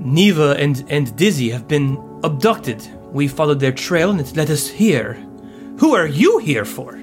Neva 0.00 0.56
and, 0.58 0.84
and 0.88 1.14
Dizzy 1.16 1.50
have 1.50 1.68
been 1.68 1.96
abducted. 2.22 2.86
We 3.12 3.28
followed 3.28 3.60
their 3.60 3.72
trail 3.72 4.10
and 4.10 4.20
it 4.20 4.36
led 4.36 4.50
us 4.50 4.68
here. 4.68 5.14
Who 5.78 5.94
are 5.94 6.06
you 6.06 6.38
here 6.38 6.64
for? 6.64 6.98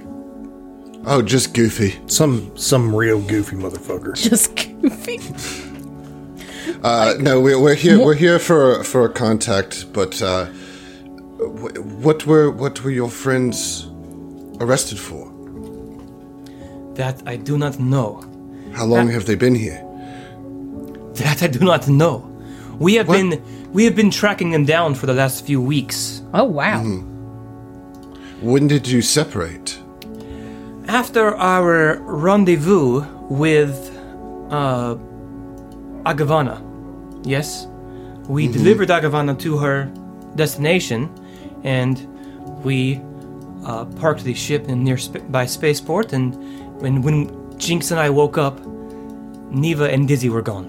Oh, 1.06 1.22
just 1.22 1.54
Goofy. 1.54 2.00
some 2.08 2.56
some 2.58 2.96
real 2.96 3.20
goofy 3.22 3.56
motherfucker. 3.58 4.16
Just 4.30 4.56
goofy. 4.56 5.20
Uh, 6.82 7.16
no, 7.20 7.40
we're, 7.42 7.60
we're 7.60 7.76
here. 7.76 8.00
We're 8.00 8.14
here 8.16 8.40
for 8.40 8.84
for 8.84 9.06
a 9.06 9.10
contact. 9.10 9.92
But 9.94 10.22
uh, 10.22 10.46
what 12.06 12.26
were 12.26 12.50
what 12.52 12.84
were 12.84 12.92
your 12.92 13.10
friends 13.10 13.88
arrested 14.62 14.98
for? 15.00 15.30
That 16.96 17.22
I 17.26 17.36
do 17.38 17.58
not 17.58 17.80
know. 17.80 18.24
How 18.74 18.86
long 18.86 19.10
have 19.10 19.26
they 19.26 19.36
been 19.36 19.56
here? 19.56 19.82
That 21.16 21.44
I 21.44 21.48
do 21.48 21.60
not 21.60 21.88
know. 21.88 22.24
We 22.80 22.96
have 22.96 23.08
What? 23.10 23.18
been 23.18 23.42
we 23.74 23.84
have 23.86 23.96
been 23.96 24.10
tracking 24.12 24.52
them 24.52 24.66
down 24.66 24.96
for 24.96 25.06
the 25.06 25.14
last 25.14 25.46
few 25.46 25.62
weeks. 25.62 26.22
Oh 26.34 26.46
wow. 26.46 26.82
When 28.42 28.68
did 28.68 28.88
you 28.88 29.02
separate? 29.02 29.80
After 30.94 31.36
our 31.38 31.98
rendezvous 32.04 33.02
with 33.28 33.76
uh 34.52 34.96
Agavana. 36.06 36.62
Yes. 37.24 37.66
We 38.28 38.48
delivered 38.48 38.90
Agavana 38.90 39.34
to 39.40 39.58
her 39.58 39.86
destination 40.36 41.10
and 41.64 41.96
we 42.64 43.02
uh, 43.66 43.86
parked 44.02 44.24
the 44.24 44.36
ship 44.36 44.68
in 44.68 44.84
near 44.84 45.00
sp- 45.02 45.26
by 45.32 45.48
spaceport 45.48 46.14
and 46.14 46.36
when 46.80 47.02
when 47.02 47.18
Jinx 47.58 47.90
and 47.90 48.00
I 48.00 48.12
woke 48.12 48.38
up 48.38 48.56
Neva 49.50 49.90
and 49.90 50.08
Dizzy 50.08 50.30
were 50.30 50.44
gone. 50.44 50.68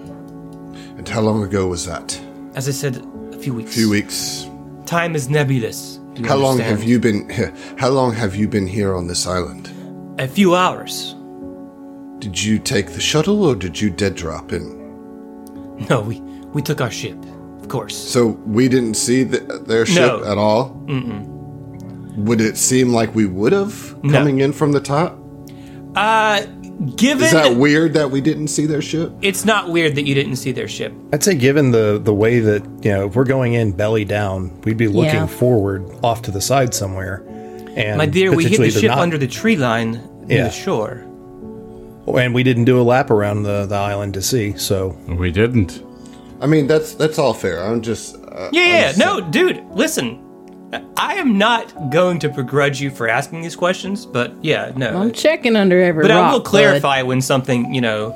And 0.96 1.06
how 1.06 1.20
long 1.20 1.42
ago 1.42 1.66
was 1.66 1.84
that? 1.84 2.18
As 2.54 2.66
I 2.66 2.72
said, 2.72 2.96
a 3.34 3.38
few 3.38 3.52
weeks. 3.52 3.72
A 3.72 3.74
few 3.74 3.90
weeks. 3.90 4.48
Time 4.86 5.14
is 5.14 5.28
nebulous. 5.28 6.00
How 6.24 6.36
long 6.36 6.60
have 6.60 6.82
you 6.82 6.98
been? 6.98 7.28
here? 7.28 7.52
How 7.76 7.90
long 7.90 8.14
have 8.14 8.34
you 8.34 8.48
been 8.48 8.66
here 8.66 8.94
on 8.94 9.06
this 9.06 9.26
island? 9.26 9.73
A 10.18 10.28
few 10.28 10.54
hours. 10.54 11.14
Did 12.20 12.42
you 12.42 12.58
take 12.58 12.92
the 12.92 13.00
shuttle 13.00 13.44
or 13.44 13.54
did 13.54 13.80
you 13.80 13.90
dead 13.90 14.14
drop 14.14 14.52
in? 14.52 15.86
No, 15.90 16.00
we 16.02 16.20
we 16.54 16.62
took 16.62 16.80
our 16.80 16.90
ship, 16.90 17.18
of 17.60 17.68
course. 17.68 17.96
So 17.96 18.26
we 18.46 18.68
didn't 18.68 18.94
see 18.94 19.24
the, 19.24 19.40
their 19.66 19.84
ship 19.84 20.06
No. 20.20 20.24
at 20.24 20.38
all. 20.38 20.70
Mm-mm. 20.86 21.26
Would 22.16 22.40
it 22.40 22.56
seem 22.56 22.92
like 22.92 23.12
we 23.14 23.26
would 23.26 23.52
have 23.52 24.02
No. 24.04 24.12
coming 24.12 24.38
in 24.40 24.52
from 24.52 24.70
the 24.70 24.80
top? 24.80 25.18
Uh, 25.96 26.42
given 26.96 27.24
Is 27.24 27.32
that 27.32 27.56
weird 27.56 27.94
that 27.94 28.10
we 28.10 28.20
didn't 28.20 28.48
see 28.48 28.66
their 28.66 28.82
ship? 28.82 29.12
it's 29.20 29.44
not 29.44 29.70
weird 29.70 29.96
that 29.96 30.06
you 30.06 30.14
didn't 30.14 30.36
see 30.36 30.52
their 30.52 30.68
ship. 30.68 30.92
I'd 31.12 31.24
say, 31.24 31.34
given 31.34 31.72
the 31.72 32.00
the 32.02 32.14
way 32.14 32.38
that 32.38 32.62
you 32.84 32.92
know, 32.92 33.06
if 33.08 33.16
we're 33.16 33.24
going 33.24 33.54
in 33.54 33.72
belly 33.72 34.04
down, 34.04 34.60
we'd 34.62 34.76
be 34.76 34.86
looking 34.88 35.14
Yeah. 35.14 35.26
forward 35.26 35.84
off 36.04 36.22
to 36.22 36.30
the 36.30 36.40
side 36.40 36.72
somewhere. 36.72 37.24
And 37.76 37.98
My 37.98 38.06
dear, 38.06 38.34
we 38.34 38.44
hit 38.44 38.58
the 38.60 38.70
ship 38.70 38.90
not- 38.90 38.98
under 38.98 39.18
the 39.18 39.26
tree 39.26 39.56
line 39.56 40.00
near 40.26 40.38
Yeah. 40.38 40.44
the 40.44 40.50
shore. 40.50 41.04
And 42.18 42.34
we 42.34 42.42
didn't 42.42 42.64
do 42.66 42.80
a 42.80 42.82
lap 42.82 43.10
around 43.10 43.44
the, 43.44 43.66
the 43.66 43.74
island 43.76 44.14
to 44.14 44.22
see, 44.22 44.56
so 44.56 44.96
We 45.08 45.30
didn't. 45.30 45.82
I 46.40 46.46
mean, 46.46 46.66
that's 46.66 46.94
that's 46.94 47.18
all 47.18 47.32
fair. 47.32 47.64
I'm 47.64 47.80
just 47.80 48.16
uh, 48.16 48.48
Yeah, 48.52 48.62
I'm 48.62 48.68
yeah. 48.68 48.86
just- 48.88 48.98
No, 48.98 49.20
dude, 49.20 49.62
listen. 49.72 50.20
I 50.96 51.14
am 51.14 51.38
not 51.38 51.90
going 51.92 52.18
to 52.18 52.28
begrudge 52.28 52.80
you 52.80 52.90
for 52.90 53.08
asking 53.08 53.42
these 53.42 53.54
questions, 53.56 54.04
but 54.06 54.32
yeah, 54.42 54.72
no. 54.76 54.88
I'm 55.00 55.12
checking 55.12 55.54
under 55.56 55.80
every 55.80 56.02
but 56.02 56.10
rock. 56.10 56.18
I 56.24 56.32
will 56.32 56.40
bud. 56.40 56.46
clarify 56.46 57.02
when 57.02 57.20
something, 57.20 57.72
you 57.72 57.80
know, 57.80 58.12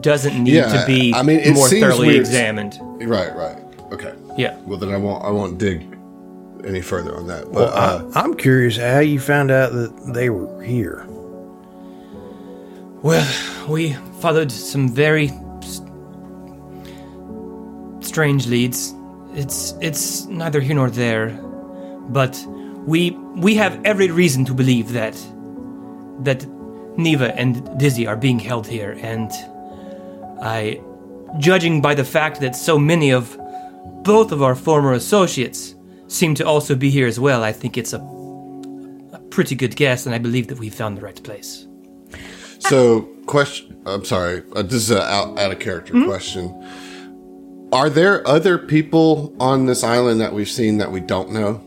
doesn't 0.00 0.42
need 0.42 0.54
Yeah, 0.54 0.80
to 0.80 0.86
be 0.86 1.12
I 1.14 1.22
mean, 1.22 1.40
it 1.40 1.52
more 1.54 1.68
seems 1.68 1.82
thoroughly 1.82 2.08
weird. 2.08 2.20
examined. 2.20 2.78
Right, 3.02 3.34
right. 3.36 3.58
Okay. 3.92 4.12
Yeah. 4.38 4.56
Well, 4.66 4.78
then 4.78 4.88
I 4.90 4.96
won't. 4.96 5.22
I 5.24 5.30
won't 5.30 5.58
dig 5.58 5.86
any 6.64 6.80
further 6.80 7.16
on 7.16 7.26
that. 7.28 7.44
But 7.44 7.52
well, 7.52 7.72
uh, 7.74 8.10
I, 8.14 8.20
I'm 8.22 8.34
curious 8.34 8.76
how 8.76 9.00
you 9.00 9.20
found 9.20 9.50
out 9.50 9.72
that 9.72 10.12
they 10.14 10.30
were 10.30 10.62
here. 10.62 11.06
Well, 13.02 13.26
we 13.68 13.92
followed 14.20 14.50
some 14.50 14.88
very 14.88 15.28
s- 15.62 15.80
strange 18.00 18.46
leads. 18.46 18.94
It's 19.34 19.74
it's 19.80 20.26
neither 20.26 20.60
here 20.60 20.74
nor 20.76 20.90
there, 20.90 21.30
but 22.08 22.42
we 22.86 23.10
we 23.36 23.54
have 23.56 23.80
every 23.84 24.10
reason 24.10 24.44
to 24.46 24.54
believe 24.54 24.92
that 24.92 25.14
that 26.20 26.46
Neva 26.96 27.34
and 27.38 27.78
Dizzy 27.78 28.06
are 28.06 28.16
being 28.16 28.38
held 28.38 28.66
here, 28.66 28.96
and 29.02 29.30
I, 30.40 30.80
judging 31.38 31.80
by 31.82 31.94
the 31.94 32.04
fact 32.04 32.40
that 32.40 32.54
so 32.54 32.78
many 32.78 33.10
of 33.12 33.36
both 34.04 34.30
of 34.32 34.42
our 34.42 34.54
former 34.54 34.92
associates 34.92 35.74
seem 36.08 36.34
to 36.36 36.46
also 36.46 36.74
be 36.74 36.90
here 36.90 37.06
as 37.06 37.18
well, 37.18 37.42
I 37.42 37.52
think 37.52 37.76
it's 37.78 37.92
a, 37.92 37.98
a 39.12 39.18
pretty 39.30 39.54
good 39.54 39.76
guess, 39.76 40.06
and 40.06 40.14
I 40.14 40.18
believe 40.18 40.48
that 40.48 40.58
we 40.58 40.70
found 40.70 40.96
the 40.98 41.02
right 41.02 41.22
place. 41.22 41.66
so 42.58 43.02
question. 43.26 43.76
I'm 43.86 44.04
sorry. 44.04 44.42
Uh, 44.54 44.62
this 44.62 44.74
is 44.74 44.90
an 44.90 44.98
out, 44.98 45.38
out 45.38 45.52
of 45.52 45.58
character 45.58 45.92
Hmm? 45.92 46.06
question. 46.06 46.52
Are 47.72 47.90
there 47.90 48.26
other 48.26 48.56
people 48.58 49.34
on 49.40 49.66
this 49.66 49.82
island 49.82 50.20
that 50.20 50.32
we've 50.32 50.48
seen 50.48 50.78
that 50.78 50.92
we 50.92 51.00
don't 51.00 51.32
know? 51.32 51.60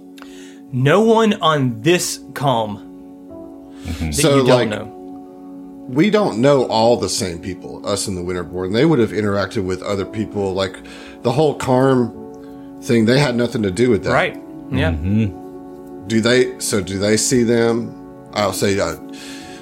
No 0.71 1.01
one 1.01 1.33
on 1.41 1.81
this 1.81 2.19
calm 2.33 2.83
that 3.99 4.13
So, 4.13 4.37
you 4.37 4.45
don't 4.47 4.47
like, 4.47 4.69
know. 4.69 5.85
we 5.89 6.09
don't 6.09 6.39
know 6.39 6.65
all 6.67 6.97
the 6.97 7.09
same 7.09 7.39
people, 7.39 7.85
us 7.87 8.07
and 8.07 8.17
the 8.17 8.21
Winterborne. 8.21 8.73
They 8.73 8.85
would 8.85 8.99
have 8.99 9.11
interacted 9.11 9.63
with 9.65 9.81
other 9.83 10.05
people, 10.05 10.53
like 10.53 10.77
the 11.23 11.31
whole 11.31 11.55
Carm 11.55 12.26
thing. 12.87 13.05
They 13.05 13.19
had 13.19 13.35
nothing 13.35 13.63
to 13.63 13.71
do 13.71 13.89
with 13.89 14.03
that, 14.03 14.13
Right. 14.13 14.41
Yeah. 14.71 14.91
Do 14.91 16.21
they? 16.21 16.59
So 16.59 16.81
do 16.81 16.97
they 16.99 17.17
see 17.17 17.43
them? 17.43 17.93
I'll 18.33 18.53
say, 18.53 18.79
uh, 18.79 18.95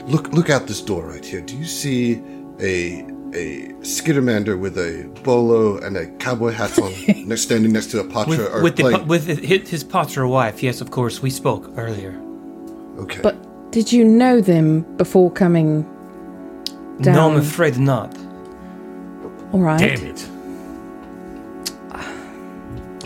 look, 0.05 0.31
look 0.33 0.49
out 0.49 0.67
this 0.67 0.81
door 0.81 1.07
right 1.07 1.25
here. 1.25 1.41
Do 1.41 1.55
you 1.57 1.65
see 1.65 2.21
a 2.59 3.05
a 3.33 3.67
skittermander 3.81 4.57
with 4.57 4.77
a 4.77 5.09
bolo 5.23 5.77
and 5.79 5.97
a 5.97 6.05
cowboy 6.17 6.51
hat 6.51 6.79
on, 6.79 6.93
next, 7.27 7.41
standing 7.41 7.73
next 7.73 7.88
to 7.88 7.99
a 7.99 8.03
pahtra 8.03 8.27
With, 8.27 8.39
or 8.39 8.63
with, 8.63 8.75
the, 8.77 9.03
with 9.05 9.27
his, 9.27 9.69
his 9.69 9.83
pahtra 9.83 10.29
wife, 10.29 10.63
yes, 10.63 10.79
of 10.79 10.89
course, 10.89 11.21
we 11.21 11.29
spoke 11.29 11.69
earlier. 11.75 12.17
okay, 12.99 13.19
But 13.21 13.35
did 13.71 13.91
you 13.91 14.05
know 14.05 14.39
them 14.39 14.83
before 14.95 15.29
coming 15.31 15.83
down? 17.01 17.15
No, 17.15 17.29
I'm 17.31 17.38
afraid 17.38 17.77
not. 17.77 18.15
All 19.51 19.59
right. 19.59 19.79
Damn 19.79 20.05
it. 20.05 20.29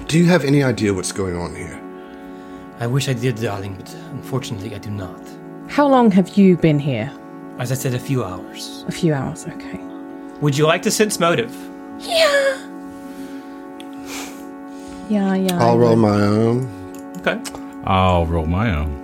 Do 0.09 0.17
you 0.17 0.25
have 0.25 0.43
any 0.43 0.63
idea 0.63 0.91
what's 0.91 1.11
going 1.11 1.37
on 1.37 1.55
here? 1.55 1.79
I 2.79 2.87
wish 2.87 3.07
I 3.07 3.13
did, 3.13 3.35
darling, 3.35 3.75
but 3.75 3.93
unfortunately, 4.11 4.73
I 4.73 4.79
do 4.79 4.89
not. 4.89 5.21
How 5.67 5.87
long 5.87 6.09
have 6.11 6.29
you 6.29 6.57
been 6.57 6.79
here? 6.79 7.11
As 7.59 7.71
I 7.71 7.75
said, 7.75 7.93
a 7.93 7.99
few 7.99 8.23
hours. 8.23 8.83
A 8.87 8.91
few 8.91 9.13
hours. 9.13 9.45
Okay. 9.45 9.79
Would 10.41 10.57
you 10.57 10.65
like 10.65 10.81
to 10.83 10.91
sense 10.91 11.19
motive? 11.19 11.55
Yeah, 15.09 15.35
yeah. 15.35 15.59
I 15.59 15.67
I'll 15.67 15.77
roll 15.77 15.95
my 15.95 16.21
own. 16.21 16.67
Okay. 17.19 17.39
I'll 17.83 18.25
roll 18.25 18.47
my 18.47 18.75
own. 18.75 18.95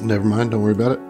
Never 0.00 0.24
mind. 0.24 0.52
Don't 0.52 0.62
worry 0.62 0.72
about 0.72 0.92
it. 0.92 1.00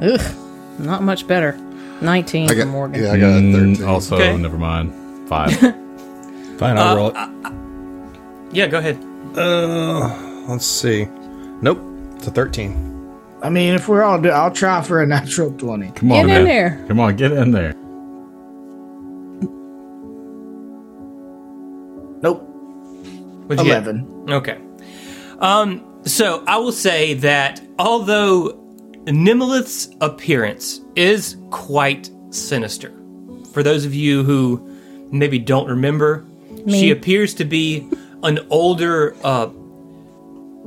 Ugh, 0.20 0.34
not 0.78 1.02
much 1.02 1.26
better. 1.26 1.58
Nineteen 2.02 2.46
I 2.46 2.52
for 2.52 2.54
got. 2.58 2.68
Morgan. 2.68 3.02
Yeah, 3.02 3.12
I 3.12 3.18
got 3.18 3.26
a 3.28 3.40
Mm, 3.40 3.52
thirteen. 3.76 3.84
also, 3.88 4.16
Okay. 4.16 4.36
never 4.36 4.56
mind. 4.58 4.92
Five. 5.28 5.52
Fine, 6.58 6.78
I'll 6.78 6.96
roll 6.96 7.08
it. 7.14 7.16
Yeah, 8.52 8.66
go 8.66 8.78
ahead. 8.78 8.98
Let's 10.48 10.66
see. 10.66 11.06
Nope, 11.62 11.80
it's 12.16 12.26
a 12.26 12.30
13. 12.30 12.86
I 13.42 13.48
mean, 13.48 13.74
if 13.74 13.88
we're 13.88 14.02
all, 14.02 14.20
do, 14.20 14.28
I'll 14.30 14.50
try 14.50 14.82
for 14.82 15.00
a 15.02 15.06
natural 15.06 15.50
twenty. 15.52 15.90
Come 15.92 16.12
on, 16.12 16.26
Get 16.26 16.26
man. 16.26 16.40
in 16.40 16.44
there. 16.46 16.84
Come 16.88 17.00
on, 17.00 17.16
get 17.16 17.32
in 17.32 17.50
there. 17.52 17.74
Nope, 22.22 22.42
What'd 23.46 23.64
you 23.64 23.70
get? 23.72 23.82
eleven. 23.86 24.24
Okay. 24.28 24.58
Um, 25.38 25.82
so 26.04 26.44
I 26.46 26.58
will 26.58 26.72
say 26.72 27.14
that 27.14 27.62
although 27.78 28.59
Nemelith's 29.10 29.88
appearance 30.00 30.80
is 30.96 31.36
quite 31.50 32.10
sinister, 32.30 32.92
for 33.52 33.62
those 33.62 33.84
of 33.84 33.94
you 33.94 34.22
who 34.24 34.60
maybe 35.10 35.38
don't 35.38 35.68
remember, 35.68 36.24
she 36.68 36.90
appears 36.90 37.34
to 37.34 37.44
be 37.44 37.88
an 38.22 38.38
older 38.50 39.14
uh 39.24 39.48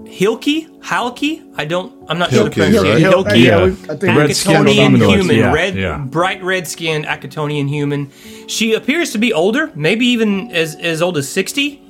Hilki? 0.05 0.67
Halki? 0.83 1.41
I 1.55 1.65
don't 1.65 1.93
I'm 2.09 2.17
not 2.17 2.31
sure 2.31 2.45
the 2.45 2.49
pronunciation. 2.51 3.03
right? 3.03 3.13
Hilki. 3.13 3.43
Yeah, 3.43 3.65
Yeah. 3.65 3.93
I 3.93 3.95
think 3.95 4.17
Red-skinned 4.17 4.67
Akitonian 4.67 4.95
human, 4.95 5.35
yeah, 5.35 5.53
red, 5.53 5.75
yeah. 5.75 5.97
bright 5.99 6.43
red 6.43 6.67
skinned 6.67 7.05
Akitonian 7.05 7.67
human. 7.67 8.11
She 8.47 8.73
appears 8.73 9.11
to 9.11 9.17
be 9.17 9.31
older, 9.33 9.71
maybe 9.75 10.05
even 10.07 10.51
as 10.51 10.75
as 10.75 11.01
old 11.01 11.17
as 11.17 11.29
sixty. 11.29 11.81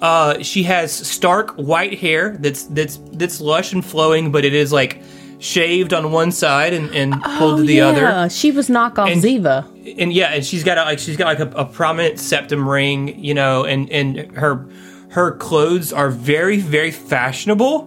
Uh, 0.00 0.42
she 0.42 0.62
has 0.64 0.92
stark 0.92 1.52
white 1.56 1.98
hair 1.98 2.36
that's 2.38 2.64
that's 2.64 2.98
that's 3.12 3.40
lush 3.40 3.72
and 3.72 3.84
flowing, 3.84 4.30
but 4.30 4.44
it 4.44 4.52
is 4.54 4.72
like 4.72 5.02
shaved 5.38 5.92
on 5.92 6.12
one 6.12 6.32
side 6.32 6.72
and, 6.72 6.90
and 6.94 7.14
oh, 7.14 7.36
pulled 7.38 7.58
to 7.58 7.62
the 7.64 7.80
Oh, 7.82 7.90
yeah. 7.92 8.08
other. 8.22 8.30
She 8.30 8.50
was 8.52 8.68
knockoff 8.68 9.10
And- 9.12 9.22
Ziva. 9.22 9.66
And 10.00 10.12
yeah, 10.12 10.32
and 10.32 10.44
she's 10.44 10.64
got 10.64 10.78
a, 10.78 10.82
like 10.82 10.98
she's 10.98 11.16
got 11.16 11.26
like 11.26 11.38
a, 11.38 11.48
a 11.56 11.64
prominent 11.64 12.18
septum 12.18 12.68
ring, 12.68 13.22
you 13.22 13.34
know, 13.34 13.64
and 13.64 13.88
and 13.90 14.18
her 14.36 14.66
her 15.10 15.32
clothes 15.36 15.92
are 15.92 16.10
very 16.10 16.58
very 16.58 16.90
fashionable, 16.90 17.84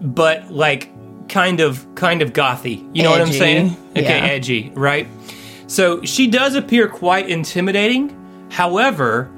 but 0.00 0.50
like 0.52 0.90
kind 1.28 1.58
of 1.60 1.86
kind 1.96 2.22
of 2.22 2.32
gothy. 2.32 2.88
You 2.94 3.02
know 3.02 3.10
what 3.10 3.20
I'm 3.20 3.32
saying? 3.32 3.76
Okay, 3.96 4.02
yeah. 4.02 4.26
edgy, 4.26 4.70
right? 4.74 5.08
So 5.66 6.02
she 6.04 6.26
does 6.28 6.54
appear 6.54 6.88
quite 6.88 7.28
intimidating. 7.28 8.16
However, 8.50 9.28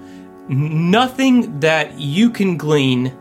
nothing 0.48 1.60
that 1.60 1.98
you 1.98 2.30
can 2.30 2.56
glean 2.56 3.16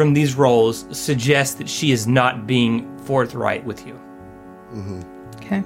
from 0.00 0.14
these 0.14 0.34
roles 0.34 0.86
suggests 0.96 1.56
that 1.56 1.68
she 1.68 1.92
is 1.92 2.06
not 2.06 2.46
being 2.46 2.96
forthright 3.00 3.62
with 3.66 3.86
you. 3.86 3.92
Mm-hmm. 4.72 5.02
Okay. 5.36 5.62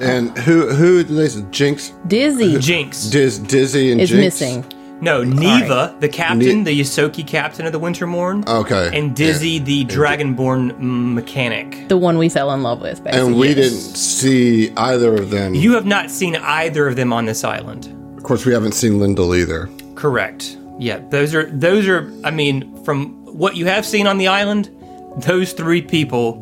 And 0.00 0.36
who 0.38 0.68
who 0.70 1.04
did 1.04 1.14
they 1.14 1.28
say? 1.28 1.44
Jinx, 1.50 1.92
Dizzy 2.06 2.58
Jinx. 2.58 3.04
Diz, 3.10 3.38
Dizzy, 3.38 3.92
and 3.92 4.00
Jinx. 4.00 4.10
is 4.12 4.18
Jinx? 4.18 4.40
missing. 4.40 4.80
No, 5.02 5.22
Neva, 5.22 5.94
the 6.00 6.08
captain, 6.08 6.62
Ne- 6.62 6.64
the 6.64 6.80
Ysoki 6.80 7.26
captain 7.26 7.66
of 7.66 7.72
the 7.72 7.80
Winterborne, 7.80 8.46
Okay, 8.48 8.90
and 8.96 9.14
Dizzy, 9.14 9.50
Yeah. 9.50 9.64
the 9.64 9.84
Dragonborn 9.84 10.78
mechanic. 10.80 11.88
The 11.88 11.98
one 11.98 12.16
we 12.16 12.30
fell 12.30 12.50
in 12.52 12.62
love 12.62 12.80
with, 12.80 13.04
basically. 13.04 13.20
And 13.28 13.36
we 13.38 13.48
Yes. 13.48 13.56
didn't 13.56 13.96
see 13.96 14.72
either 14.74 15.14
of 15.14 15.30
them. 15.30 15.54
You 15.54 15.74
have 15.74 15.84
not 15.84 16.10
seen 16.10 16.36
either 16.36 16.88
of 16.88 16.96
them 16.96 17.12
on 17.12 17.26
this 17.26 17.44
island. 17.44 17.90
of 18.16 18.22
course, 18.22 18.46
we 18.46 18.54
haven't 18.54 18.72
seen 18.72 18.98
Lyndall 19.00 19.34
either. 19.34 19.68
Correct. 19.96 20.56
Yeah, 20.78 21.00
those 21.10 21.34
are 21.34 21.46
those 21.50 21.86
are. 21.88 22.12
I 22.24 22.30
mean, 22.30 22.82
from 22.84 23.24
what 23.26 23.56
you 23.56 23.66
have 23.66 23.86
seen 23.86 24.06
on 24.06 24.18
the 24.18 24.28
island, 24.28 24.70
those 25.18 25.52
three 25.52 25.82
people, 25.82 26.40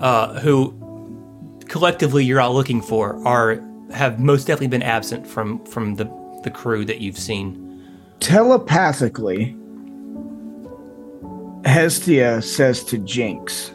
uh, 0.00 0.40
who 0.40 0.74
collectively 1.68 2.24
you're 2.24 2.40
all 2.40 2.52
looking 2.54 2.82
for, 2.82 3.16
are 3.26 3.62
have 3.92 4.18
most 4.20 4.46
definitely 4.46 4.68
been 4.68 4.82
absent 4.82 5.26
from 5.26 5.64
from 5.66 5.96
the 5.96 6.04
the 6.42 6.50
crew 6.50 6.84
that 6.84 7.00
you've 7.00 7.18
seen. 7.18 7.66
telepathically, 8.20 9.56
Hestia 11.64 12.42
says 12.42 12.82
to 12.84 12.98
Jinx, 12.98 13.70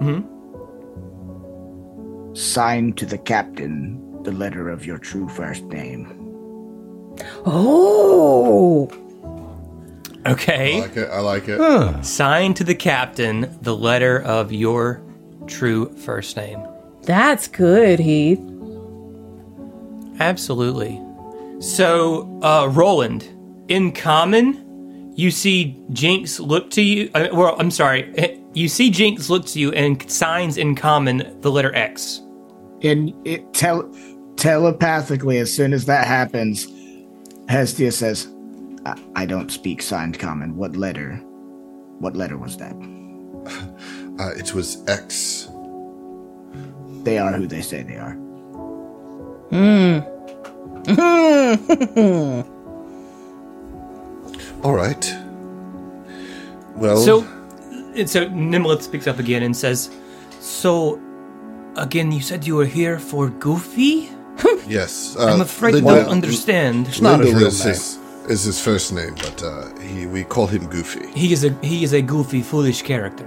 Hmm. 0.00 0.20
Sign 2.34 2.92
to 2.94 3.06
the 3.06 3.18
captain 3.18 4.00
the 4.24 4.32
letter 4.32 4.68
of 4.68 4.84
your 4.86 4.98
true 4.98 5.28
first 5.28 5.64
name. 5.64 6.08
Oh, 7.46 8.88
I 10.26 10.30
Okay. 10.32 10.80
like 10.80 10.96
it. 10.96 11.08
I 11.10 11.20
like 11.20 11.44
it. 11.48 12.04
Sign 12.04 12.54
to 12.54 12.64
the 12.64 12.74
captain 12.74 13.56
the 13.62 13.76
letter 13.76 14.22
of 14.22 14.52
your 14.52 15.02
true 15.46 15.94
first 15.98 16.36
name. 16.36 16.58
that's 17.02 17.46
good, 17.48 17.98
Heath. 17.98 18.40
Absolutely. 20.20 21.00
So, 21.60 22.40
uh, 22.42 22.68
Roland, 22.72 23.28
in 23.68 23.92
common, 23.92 25.12
you 25.16 25.30
see 25.30 25.80
Jinx 25.92 26.40
look 26.40 26.70
to 26.70 26.82
you. 26.82 27.10
Uh, 27.14 27.28
well, 27.32 27.56
I'm 27.58 27.70
sorry. 27.70 28.40
you 28.54 28.68
see 28.68 28.90
Jinx 28.90 29.28
look 29.30 29.44
to 29.46 29.58
you 29.60 29.72
and 29.72 30.08
signs 30.10 30.56
in 30.56 30.74
common 30.76 31.40
the 31.40 31.50
letter 31.50 31.74
X. 31.74 32.20
And 32.82 33.12
it 33.26 33.52
tell 33.54 33.90
telepathically, 34.36 35.38
as 35.38 35.52
soon 35.52 35.72
as 35.72 35.86
that 35.86 36.06
happens, 36.06 36.66
Hestia 37.48 37.92
says, 37.92 38.28
I-, 38.86 38.98
I 39.16 39.26
don't 39.26 39.50
speak 39.50 39.82
signed 39.82 40.18
common. 40.18 40.56
What 40.56 40.76
letter? 40.76 41.16
What 41.98 42.14
letter 42.16 42.38
was 42.38 42.56
that? 42.58 42.74
Uh, 44.16 44.30
it 44.38 44.54
was 44.54 44.78
X. 44.88 45.48
They 47.02 47.18
are 47.18 47.32
who 47.32 47.48
they 47.48 47.62
say 47.62 47.82
they 47.82 47.96
are. 47.96 48.12
Hmm. 49.50 49.98
All 54.62 54.74
right. 54.74 55.14
Well, 56.76 56.96
So, 56.98 57.22
and 57.96 58.08
so 58.08 58.26
Nemelith 58.28 58.82
speaks 58.82 59.06
up 59.06 59.18
again 59.18 59.42
and 59.42 59.56
says, 59.56 59.90
"So, 60.40 61.00
again, 61.76 62.12
you 62.12 62.20
said 62.20 62.46
you 62.46 62.56
were 62.56 62.64
here 62.66 62.98
for 62.98 63.28
Goofy? 63.30 64.08
yes. 64.66 65.16
Uh, 65.18 65.26
I'm 65.26 65.40
afraid 65.40 65.74
Linda- 65.74 65.90
I 65.90 65.94
don't 66.04 66.08
understand. 66.10 66.88
It's 66.88 67.00
not 67.00 67.20
his 67.20 67.28
Lindell 67.34 67.38
real 67.40 67.48
is 67.48 67.62
his, 67.62 67.98
is 68.28 68.42
his 68.44 68.60
first 68.60 68.92
name, 68.92 69.14
but 69.16 69.42
uh, 69.42 69.68
he 69.78 70.06
we 70.06 70.24
call 70.24 70.46
him 70.46 70.66
Goofy. 70.66 71.06
He 71.12 71.32
is 71.32 71.44
a 71.44 71.50
he 71.62 71.84
is 71.84 71.92
a 71.92 72.02
goofy, 72.02 72.42
foolish 72.42 72.82
character. 72.82 73.26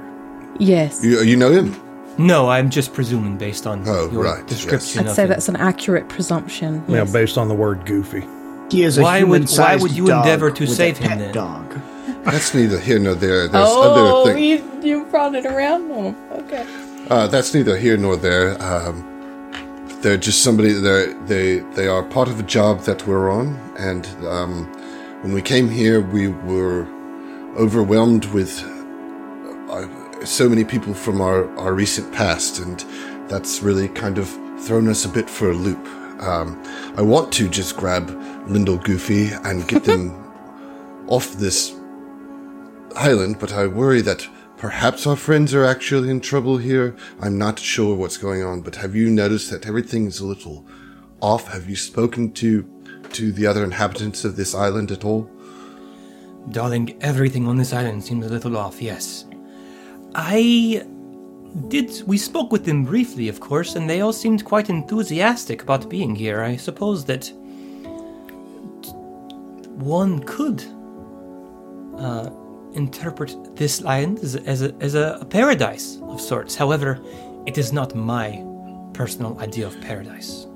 Yes. 0.60 1.04
You, 1.04 1.22
you 1.22 1.36
know 1.38 1.52
him? 1.52 1.76
No, 2.18 2.50
I'm 2.50 2.70
just 2.72 2.94
presuming 2.94 3.38
based 3.38 3.68
on 3.68 3.84
Oh, 3.88 4.10
your 4.12 4.24
right, 4.24 4.46
description 4.48 5.02
I'd 5.02 5.08
of 5.10 5.16
say 5.16 5.24
him. 5.24 5.30
that's 5.30 5.50
an 5.50 5.56
accurate 5.56 6.10
presumption. 6.10 6.84
You 6.88 6.96
know, 6.96 7.04
Yes. 7.04 7.14
based 7.14 7.38
on 7.38 7.48
the 7.48 7.54
word 7.54 7.86
goofy. 7.86 8.26
He 8.72 8.84
is 8.84 8.98
a 8.98 9.02
Why 9.04 9.24
would- 9.24 9.50
why 9.52 9.76
would 9.76 9.92
you 9.92 10.10
endeavor 10.12 10.50
to 10.52 10.66
save 10.68 10.98
him 10.98 11.20
then? 11.20 11.32
Dog. 11.34 11.80
That's 12.24 12.54
neither 12.54 12.80
here 12.80 13.00
nor 13.00 13.14
there. 13.16 13.48
There's 13.48 13.70
Oh, 13.70 14.24
other 14.24 14.34
things. 14.34 14.64
you, 14.84 14.90
you 14.90 15.06
brought 15.06 15.36
it 15.36 15.46
around? 15.46 15.92
Oh, 15.92 16.16
okay. 16.42 16.66
Uh, 17.10 17.28
that's 17.28 17.54
neither 17.54 17.78
here 17.78 17.96
nor 17.98 18.18
there. 18.18 18.62
Um, 18.62 19.06
they're 20.02 20.18
just 20.18 20.42
somebody. 20.44 20.74
They 20.74 21.14
they 21.28 21.60
they 21.76 21.88
are 21.88 22.04
part 22.04 22.28
of 22.28 22.40
a 22.40 22.44
job 22.44 22.82
that 22.82 23.08
we're 23.08 23.30
on, 23.32 23.58
and 23.80 24.06
um, 24.28 24.68
when 25.28 25.36
we 25.36 25.42
came 25.42 25.68
here, 25.68 26.00
we 26.00 26.30
were 26.30 26.88
overwhelmed 27.58 28.24
with 28.28 28.64
uh, 29.70 29.86
so 30.24 30.48
many 30.48 30.64
people 30.64 30.94
from 30.94 31.20
our 31.20 31.50
our 31.58 31.74
recent 31.74 32.14
past, 32.14 32.60
and 32.60 32.80
that's 33.30 33.62
really 33.62 33.90
kind 33.90 34.18
of 34.20 34.30
thrown 34.62 34.88
us 34.88 35.04
a 35.04 35.10
bit 35.10 35.30
for 35.30 35.52
a 35.52 35.54
loop. 35.54 35.86
Um, 36.22 36.64
I 36.96 37.02
want 37.02 37.34
to 37.34 37.50
just 37.50 37.76
grab 37.76 38.08
Lindell 38.48 38.78
Goofy 38.78 39.32
and 39.44 39.68
get 39.68 39.84
them 39.84 40.12
off 41.08 41.34
this 41.34 41.76
island, 42.96 43.38
but 43.38 43.52
I 43.52 43.68
worry 43.68 44.00
that 44.04 44.26
perhaps 44.56 45.06
our 45.06 45.18
friends 45.18 45.54
are 45.54 45.66
actually 45.66 46.10
in 46.10 46.22
trouble 46.22 46.58
here. 46.58 46.96
I'm 47.20 47.38
not 47.38 47.60
sure 47.60 47.94
what's 47.98 48.16
going 48.16 48.44
on, 48.44 48.62
but 48.62 48.78
have 48.78 48.96
you 48.96 49.10
noticed 49.10 49.52
that 49.52 49.68
everything 49.68 50.08
is 50.08 50.22
a 50.22 50.26
little 50.26 50.66
off? 51.20 51.50
Have 51.50 51.70
you 51.70 51.76
spoken 51.76 52.32
to 52.32 52.64
to 53.18 53.32
the 53.32 53.48
other 53.48 53.64
inhabitants 53.64 54.24
of 54.24 54.36
this 54.36 54.54
island 54.54 54.92
at 54.92 55.04
all? 55.04 55.30
Darling, 56.52 56.98
everything 57.02 57.48
on 57.48 57.58
this 57.58 57.74
island 57.74 58.04
seems 58.04 58.26
a 58.26 58.30
little 58.30 58.56
off, 58.56 58.82
yes. 58.82 59.26
I 60.16 60.86
did. 61.68 62.04
We 62.06 62.18
spoke 62.18 62.52
with 62.52 62.64
them 62.64 62.86
briefly, 62.86 63.28
of 63.28 63.40
course, 63.40 63.76
and 63.76 63.90
they 63.90 64.02
all 64.02 64.14
seemed 64.14 64.46
quite 64.46 64.70
enthusiastic 64.70 65.64
about 65.64 65.90
being 65.90 66.16
here. 66.16 66.42
I 66.44 66.56
suppose 66.56 67.06
that 67.06 67.32
one 69.78 70.24
could 70.24 70.64
uh, 71.98 72.30
interpret 72.74 73.36
this 73.56 73.84
island 73.84 74.20
as, 74.20 74.36
as, 74.36 74.62
a, 74.62 74.74
as 74.80 74.96
a, 74.96 75.18
a 75.22 75.26
paradise 75.26 75.98
of 76.04 76.22
sorts. 76.22 76.56
However, 76.56 77.00
it 77.46 77.58
is 77.58 77.74
not 77.74 77.96
my 77.96 78.44
personal 78.94 79.40
idea 79.40 79.68
of 79.68 79.80
paradise. 79.82 80.47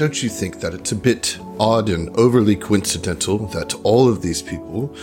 Don't 0.00 0.22
you 0.22 0.30
think 0.30 0.60
that 0.60 0.72
it's 0.72 0.92
a 0.92 0.96
bit 0.96 1.38
odd 1.58 1.90
and 1.90 2.08
overly 2.16 2.56
coincidental 2.56 3.36
that 3.48 3.74
all 3.84 4.08
of 4.08 4.22
these 4.22 4.40
people 4.40 4.96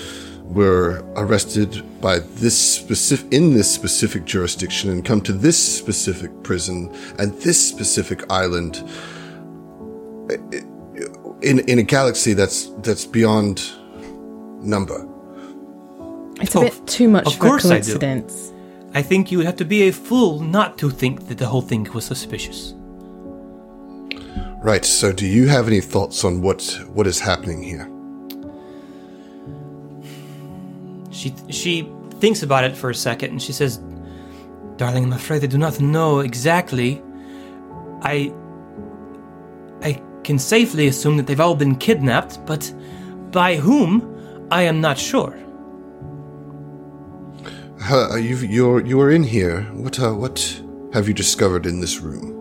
were 0.45 1.05
arrested 1.15 1.83
by 2.01 2.17
this 2.17 2.57
specific 2.57 3.31
in 3.31 3.53
this 3.53 3.71
specific 3.71 4.25
jurisdiction 4.25 4.89
and 4.89 5.05
come 5.05 5.21
to 5.21 5.33
this 5.33 5.55
specific 5.77 6.31
prison 6.41 6.91
and 7.19 7.31
this 7.43 7.59
specific 7.69 8.23
island 8.31 8.77
eh, 10.31 10.61
in 11.43 11.59
in 11.69 11.77
a 11.77 11.83
galaxy 11.83 12.33
that's 12.33 12.71
that's 12.81 13.05
beyond 13.05 13.61
number? 14.63 15.07
It's 16.41 16.55
a 16.55 16.57
Oh, 16.57 16.61
bit 16.63 16.87
too 16.87 17.07
much 17.07 17.27
of 17.27 17.33
of, 17.33 17.39
course 17.39 17.65
a 17.65 17.75
I 17.75 17.81
do. 17.81 17.99
coincidence. 17.99 18.51
I 18.95 19.03
think 19.03 19.31
you 19.31 19.37
would 19.37 19.45
have 19.45 19.57
to 19.57 19.65
be 19.65 19.89
a 19.89 19.91
fool 19.91 20.39
not 20.39 20.79
to 20.79 20.89
think 20.89 21.27
that 21.27 21.37
the 21.37 21.45
whole 21.45 21.61
thing 21.61 21.83
was 21.93 22.05
suspicious. 22.05 22.73
Right. 24.67 24.83
So, 24.83 25.13
do 25.13 25.25
you 25.25 25.47
have 25.47 25.67
any 25.67 25.79
thoughts 25.79 26.25
on 26.25 26.41
what 26.41 26.61
what 26.91 27.07
is 27.07 27.21
happening 27.21 27.63
here? 27.63 27.89
She 31.09 31.33
she 31.49 31.89
thinks 32.19 32.43
about 32.43 32.65
it 32.65 32.75
for 32.75 32.89
a 32.89 32.93
second 32.93 33.29
and 33.31 33.41
she 33.41 33.53
says, 33.53 33.79
"Darling, 34.75 35.05
I'm 35.05 35.13
afraid 35.13 35.41
I 35.41 35.47
do 35.47 35.57
not 35.57 35.79
know 35.79 36.19
exactly. 36.19 37.01
I 38.01 38.33
I 39.81 40.01
can 40.25 40.37
safely 40.37 40.87
assume 40.87 41.15
that 41.15 41.27
they've 41.27 41.39
all 41.39 41.55
been 41.55 41.77
kidnapped, 41.77 42.45
but 42.45 42.69
by 43.31 43.55
whom, 43.55 44.03
I 44.51 44.63
am 44.63 44.81
not 44.81 44.97
sure." 44.97 45.33
Uh, 47.89 48.17
you 48.17 48.35
you're 48.35 48.85
you 48.85 48.99
are 48.99 49.11
in 49.11 49.23
here. 49.23 49.61
What 49.71 49.97
uh, 49.97 50.11
what 50.11 50.61
have 50.91 51.07
you 51.07 51.13
discovered 51.13 51.65
in 51.65 51.79
this 51.79 52.01
room? 52.01 52.36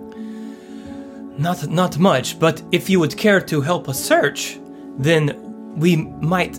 Not 1.39 1.69
not 1.69 1.99
much, 1.99 2.39
but 2.39 2.63
if 2.73 2.89
you 2.89 3.01
would 3.01 3.17
care 3.17 3.41
to 3.41 3.61
help 3.61 3.89
us 3.89 4.03
search, 4.03 4.59
then 4.99 5.77
we 5.77 5.97
might 5.97 6.59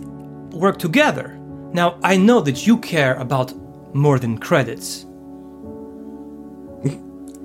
work 0.51 0.77
together. 0.77 1.37
Now, 1.73 1.97
I 2.03 2.17
know 2.17 2.41
that 2.41 2.65
you 2.67 2.77
care 2.77 3.15
about 3.15 3.53
more 3.93 4.19
than 4.19 4.37
credits. 4.37 5.05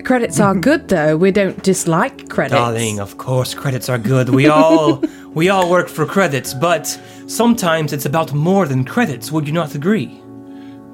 Credits 0.03 0.39
are 0.39 0.53
good 0.53 0.89
though. 0.89 1.15
We 1.15 1.31
don't 1.31 1.63
dislike 1.63 2.27
credits. 2.29 2.59
Darling, 2.59 2.99
of 2.99 3.17
course 3.17 3.53
credits 3.53 3.87
are 3.89 3.97
good. 3.97 4.29
We 4.29 4.47
all 4.47 5.01
we 5.33 5.49
all 5.49 5.69
work 5.69 5.87
for 5.87 6.05
credits, 6.05 6.53
but 6.53 6.85
sometimes 7.27 7.93
it's 7.93 8.05
about 8.05 8.33
more 8.33 8.65
than 8.67 8.83
credits. 8.83 9.31
Would 9.31 9.47
you 9.47 9.53
not 9.53 9.75
agree? 9.75 10.21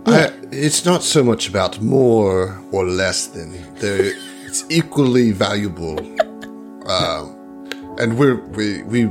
I, 0.05 0.31
it's 0.51 0.85
not 0.85 1.03
so 1.03 1.23
much 1.23 1.49
about 1.49 1.81
more 1.81 2.61
or 2.71 2.85
less 2.85 3.27
than. 3.27 3.51
They're, 3.75 4.13
it's 4.45 4.63
equally 4.69 5.31
valuable, 5.31 5.97
um, 6.89 7.67
and 7.99 8.17
we're 8.17 8.35
we 8.35 8.83
we 8.83 9.09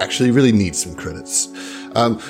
actually 0.00 0.30
really 0.30 0.52
need 0.52 0.74
some 0.74 0.94
credits. 0.94 1.48
Um, 1.94 2.20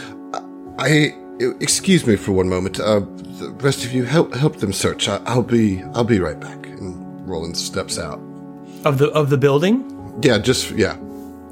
I 0.79 1.15
excuse 1.61 2.07
me 2.07 2.17
for 2.17 2.33
one 2.33 2.49
moment. 2.49 2.81
Uh, 2.81 3.01
the 3.39 3.51
rest 3.61 3.85
of 3.85 3.93
you 3.93 4.05
help 4.05 4.35
help 4.35 4.57
them 4.57 4.73
search. 4.73 5.09
I, 5.09 5.21
I'll 5.27 5.43
be 5.43 5.83
I'll 5.95 6.05
be 6.05 6.21
right 6.21 6.39
back. 6.39 6.67
And 6.67 7.29
Roland 7.29 7.57
steps 7.57 7.99
out. 7.99 8.21
Of 8.85 8.99
the 8.99 9.11
of 9.11 9.31
the 9.31 9.39
building? 9.39 10.21
Yeah, 10.23 10.39
just 10.39 10.71
yeah. 10.73 10.97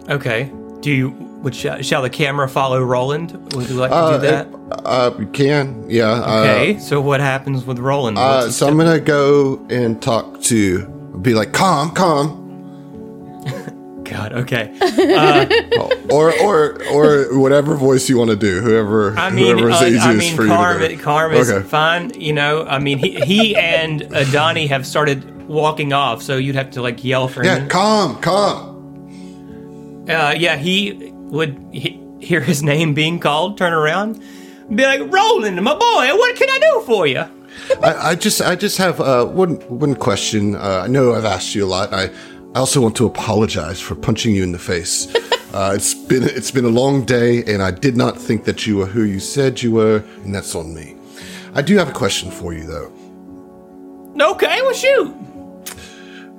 Okay. 0.08 0.52
Do 0.80 0.90
you 0.90 1.10
would 1.42 1.54
sh- 1.54 1.82
shall 1.82 2.02
the 2.02 2.10
camera 2.10 2.48
follow 2.48 2.82
Roland? 2.82 3.32
Would 3.54 3.68
you 3.68 3.76
like 3.76 3.90
to 3.90 4.18
do 4.18 4.26
that? 4.26 4.48
Uh, 4.84 5.14
we 5.18 5.26
can 5.26 5.88
yeah. 5.88 6.40
okay. 6.40 6.78
so 6.78 7.00
what 7.00 7.20
happens 7.20 7.64
with 7.64 7.78
Roland? 7.78 8.18
Uh, 8.18 8.50
so 8.50 8.68
I'm 8.68 8.76
gonna 8.76 9.00
go 9.00 9.64
and 9.70 10.00
talk 10.00 10.40
to. 10.42 10.86
Be 11.22 11.34
like, 11.34 11.52
calm, 11.52 11.90
calm. 11.90 12.41
God. 14.12 14.32
Okay. 14.32 14.70
or 16.10 16.32
or 16.42 16.82
or 16.92 17.38
whatever 17.38 17.74
voice 17.76 18.08
you 18.08 18.18
want 18.18 18.30
to 18.30 18.36
do, 18.36 18.60
whoever 18.60 19.16
I 19.16 19.30
mean, 19.30 19.56
whoever 19.58 19.70
is 19.70 19.80
uh, 19.80 19.84
easiest 19.86 20.06
I 20.06 20.14
mean, 20.14 20.36
for 20.36 20.46
Carm, 20.46 20.82
you 20.82 20.88
to 20.88 20.96
do. 20.96 21.02
Carm 21.02 21.32
is 21.32 21.50
Okay. 21.50 21.66
fine. 21.66 22.10
You 22.20 22.32
know, 22.32 22.64
I 22.66 22.78
mean, 22.78 22.98
he 22.98 23.20
he 23.20 23.56
and 23.56 24.02
uh, 24.14 24.24
Donnie 24.30 24.66
have 24.68 24.86
started 24.86 25.48
walking 25.48 25.92
off, 25.92 26.22
so 26.22 26.36
you'd 26.36 26.54
have 26.56 26.70
to 26.72 26.82
like 26.82 27.04
yell 27.04 27.28
for 27.28 27.44
Yeah, 27.44 27.56
him. 27.56 27.62
Yeah, 27.64 27.68
calm, 27.68 28.20
calm. 28.20 28.68
Uh, 30.08 30.34
yeah, 30.36 30.56
he 30.56 31.12
would 31.14 31.56
he, 31.72 32.00
hear 32.20 32.40
his 32.40 32.62
name 32.62 32.94
being 32.94 33.18
called, 33.20 33.56
turn 33.58 33.72
around, 33.72 34.22
be 34.74 34.84
like, 34.84 35.00
Roland, 35.12 35.62
my 35.62 35.74
boy, 35.74 36.16
what 36.16 36.36
can 36.36 36.48
I 36.48 36.58
do 36.58 36.82
for 36.86 37.06
you? 37.06 37.24
I, 37.82 38.10
I 38.10 38.14
just 38.14 38.40
I 38.40 38.56
just 38.56 38.78
have 38.78 39.00
uh, 39.00 39.24
one 39.26 39.56
one 39.68 39.94
question. 39.94 40.56
Uh, 40.56 40.82
I 40.84 40.88
know 40.88 41.14
I've 41.14 41.24
asked 41.26 41.54
you 41.54 41.64
a 41.64 41.68
lot. 41.68 41.92
I 41.92 42.10
I 42.54 42.58
also 42.58 42.80
want 42.80 42.96
to 42.96 43.06
apologize 43.06 43.80
for 43.80 43.94
punching 43.94 44.34
you 44.34 44.42
in 44.42 44.52
the 44.52 44.58
face. 44.58 45.14
Uh, 45.52 45.74
it's 45.74 45.92
been 45.92 46.22
it's 46.22 46.50
been 46.50 46.64
a 46.64 46.70
long 46.70 47.04
day, 47.04 47.44
and 47.44 47.62
I 47.62 47.70
did 47.72 47.94
not 47.94 48.16
think 48.16 48.44
that 48.44 48.66
you 48.66 48.78
were 48.78 48.86
who 48.86 49.02
you 49.02 49.20
said 49.20 49.60
you 49.60 49.72
were, 49.72 50.02
and 50.24 50.34
that's 50.34 50.54
on 50.54 50.72
me. 50.72 50.96
I 51.54 51.60
do 51.60 51.76
have 51.76 51.90
a 51.90 51.92
question 51.92 52.30
for 52.30 52.54
you 52.54 52.66
though. 52.66 52.90
Okay, 54.18 54.62
well, 54.62 54.72
shoot. 54.72 55.14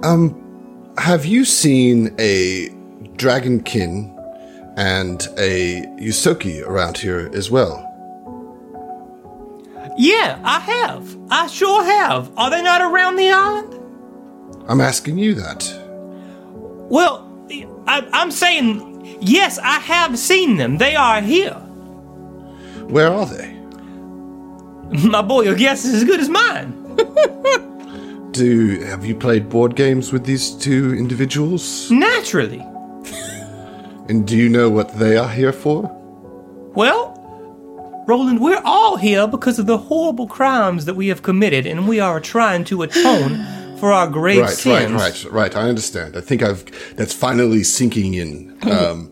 Um, 0.01 0.93
Have 0.97 1.27
you 1.27 1.45
seen 1.45 2.15
a 2.17 2.69
dragonkin 3.17 4.09
and 4.77 5.27
a 5.37 5.83
Ysoki 6.01 6.65
around 6.67 6.97
here 6.97 7.29
as 7.35 7.51
well? 7.51 7.87
Yeah, 9.95 10.39
I 10.43 10.59
have. 10.59 11.15
I 11.29 11.45
sure 11.45 11.83
have. 11.83 12.31
Are 12.35 12.49
they 12.49 12.63
not 12.63 12.81
around 12.81 13.17
the 13.17 13.29
island? 13.29 13.75
I'm 14.67 14.81
asking 14.81 15.19
you 15.19 15.35
that. 15.35 15.82
Well, 16.89 17.29
I, 17.87 18.07
I'm 18.13 18.31
saying, 18.31 19.17
yes, 19.21 19.57
I 19.59 19.79
have 19.79 20.17
seen 20.17 20.57
them. 20.57 20.77
They 20.77 20.95
are 20.95 21.21
here. 21.21 21.53
Where 22.87 23.11
are 23.11 23.25
they? 23.25 23.53
My 25.09 25.21
boy, 25.21 25.41
your 25.41 25.55
guess 25.55 25.85
is 25.85 25.95
as 25.95 26.03
good 26.03 26.19
as 26.19 26.29
mine. 26.29 26.79
Do 28.31 28.79
have 28.81 29.05
you 29.05 29.15
played 29.15 29.49
board 29.49 29.75
games 29.75 30.11
with 30.11 30.25
these 30.25 30.51
two 30.51 30.93
individuals? 30.95 31.89
Naturally. 31.91 32.65
And 34.09 34.27
do 34.27 34.35
you 34.35 34.49
know 34.49 34.69
what 34.69 34.99
they 34.99 35.15
are 35.15 35.29
here 35.29 35.53
for? 35.53 35.89
Well, 36.75 37.13
Roland, 38.05 38.41
we're 38.41 38.61
all 38.65 38.97
here 38.97 39.27
because 39.27 39.59
of 39.59 39.65
the 39.65 39.77
horrible 39.77 40.27
crimes 40.27 40.83
that 40.85 40.95
we 40.95 41.07
have 41.07 41.21
committed, 41.21 41.65
and 41.65 41.87
we 41.87 42.01
are 42.01 42.19
trying 42.19 42.65
to 42.65 42.81
atone 42.81 43.45
for 43.83 43.91
our 43.91 44.07
grave 44.07 44.39
Right, 44.39 44.49
sins. 44.49 44.93
right, 44.93 45.23
right, 45.25 45.33
right. 45.33 45.55
I 45.57 45.67
understand. 45.67 46.15
I 46.15 46.21
think 46.21 46.41
I've 46.41 46.63
that's 46.95 47.13
finally 47.13 47.63
sinking 47.65 48.13
in. 48.13 48.57
Um, 48.63 49.11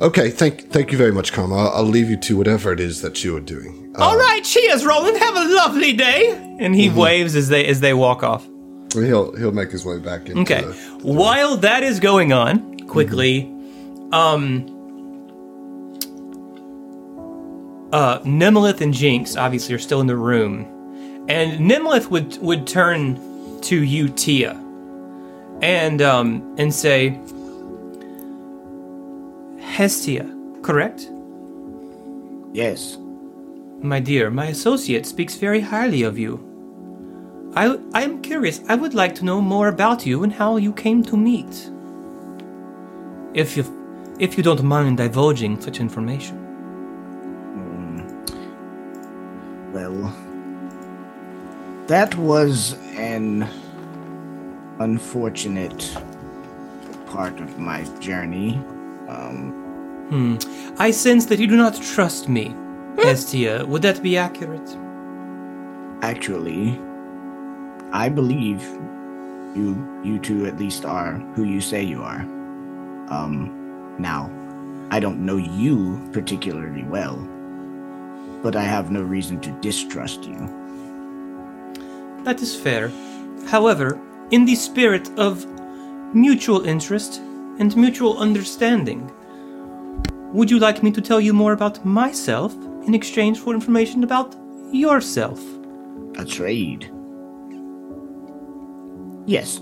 okay, 0.00 0.28
thank 0.28 0.70
thank 0.72 0.90
you 0.90 0.98
very 0.98 1.12
much, 1.12 1.32
Karma. 1.32 1.54
I'll, 1.56 1.68
I'll 1.76 1.84
leave 1.84 2.10
you 2.10 2.16
to 2.16 2.36
whatever 2.36 2.72
it 2.72 2.80
is 2.80 3.00
that 3.02 3.22
you 3.22 3.36
are 3.36 3.40
doing. 3.54 3.94
Uh, 3.96 4.02
All 4.02 4.16
right, 4.18 4.42
cheers, 4.42 4.84
Roland. 4.84 5.16
Have 5.18 5.36
a 5.36 5.54
lovely 5.54 5.92
day. 5.92 6.32
And 6.58 6.74
he 6.74 6.90
waves 6.90 7.36
as 7.36 7.48
they 7.48 7.64
as 7.66 7.78
they 7.78 7.94
walk 7.94 8.24
off. 8.24 8.44
he'll 8.92 9.36
he'll 9.36 9.52
make 9.52 9.70
his 9.70 9.84
way 9.84 10.00
back 10.00 10.28
in. 10.28 10.38
Okay. 10.38 10.62
the 10.62 10.72
While 11.02 11.56
that 11.58 11.84
is 11.84 12.00
going 12.00 12.32
on, 12.32 12.80
quickly, 12.88 13.42
um, 14.12 14.66
uh, 17.92 18.18
Nemelith 18.24 18.80
and 18.80 18.92
Jinx 18.92 19.36
obviously 19.36 19.76
are 19.76 19.78
still 19.78 20.00
in 20.00 20.08
the 20.08 20.16
room, 20.16 20.64
and 21.28 21.60
Nemelith 21.70 22.10
would 22.10 22.36
would 22.42 22.66
turn 22.66 23.14
to 23.62 23.82
you, 23.82 24.08
Tia, 24.08 24.52
and 25.62 26.02
um, 26.02 26.54
and 26.58 26.72
say, 26.72 27.18
Hestia, 29.60 30.26
correct? 30.62 31.10
Yes. 32.52 32.98
My 33.82 34.00
dear, 34.00 34.30
my 34.30 34.46
associate 34.46 35.06
speaks 35.06 35.36
very 35.36 35.60
highly 35.60 36.02
of 36.02 36.18
you. 36.18 36.40
I 37.54 37.78
I 37.92 38.02
am 38.02 38.22
curious. 38.22 38.60
I 38.68 38.74
would 38.74 38.94
like 38.94 39.14
to 39.16 39.24
know 39.24 39.40
more 39.40 39.68
about 39.68 40.06
you 40.06 40.22
and 40.22 40.32
how 40.32 40.56
you 40.56 40.72
came 40.72 41.02
to 41.04 41.16
meet. 41.16 41.70
If 43.34 43.56
you 43.56 43.64
if 44.18 44.36
you 44.36 44.42
don't 44.42 44.62
mind 44.62 44.96
divulging 44.96 45.60
such 45.60 45.80
information. 45.80 46.42
Well, 49.72 50.14
that 51.88 52.14
was 52.16 52.74
an 52.96 53.48
unfortunate 54.78 55.96
part 57.06 57.38
of 57.40 57.58
my 57.58 57.84
journey. 58.00 58.56
Um, 59.08 59.64
I 60.78 60.90
sense 60.90 61.26
that 61.26 61.38
you 61.38 61.46
do 61.46 61.56
not 61.56 61.80
trust 61.80 62.28
me, 62.28 62.54
Hestia. 62.98 63.64
Would 63.66 63.82
that 63.82 64.02
be 64.02 64.16
accurate? 64.16 64.76
actually, 66.02 66.78
I 67.92 68.08
believe 68.08 68.60
you 69.56 70.00
you 70.04 70.18
two 70.18 70.46
at 70.46 70.58
least 70.58 70.84
are 70.84 71.14
who 71.34 71.44
you 71.44 71.60
say 71.60 71.82
you 71.82 72.02
are. 72.02 72.20
Um, 73.08 73.94
now, 73.98 74.30
I 74.90 75.00
don't 75.00 75.24
know 75.24 75.36
you 75.36 75.98
particularly 76.12 76.84
well, 76.84 77.16
but 78.42 78.56
I 78.56 78.62
have 78.62 78.90
no 78.90 79.02
reason 79.02 79.40
to 79.40 79.50
distrust 79.60 80.24
you. 80.24 80.38
That 82.26 82.42
is 82.42 82.56
fair. 82.56 82.90
However, 83.46 84.00
in 84.32 84.46
the 84.46 84.56
spirit 84.56 85.16
of 85.16 85.46
mutual 86.12 86.66
interest 86.66 87.20
and 87.60 87.76
mutual 87.76 88.18
understanding, 88.18 89.12
would 90.32 90.50
you 90.50 90.58
like 90.58 90.82
me 90.82 90.90
to 90.90 91.00
tell 91.00 91.20
you 91.20 91.32
more 91.32 91.52
about 91.52 91.84
myself 91.84 92.52
in 92.84 92.94
exchange 92.94 93.38
for 93.38 93.54
information 93.54 94.02
about 94.02 94.34
yourself? 94.72 95.40
A 96.18 96.24
trade. 96.24 96.90
Yes. 99.26 99.60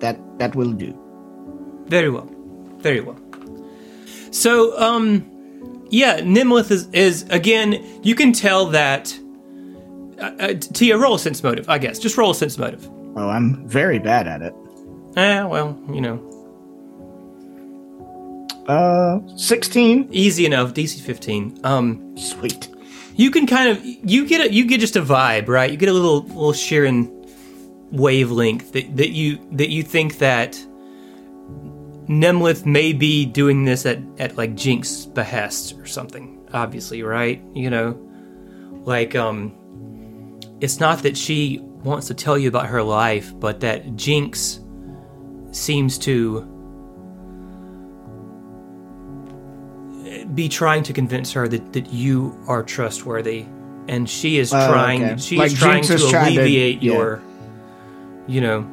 That 0.00 0.18
that 0.36 0.54
will 0.54 0.72
do. 0.72 0.92
Very 1.86 2.10
well. 2.10 2.28
Very 2.76 3.00
well. 3.00 3.16
So, 4.32 4.78
um, 4.78 5.24
yeah, 5.88 6.20
Nemelith 6.20 6.70
is, 6.70 6.88
is 6.92 7.22
again, 7.30 7.82
you 8.02 8.14
can 8.14 8.34
tell 8.34 8.66
that. 8.66 9.18
Uh, 10.18 10.30
uh, 10.40 10.54
Tia, 10.54 10.96
roll 10.98 11.14
a 11.14 11.18
sense 11.18 11.42
motive, 11.42 11.68
I 11.68 11.78
guess. 11.78 11.98
Just 11.98 12.16
roll 12.16 12.30
a 12.30 12.34
sense 12.34 12.58
motive. 12.58 12.88
Oh, 13.16 13.28
I'm 13.28 13.66
very 13.68 13.98
bad 13.98 14.26
at 14.26 14.42
it. 14.42 14.54
Eh, 15.16 15.42
well, 15.44 15.78
you 15.92 16.00
know, 16.00 16.18
Uh, 18.66 19.20
16. 19.36 20.08
easy 20.10 20.46
enough. 20.46 20.72
DC 20.74 21.00
15. 21.00 21.58
Um, 21.64 22.16
Sweet. 22.16 22.68
you 23.14 23.30
can 23.30 23.46
kind 23.46 23.68
of 23.68 23.84
you 23.84 24.26
get 24.26 24.40
a 24.40 24.52
you 24.52 24.64
get 24.66 24.80
just 24.80 24.96
a 24.96 25.02
vibe, 25.02 25.48
right? 25.48 25.70
You 25.70 25.76
get 25.76 25.88
a 25.90 25.92
little 25.92 26.22
little 26.22 26.52
Sheeran 26.52 27.10
wavelength 27.92 28.72
that, 28.72 28.96
that 28.96 29.10
you 29.10 29.38
that 29.52 29.68
you 29.68 29.82
think 29.82 30.18
that 30.18 30.54
Nemelith 32.08 32.64
may 32.66 32.92
be 32.92 33.24
doing 33.26 33.64
this 33.64 33.84
at 33.86 33.98
at 34.18 34.36
like 34.36 34.54
Jinx's 34.56 35.06
behest 35.06 35.74
or 35.78 35.86
something. 35.86 36.38
Obviously, 36.54 37.02
right? 37.02 37.42
You 37.54 37.68
know, 37.68 37.98
like 38.86 39.14
um, 39.14 39.52
it's 40.60 40.80
not 40.80 41.02
that 41.02 41.16
she 41.16 41.58
wants 41.62 42.06
to 42.08 42.14
tell 42.14 42.38
you 42.38 42.48
about 42.48 42.66
her 42.66 42.82
life, 42.82 43.32
but 43.38 43.60
that 43.60 43.96
Jinx 43.96 44.60
seems 45.50 45.98
to 45.98 46.50
be 50.34 50.48
trying 50.48 50.82
to 50.82 50.92
convince 50.92 51.32
her 51.32 51.46
that, 51.48 51.72
that 51.72 51.92
you 51.92 52.36
are 52.48 52.62
trustworthy 52.62 53.44
and 53.88 54.08
she 54.08 54.38
is 54.38 54.52
Oh, 54.52 54.68
trying 54.72 55.04
okay. 55.04 55.16
she 55.20 55.36
Like 55.36 55.52
is 55.52 55.58
trying 55.58 55.82
Jinx 55.82 55.88
to 55.88 55.94
is 56.06 56.10
trying 56.10 56.34
to- 56.34 56.40
alleviate 56.40 56.82
yeah. 56.82 56.92
your 56.92 57.22
you 58.26 58.40
know 58.40 58.70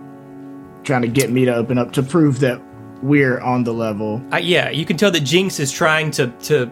Trying 0.83 1.03
to 1.03 1.07
get 1.07 1.29
me 1.29 1.45
to 1.45 1.53
open 1.53 1.77
up 1.77 1.91
to 1.93 2.01
prove 2.01 2.39
that 2.39 2.59
we're 3.03 3.39
on 3.39 3.63
the 3.63 3.73
level. 3.73 4.19
I, 4.31 4.39
yeah 4.39 4.69
you 4.69 4.85
can 4.85 4.97
tell 4.97 5.11
that 5.11 5.19
jinx 5.21 5.59
is 5.59 5.71
trying 5.71 6.09
to 6.11 6.27
to 6.43 6.71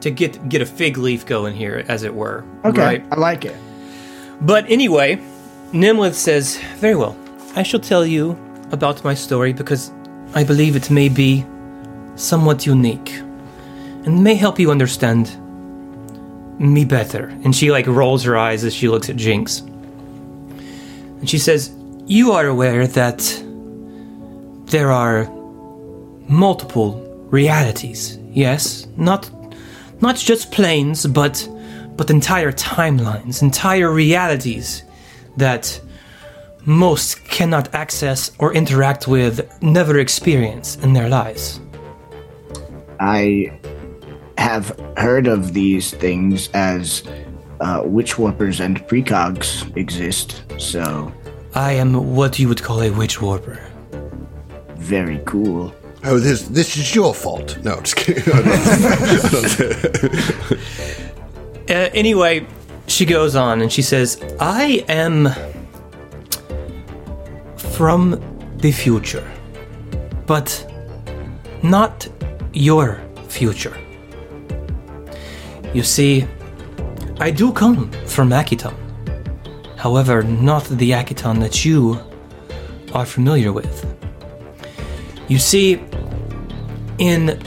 to 0.00 0.10
get 0.10 0.48
get 0.48 0.60
a 0.62 0.66
fig 0.66 0.98
leaf 0.98 1.24
going 1.26 1.54
here 1.54 1.84
as 1.88 2.02
it 2.04 2.14
were 2.14 2.44
Okay. 2.64 2.80
right 2.82 3.04
I 3.10 3.16
like 3.16 3.44
it. 3.44 3.56
But 4.40 4.64
anyway, 4.68 5.20
Nemelith 5.72 6.14
says, 6.14 6.58
Very 6.76 6.94
well, 6.94 7.16
I 7.56 7.62
shall 7.62 7.80
tell 7.80 8.04
you 8.04 8.38
about 8.72 9.04
my 9.04 9.14
story 9.14 9.52
because 9.52 9.90
I 10.34 10.44
believe 10.44 10.76
it 10.76 10.90
may 10.90 11.08
be 11.08 11.44
somewhat 12.16 12.66
unique 12.66 13.10
and 14.04 14.22
may 14.22 14.34
help 14.34 14.58
you 14.58 14.70
understand 14.70 15.36
me 16.58 16.84
better. 16.84 17.28
And 17.44 17.54
she 17.54 17.70
like 17.70 17.86
rolls 17.86 18.22
her 18.24 18.36
eyes 18.36 18.64
as 18.64 18.74
she 18.74 18.88
looks 18.88 19.08
at 19.08 19.16
Jinx. 19.16 19.60
And 19.60 21.28
she 21.28 21.38
says, 21.38 21.72
You 22.06 22.32
are 22.32 22.46
aware 22.46 22.86
that 22.86 23.18
there 24.66 24.90
are 24.90 25.28
multiple 26.28 27.00
realities, 27.30 28.18
yes? 28.30 28.86
Not 28.96 29.30
not 30.00 30.16
just 30.16 30.52
planes, 30.52 31.06
but 31.06 31.48
but 31.96 32.10
entire 32.10 32.52
timelines, 32.52 33.42
entire 33.42 33.92
realities 33.92 34.84
that 35.36 35.80
most 36.66 37.24
cannot 37.24 37.74
access 37.74 38.30
or 38.38 38.54
interact 38.54 39.06
with, 39.06 39.46
never 39.62 39.98
experience 39.98 40.76
in 40.76 40.92
their 40.92 41.08
lives. 41.08 41.60
I 43.00 43.52
have 44.38 44.78
heard 44.96 45.26
of 45.26 45.52
these 45.52 45.92
things 45.92 46.48
as 46.54 47.02
uh, 47.60 47.82
witch 47.84 48.18
warpers 48.18 48.60
and 48.60 48.80
precogs 48.86 49.76
exist, 49.76 50.42
so 50.58 51.12
I 51.54 51.72
am 51.72 52.14
what 52.14 52.38
you 52.38 52.48
would 52.48 52.62
call 52.62 52.82
a 52.82 52.90
witch 52.90 53.20
warper. 53.20 53.60
very 54.76 55.20
cool. 55.24 55.74
Oh, 56.04 56.18
this 56.18 56.42
this 56.48 56.76
is 56.76 56.94
your 56.94 57.14
fault. 57.14 57.58
No, 57.64 57.74
I'm 57.74 57.82
just 57.82 57.96
kidding. 57.96 58.22
Uh, 61.68 61.88
anyway, 61.94 62.46
she 62.86 63.06
goes 63.06 63.34
on 63.34 63.62
and 63.62 63.72
she 63.72 63.82
says, 63.82 64.22
I 64.38 64.84
am 64.88 65.30
from 67.56 68.20
the 68.58 68.70
future, 68.70 69.26
but 70.26 70.70
not 71.62 72.08
your 72.52 73.00
future. 73.28 73.76
You 75.72 75.82
see, 75.82 76.26
I 77.18 77.30
do 77.30 77.52
come 77.52 77.90
from 78.06 78.30
Akiton. 78.30 78.74
However, 79.76 80.22
not 80.22 80.64
the 80.64 80.90
Akiton 80.92 81.40
that 81.40 81.64
you 81.64 81.98
are 82.92 83.06
familiar 83.06 83.52
with. 83.52 83.84
You 85.28 85.38
see, 85.38 85.82
in 86.98 87.42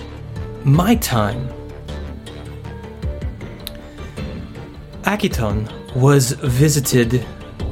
my 0.63 0.95
time, 0.95 1.47
Akiton 5.07 5.71
was 5.95 6.33
visited, 6.33 7.25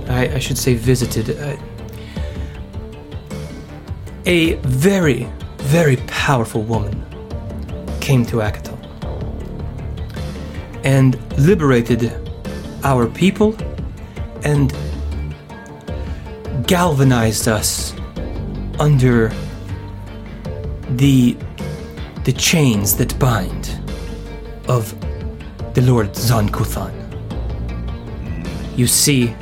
I, 0.08 0.36
I 0.36 0.40
should 0.40 0.58
say 0.58 0.74
visited, 0.74 1.38
uh, 1.38 1.58
a 4.26 4.54
very, 4.64 5.28
very 5.58 5.98
powerful 6.08 6.64
woman 6.64 7.06
came 8.00 8.26
to 8.28 8.38
Akiton 8.38 8.80
and 10.86 11.20
liberated 11.38 12.14
our 12.86 13.06
people 13.06 13.54
and 14.46 14.74
galvanized 16.66 17.50
us 17.50 17.94
under 18.80 19.34
the 20.92 21.36
the 22.24 22.34
chains 22.34 22.96
that 22.96 23.20
bind 23.20 23.78
of 24.68 24.96
the 25.74 25.82
Lord 25.82 26.16
Zon-Kuthon. 26.16 27.05
You 28.76 28.88
see, 28.88 29.34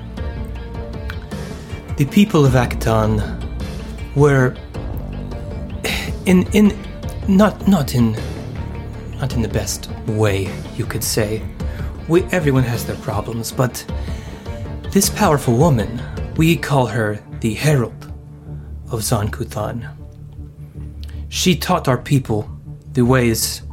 the 1.97 2.05
people 2.05 2.45
of 2.45 2.53
Akiton 2.53 3.19
were 4.15 4.55
in 6.25 6.43
in 6.53 6.77
not 7.27 7.67
not 7.67 7.95
in 7.95 8.15
not 9.19 9.33
in 9.33 9.41
the 9.41 9.49
best 9.49 9.89
way 10.07 10.49
you 10.75 10.85
could 10.85 11.03
say. 11.03 11.41
We 12.07 12.23
everyone 12.25 12.63
has 12.63 12.85
their 12.85 12.97
problems, 12.97 13.51
but 13.51 13.83
this 14.91 15.09
powerful 15.09 15.57
woman, 15.57 16.01
we 16.37 16.55
call 16.55 16.85
her 16.85 17.19
the 17.39 17.55
Herald 17.55 18.13
of 18.91 19.01
Zon-Kuthon. 19.01 19.89
She 21.29 21.55
taught 21.55 21.87
our 21.87 21.97
people 21.97 22.47
the 22.91 23.03
ways 23.03 23.63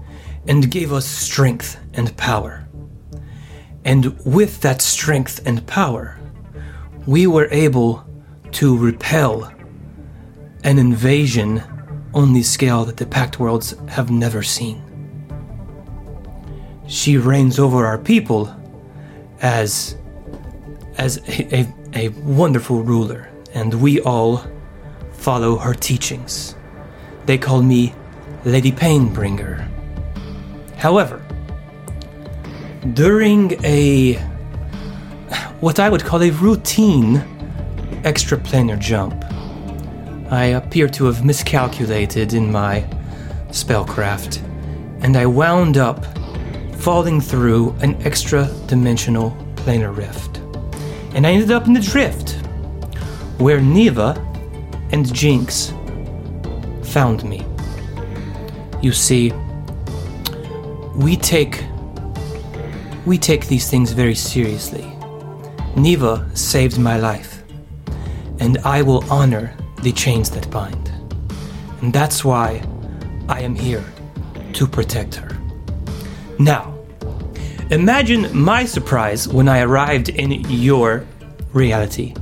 and 0.49 0.71
gave 0.71 0.93
us 0.93 1.05
strength 1.05 1.77
and 1.93 2.17
power. 2.17 2.60
And 3.85 4.19
with 4.25 4.61
that 4.61 4.83
strength 4.83 5.47
and 5.47 5.67
power, 5.67 6.19
we 7.07 7.27
were 7.27 7.49
able 7.51 8.05
to 8.53 8.77
repel 8.77 9.53
an 10.65 10.79
invasion 10.79 11.63
on 12.13 12.33
the 12.33 12.43
scale 12.43 12.85
that 12.85 12.97
the 12.97 13.07
Pact 13.07 13.39
Worlds 13.39 13.75
have 13.89 14.11
never 14.11 14.43
seen. 14.43 14.83
She 16.87 17.17
reigns 17.17 17.59
over 17.59 17.87
our 17.87 17.99
people 17.99 18.55
as 19.41 19.97
as 20.99 21.19
a, 21.29 21.61
a, 21.61 21.75
a 21.95 22.09
wonderful 22.09 22.83
ruler, 22.83 23.31
and 23.55 23.73
we 23.75 24.01
all 24.01 24.45
follow 25.13 25.57
her 25.57 25.73
teachings. 25.73 26.57
They 27.27 27.39
call 27.39 27.63
me 27.63 27.95
Lady 28.45 28.73
Painbringer. 28.73 29.67
However, 30.77 31.25
during 32.95 33.63
a 33.65 34.15
what 35.61 35.79
I 35.79 35.91
would 35.91 36.03
call 36.03 36.23
a 36.23 36.31
routine 36.31 37.23
extraplanar 38.03 38.79
jump, 38.79 39.25
I 40.33 40.47
appear 40.47 40.89
to 40.89 41.05
have 41.05 41.25
miscalculated 41.25 42.33
in 42.33 42.51
my 42.51 42.85
spellcraft, 43.49 44.43
and 45.03 45.17
I 45.17 45.27
wound 45.27 45.77
up 45.77 46.07
falling 46.77 47.21
through 47.21 47.75
an 47.83 48.01
extra 48.07 48.49
dimensional 48.67 49.33
planar 49.57 49.95
rift. 49.95 50.39
And 51.15 51.27
I 51.27 51.33
ended 51.33 51.51
up 51.51 51.67
in 51.67 51.75
the 51.75 51.81
drift, 51.81 52.33
where 53.39 53.61
Neva 53.61 54.15
and 54.93 55.13
Jinx 55.13 55.75
found 56.85 57.25
me. 57.25 57.45
You 58.81 58.93
see, 58.93 59.33
we 60.95 61.17
take 61.17 61.65
we 63.07 63.19
take 63.19 63.47
these 63.47 63.71
things 63.71 63.93
very 63.93 64.15
seriously. 64.15 64.87
Neva 65.77 66.29
saved 66.35 66.79
my 66.79 66.99
life, 66.99 67.43
and 68.39 68.59
I 68.59 68.83
will 68.83 69.05
honor 69.11 69.57
the 69.83 69.93
chains 69.93 70.31
that 70.31 70.51
bind. 70.51 70.91
And 71.81 71.93
that's 71.93 72.25
why 72.25 72.63
I 73.29 73.41
am 73.41 73.55
here 73.55 73.85
to 74.55 74.67
protect 74.67 75.15
her. 75.15 75.37
Now, 76.39 76.75
imagine 77.71 78.37
my 78.37 78.65
surprise 78.65 79.29
when 79.29 79.49
I 79.49 79.61
arrived 79.61 80.09
in 80.09 80.33
your 80.51 81.07
reality 81.53 82.15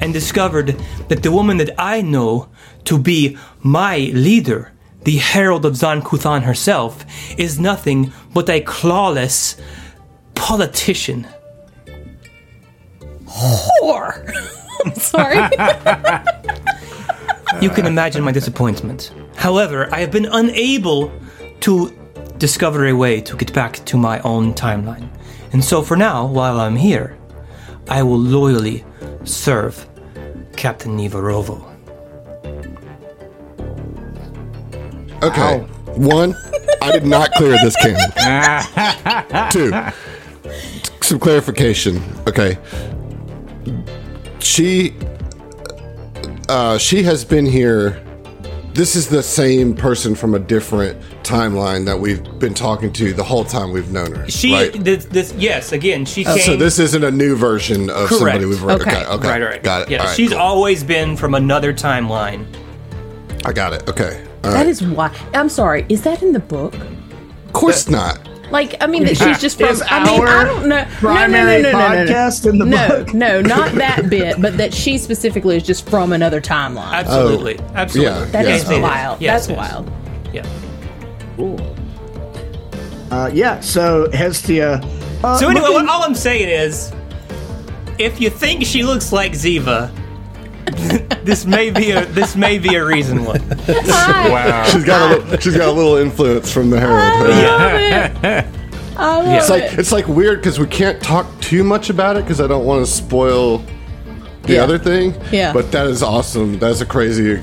and 0.00 0.12
discovered 0.12 0.76
that 1.08 1.22
the 1.22 1.32
woman 1.32 1.56
that 1.56 1.70
I 1.78 2.02
know 2.02 2.48
to 2.84 2.98
be 2.98 3.36
my 3.62 3.96
leader, 4.12 4.72
the 5.04 5.16
Herald 5.16 5.64
of 5.64 5.76
Zon-Kuthon 5.76 6.42
herself, 6.42 7.04
is 7.38 7.58
nothing 7.58 8.12
but 8.32 8.48
a 8.48 8.60
clawless 8.60 9.60
politician. 10.40 11.28
Whore. 13.26 14.12
I'm 14.84 14.94
sorry. 14.94 15.36
You 17.60 17.68
can 17.68 17.84
imagine 17.84 18.22
my 18.22 18.32
disappointment. 18.32 19.12
However, 19.36 19.92
I 19.92 20.00
have 20.00 20.10
been 20.10 20.24
unable 20.24 21.12
to 21.60 21.90
discover 22.38 22.86
a 22.86 22.92
way 22.94 23.20
to 23.20 23.36
get 23.36 23.52
back 23.52 23.84
to 23.86 23.98
my 23.98 24.20
own 24.20 24.54
timeline. 24.54 25.10
And 25.52 25.62
so 25.62 25.82
for 25.82 25.96
now, 25.96 26.24
while 26.24 26.58
I'm 26.58 26.76
here, 26.76 27.18
I 27.88 28.02
will 28.02 28.18
loyally 28.18 28.84
serve 29.24 29.86
Captain 30.56 30.96
Nivarovo. 30.96 31.58
Okay. 35.22 35.58
One, 35.96 36.34
I 36.80 36.92
did 36.92 37.04
not 37.04 37.32
clear 37.32 37.58
this 37.62 37.76
cannon. 37.76 39.50
Two, 39.50 39.70
some 41.10 41.18
clarification. 41.18 42.00
Okay. 42.28 42.56
She 44.38 44.94
uh, 46.48 46.78
she 46.78 47.02
has 47.02 47.24
been 47.24 47.44
here. 47.44 48.02
This 48.74 48.94
is 48.94 49.08
the 49.08 49.22
same 49.22 49.74
person 49.74 50.14
from 50.14 50.34
a 50.34 50.38
different 50.38 50.96
timeline 51.24 51.84
that 51.86 51.98
we've 51.98 52.22
been 52.38 52.54
talking 52.54 52.92
to 52.92 53.12
the 53.12 53.24
whole 53.24 53.44
time 53.44 53.72
we've 53.72 53.90
known 53.90 54.14
her. 54.14 54.30
She, 54.30 54.52
right? 54.52 54.72
this, 54.84 55.06
this, 55.06 55.32
yes, 55.34 55.72
again, 55.72 56.04
she 56.04 56.22
came. 56.22 56.38
so 56.38 56.56
this 56.56 56.78
isn't 56.78 57.02
a 57.02 57.10
new 57.10 57.34
version 57.34 57.90
of 57.90 58.08
somebody 58.08 58.44
we've 58.44 58.62
read. 58.62 58.80
Okay. 58.80 59.02
Okay, 59.02 59.06
okay, 59.06 59.28
right, 59.28 59.42
right, 59.42 59.62
got 59.62 59.82
it. 59.82 59.90
Yeah, 59.90 59.98
All 59.98 60.06
right, 60.06 60.16
she's 60.16 60.30
cool. 60.30 60.38
always 60.38 60.84
been 60.84 61.16
from 61.16 61.34
another 61.34 61.74
timeline. 61.74 62.46
I 63.44 63.52
got 63.52 63.72
it. 63.72 63.88
Okay, 63.88 64.24
all 64.44 64.52
That 64.52 64.58
right. 64.58 64.66
is 64.68 64.82
why. 64.82 65.14
I'm 65.34 65.48
sorry. 65.48 65.84
Is 65.88 66.02
that 66.02 66.22
in 66.22 66.32
the 66.32 66.38
book? 66.40 66.74
Of 66.74 67.52
course 67.52 67.88
not. 67.88 68.29
Like, 68.50 68.74
I 68.82 68.86
mean, 68.86 69.04
that 69.04 69.16
she's 69.16 69.40
just 69.40 69.58
from. 69.58 69.68
Is 69.68 69.82
I 69.88 70.02
mean, 70.04 70.20
our 70.20 70.26
I 70.26 70.44
don't 70.44 70.68
know. 70.68 70.84
primary 70.98 71.62
no, 71.62 71.70
no, 71.72 71.78
no, 71.78 71.88
no, 71.88 71.94
no, 71.94 72.04
no, 72.04 72.12
podcast 72.12 72.48
in 72.48 72.58
the 72.58 72.64
no, 72.64 72.88
book? 72.88 73.14
no, 73.14 73.40
not 73.40 73.72
that 73.76 74.10
bit, 74.10 74.40
but 74.42 74.56
that 74.58 74.74
she 74.74 74.98
specifically 74.98 75.56
is 75.56 75.62
just 75.62 75.88
from 75.88 76.12
another 76.12 76.40
timeline. 76.40 76.92
Absolutely, 76.92 77.58
absolutely. 77.74 78.12
yeah. 78.12 78.24
That 78.26 78.46
yeah. 78.46 78.54
is 78.56 78.64
Yes, 78.68 78.82
wild. 78.82 79.20
Yes, 79.22 79.46
That's 79.46 79.48
it 79.48 79.52
is. 79.52 79.58
wild. 79.58 79.92
Yeah. 80.32 80.46
Uh, 83.10 83.30
yeah. 83.32 83.60
So 83.60 84.08
Hestia. 84.12 84.80
Uh, 85.22 85.36
So 85.38 85.48
anyway, 85.48 85.66
looking- 85.68 85.88
all 85.88 86.02
I'm 86.02 86.14
saying 86.14 86.48
is, 86.48 86.92
if 87.98 88.20
you 88.20 88.30
think 88.30 88.64
she 88.64 88.82
looks 88.82 89.12
like 89.12 89.32
Ziva, 89.32 89.90
this 91.24 91.44
may 91.46 91.70
be 91.70 91.90
a 91.90 92.04
this 92.06 92.36
may 92.36 92.58
be 92.58 92.74
a 92.76 92.84
reason 92.84 93.24
why. 93.24 93.38
Wow. 93.68 94.64
She's 94.64 94.84
got 94.84 95.10
a 95.10 95.16
little, 95.16 95.38
she's 95.38 95.56
got 95.56 95.68
a 95.68 95.72
little 95.72 95.96
influence 95.96 96.52
from 96.52 96.70
the 96.70 96.78
Herald. 96.80 97.28
Yeah. 97.28 98.50
I 98.96 99.38
It's 99.38 99.48
like 99.48 99.62
it. 99.64 99.78
it's 99.78 99.92
like 99.92 100.06
weird 100.08 100.40
because 100.40 100.58
we 100.58 100.66
can't 100.66 101.02
talk 101.02 101.26
too 101.40 101.64
much 101.64 101.88
about 101.90 102.16
it 102.16 102.24
because 102.24 102.40
I 102.40 102.46
don't 102.46 102.66
want 102.66 102.84
to 102.84 102.90
spoil 102.90 103.58
the 104.42 104.54
Yeah. 104.54 104.62
other 104.64 104.78
thing. 104.78 105.14
Yeah. 105.32 105.52
But 105.52 105.72
that 105.72 105.86
is 105.86 106.02
awesome. 106.02 106.58
That's 106.58 106.80
a 106.80 106.86
crazy. 106.86 107.42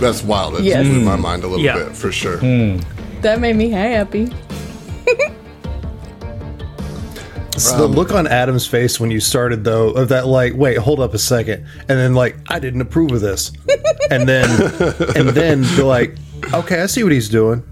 That's 0.00 0.22
wild. 0.22 0.56
It 0.56 0.64
Yes. 0.64 0.86
blew 0.86 1.00
my 1.00 1.16
mm. 1.16 1.20
mind 1.20 1.44
a 1.44 1.46
little 1.46 1.64
Yeah. 1.64 1.76
bit 1.78 1.96
for 1.96 2.10
sure. 2.12 2.38
Mm. 2.38 2.82
That 3.22 3.40
made 3.40 3.56
me 3.56 3.70
happy. 3.70 4.32
So 7.58 7.78
the 7.78 7.86
look 7.86 8.12
on 8.12 8.26
Adam's 8.26 8.66
face 8.66 9.00
when 9.00 9.10
you 9.10 9.20
started 9.20 9.64
though 9.64 9.90
of 9.90 10.08
that 10.08 10.26
like 10.26 10.54
wait 10.54 10.78
hold 10.78 11.00
up 11.00 11.14
a 11.14 11.18
second 11.18 11.66
and 11.80 11.88
then 11.88 12.14
like 12.14 12.36
I 12.48 12.58
didn't 12.58 12.80
approve 12.80 13.12
of 13.12 13.20
this 13.20 13.52
and 14.10 14.28
then 14.28 14.48
and 15.16 15.28
then 15.30 15.62
be 15.62 15.82
like 15.82 16.16
okay 16.52 16.82
I 16.82 16.86
see 16.86 17.02
what 17.02 17.12
he's 17.12 17.28
doing 17.28 17.62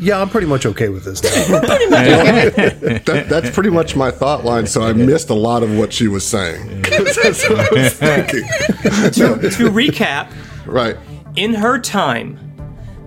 yeah 0.00 0.20
I'm 0.20 0.28
pretty 0.28 0.46
much 0.46 0.66
okay 0.66 0.88
with 0.88 1.04
this 1.04 1.22
now. 1.22 1.60
That, 3.06 3.26
that's 3.28 3.50
pretty 3.50 3.70
much 3.70 3.94
my 3.94 4.10
thought 4.10 4.44
line. 4.44 4.66
So 4.66 4.82
I 4.82 4.92
missed 4.92 5.30
a 5.30 5.34
lot 5.34 5.62
of 5.62 5.76
what 5.76 5.92
she 5.92 6.08
was 6.08 6.26
saying. 6.26 6.82
that's 6.82 7.48
what 7.48 7.60
I 7.60 7.68
was 7.72 7.92
thinking. 7.92 8.42
to 8.42 9.70
recap, 9.70 10.32
Right. 10.66 10.96
in 11.36 11.54
her 11.54 11.78
time, 11.78 12.38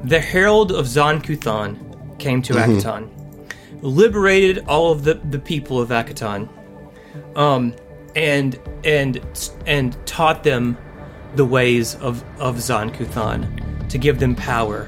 the 0.03 0.19
Herald 0.19 0.71
of 0.71 0.87
Zon-Kuthon 0.87 2.19
came 2.19 2.41
to 2.43 2.53
mm-hmm. 2.53 2.77
Akiton, 2.77 3.18
liberated 3.81 4.65
all 4.67 4.91
of 4.91 5.03
the, 5.03 5.15
the 5.15 5.39
people 5.39 5.79
of 5.79 5.89
Akiton, 5.89 6.49
um, 7.35 7.73
and 8.15 8.59
and 8.83 9.21
and 9.65 9.95
taught 10.05 10.43
them 10.43 10.77
the 11.35 11.45
ways 11.45 11.95
of 11.95 12.23
of 12.39 12.59
Zon-Kuthon 12.59 13.87
to 13.89 13.97
give 13.97 14.19
them 14.19 14.35
power, 14.35 14.85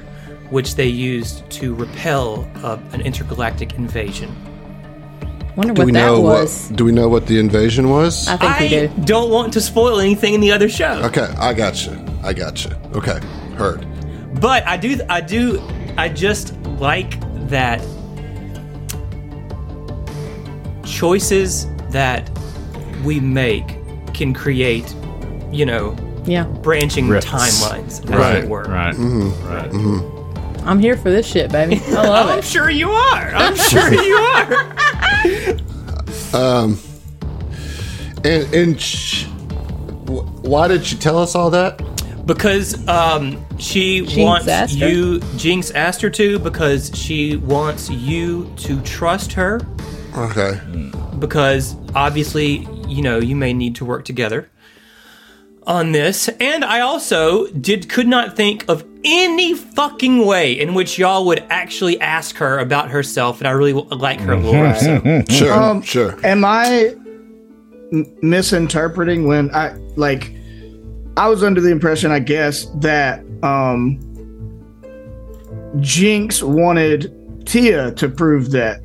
which 0.50 0.74
they 0.76 0.86
used 0.86 1.48
to 1.50 1.74
repel 1.74 2.48
uh, 2.62 2.78
an 2.92 3.00
intergalactic 3.00 3.74
invasion. 3.74 4.34
Wonder 5.56 5.74
Do 5.74 5.80
what 5.82 5.86
we 5.86 5.92
that 5.92 6.06
know 6.06 6.20
was. 6.20 6.68
what? 6.70 6.76
Do 6.76 6.84
we 6.84 6.92
know 6.92 7.08
what 7.08 7.26
the 7.26 7.38
invasion 7.38 7.90
was? 7.90 8.26
I 8.26 8.36
think 8.36 8.60
we 8.60 8.68
do. 8.68 9.04
don't 9.04 9.30
want 9.30 9.52
to 9.52 9.60
spoil 9.60 10.00
anything 10.00 10.32
in 10.34 10.40
the 10.40 10.50
other 10.50 10.68
show. 10.68 11.02
Okay, 11.04 11.28
I 11.38 11.52
got 11.52 11.84
you. 11.84 11.92
I 12.22 12.32
got 12.32 12.64
you. 12.64 12.70
Okay, 12.94 13.20
heard. 13.56 13.86
But 14.40 14.66
I 14.66 14.78
do, 14.78 14.98
I 15.10 15.20
do, 15.20 15.62
I 15.98 16.08
just 16.08 16.56
like 16.80 17.20
that 17.48 17.84
choices 20.96 21.66
that 21.90 22.30
we 23.04 23.18
make 23.18 23.66
can 24.14 24.32
create, 24.34 24.94
you 25.50 25.64
know, 25.66 25.96
Yeah. 26.26 26.44
branching 26.44 27.08
Rifts. 27.08 27.28
timelines, 27.30 28.02
as 28.04 28.10
Right, 28.10 28.44
it 28.44 28.48
were. 28.48 28.64
Right. 28.64 28.94
Right. 28.94 30.62
I'm 30.64 30.78
here 30.78 30.96
for 30.96 31.10
this 31.10 31.26
shit, 31.26 31.50
baby. 31.50 31.80
I 31.88 31.90
love 32.06 32.30
I'm 32.30 32.38
it. 32.38 32.44
sure 32.44 32.70
you 32.70 32.90
are. 32.90 33.32
I'm 33.34 33.56
sure 33.70 33.92
you 33.92 34.14
are. 34.16 34.66
um, 36.34 36.78
And 38.24 38.54
and 38.54 38.80
sh- 38.80 39.24
wh- 40.06 40.44
why 40.44 40.68
did 40.68 40.84
she 40.86 40.96
tell 40.96 41.18
us 41.18 41.34
all 41.34 41.50
that? 41.50 41.80
Because 42.26 42.86
um, 42.86 43.44
she 43.58 44.02
Jinx 44.02 44.16
wants 44.18 44.46
asked 44.48 44.78
her? 44.78 44.88
you. 44.88 45.20
Jinx 45.36 45.72
asked 45.72 46.00
her 46.02 46.10
to 46.10 46.38
because 46.38 46.92
she 46.94 47.36
wants 47.38 47.90
you 47.90 48.48
to 48.58 48.80
trust 48.82 49.32
her. 49.32 49.60
Okay. 50.16 50.60
because 51.18 51.74
obviously, 51.94 52.66
you 52.86 53.02
know, 53.02 53.18
you 53.18 53.34
may 53.36 53.52
need 53.52 53.74
to 53.76 53.84
work 53.84 54.04
together 54.04 54.48
on 55.66 55.92
this. 55.92 56.28
And 56.40 56.64
I 56.64 56.80
also 56.80 57.46
did 57.48 57.88
could 57.88 58.06
not 58.06 58.36
think 58.36 58.64
of 58.68 58.84
any 59.04 59.54
fucking 59.54 60.24
way 60.26 60.52
in 60.52 60.74
which 60.74 60.98
y'all 60.98 61.24
would 61.26 61.44
actually 61.50 62.00
ask 62.00 62.36
her 62.36 62.58
about 62.58 62.90
herself, 62.90 63.38
and 63.40 63.48
I 63.48 63.52
really 63.52 63.72
like 63.72 64.20
her 64.20 64.36
lore. 64.36 64.74
So. 64.74 65.22
Sure. 65.30 65.52
Um, 65.52 65.82
sure. 65.82 66.18
Am 66.26 66.44
I 66.44 66.94
m- 67.92 68.16
misinterpreting 68.22 69.26
when 69.26 69.54
I 69.54 69.74
like? 69.96 70.32
I 71.16 71.28
was 71.28 71.42
under 71.42 71.60
the 71.60 71.70
impression, 71.70 72.10
I 72.10 72.20
guess, 72.20 72.66
that 72.76 73.24
um, 73.42 73.98
Jinx 75.80 76.42
wanted 76.42 77.44
Tia 77.46 77.92
to 77.92 78.08
prove 78.08 78.50
that 78.52 78.80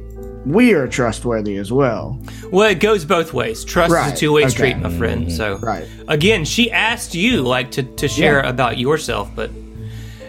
we 0.47 0.73
are 0.73 0.87
trustworthy 0.87 1.57
as 1.57 1.71
well. 1.71 2.19
Well, 2.51 2.69
it 2.69 2.79
goes 2.79 3.05
both 3.05 3.33
ways. 3.33 3.65
Trust 3.65 3.93
is 3.93 4.13
a 4.13 4.15
two 4.15 4.31
way 4.31 4.43
okay. 4.43 4.49
street, 4.49 4.77
my 4.77 4.89
mm-hmm. 4.89 4.97
friend. 4.97 5.31
So, 5.31 5.57
Right. 5.57 5.87
again, 6.07 6.45
she 6.45 6.71
asked 6.71 7.13
you 7.13 7.41
like 7.41 7.71
to, 7.71 7.83
to 7.83 8.07
share 8.07 8.43
Yeah. 8.43 8.49
about 8.49 8.77
yourself, 8.77 9.29
but 9.35 9.51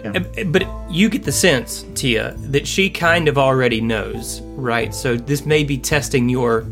eh, 0.03 0.43
but 0.45 0.67
you 0.89 1.09
get 1.09 1.23
the 1.23 1.31
sense, 1.31 1.85
Tia, 1.95 2.35
that 2.37 2.67
she 2.67 2.89
kind 2.89 3.27
of 3.27 3.37
already 3.37 3.81
knows, 3.81 4.41
right? 4.55 4.93
So 4.93 5.15
this 5.15 5.45
may 5.45 5.63
be 5.63 5.77
testing 5.77 6.27
your 6.29 6.65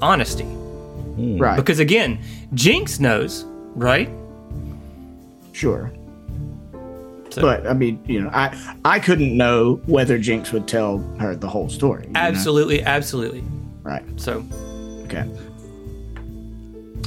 honesty. 0.00 0.44
Mm. 0.44 1.40
Right. 1.40 1.56
Because 1.56 1.80
again, 1.80 2.20
Jinx 2.54 3.00
knows, 3.00 3.44
right? 3.74 4.08
Sure. 5.52 5.90
So- 7.30 7.42
But 7.42 7.66
I 7.66 7.72
mean, 7.74 8.00
you 8.06 8.20
know, 8.22 8.30
I 8.32 8.56
I 8.84 8.98
couldn't 8.98 9.36
know 9.36 9.80
whether 9.86 10.18
Jinx 10.18 10.52
would 10.52 10.66
tell 10.66 10.98
her 11.20 11.34
the 11.36 11.48
whole 11.48 11.68
story. 11.68 12.04
you 12.06 12.12
know? 12.12 12.20
Absolutely, 12.20 12.82
absolutely. 12.82 13.42
Right. 13.82 14.04
So 14.16 14.44
Okay. 15.04 15.24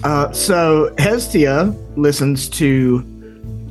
Uh, 0.04 0.32
so 0.32 0.94
Hestia 0.98 1.76
listens 1.96 2.50
to 2.50 3.04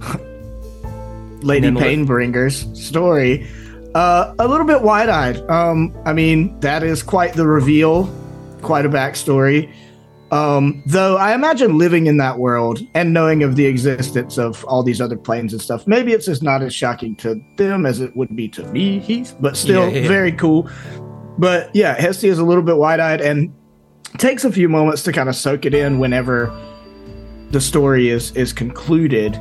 Lady. 1.42 1.70
Painbringer's 1.70 2.66
story 2.80 3.48
uh, 3.94 4.34
a 4.38 4.46
little 4.46 4.66
bit 4.66 4.82
wide-eyed. 4.82 5.38
Um, 5.50 5.92
I 6.04 6.12
mean, 6.12 6.58
that 6.60 6.84
is 6.84 7.02
quite 7.02 7.32
the 7.32 7.46
reveal, 7.46 8.04
quite 8.62 8.86
a 8.86 8.88
backstory. 8.88 9.72
Um, 10.30 10.82
though 10.86 11.16
I 11.16 11.34
imagine 11.34 11.76
living 11.76 12.06
in 12.06 12.18
that 12.18 12.38
world 12.38 12.80
and 12.94 13.12
knowing 13.12 13.42
of 13.42 13.56
the 13.56 13.66
existence 13.66 14.38
of 14.38 14.64
all 14.64 14.82
these 14.82 15.00
other 15.00 15.16
planes 15.16 15.52
and 15.52 15.60
stuff, 15.60 15.86
maybe 15.86 16.12
it's 16.12 16.26
just 16.26 16.42
not 16.42 16.62
as 16.62 16.72
shocking 16.72 17.16
to 17.16 17.42
them 17.56 17.84
as 17.84 18.00
it 18.00 18.16
would 18.16 18.36
be 18.36 18.48
to 18.50 18.62
me, 18.68 19.00
Heath. 19.00 19.34
But 19.40 19.56
still, 19.56 19.90
Yeah, 19.90 20.00
yeah, 20.02 20.08
very 20.08 20.32
cool. 20.32 20.70
But 21.38 21.74
yeah, 21.74 22.00
Hestia 22.00 22.30
is 22.30 22.38
a 22.38 22.44
little 22.44 22.62
bit 22.62 22.76
wide-eyed 22.76 23.20
and 23.20 23.52
takes 24.18 24.44
a 24.44 24.52
few 24.52 24.68
moments 24.68 25.02
to 25.04 25.12
kind 25.12 25.28
of 25.28 25.34
soak 25.34 25.64
it 25.64 25.74
in 25.74 25.98
whenever 25.98 26.54
the 27.50 27.60
story 27.60 28.08
is 28.08 28.30
is 28.32 28.52
concluded 28.52 29.34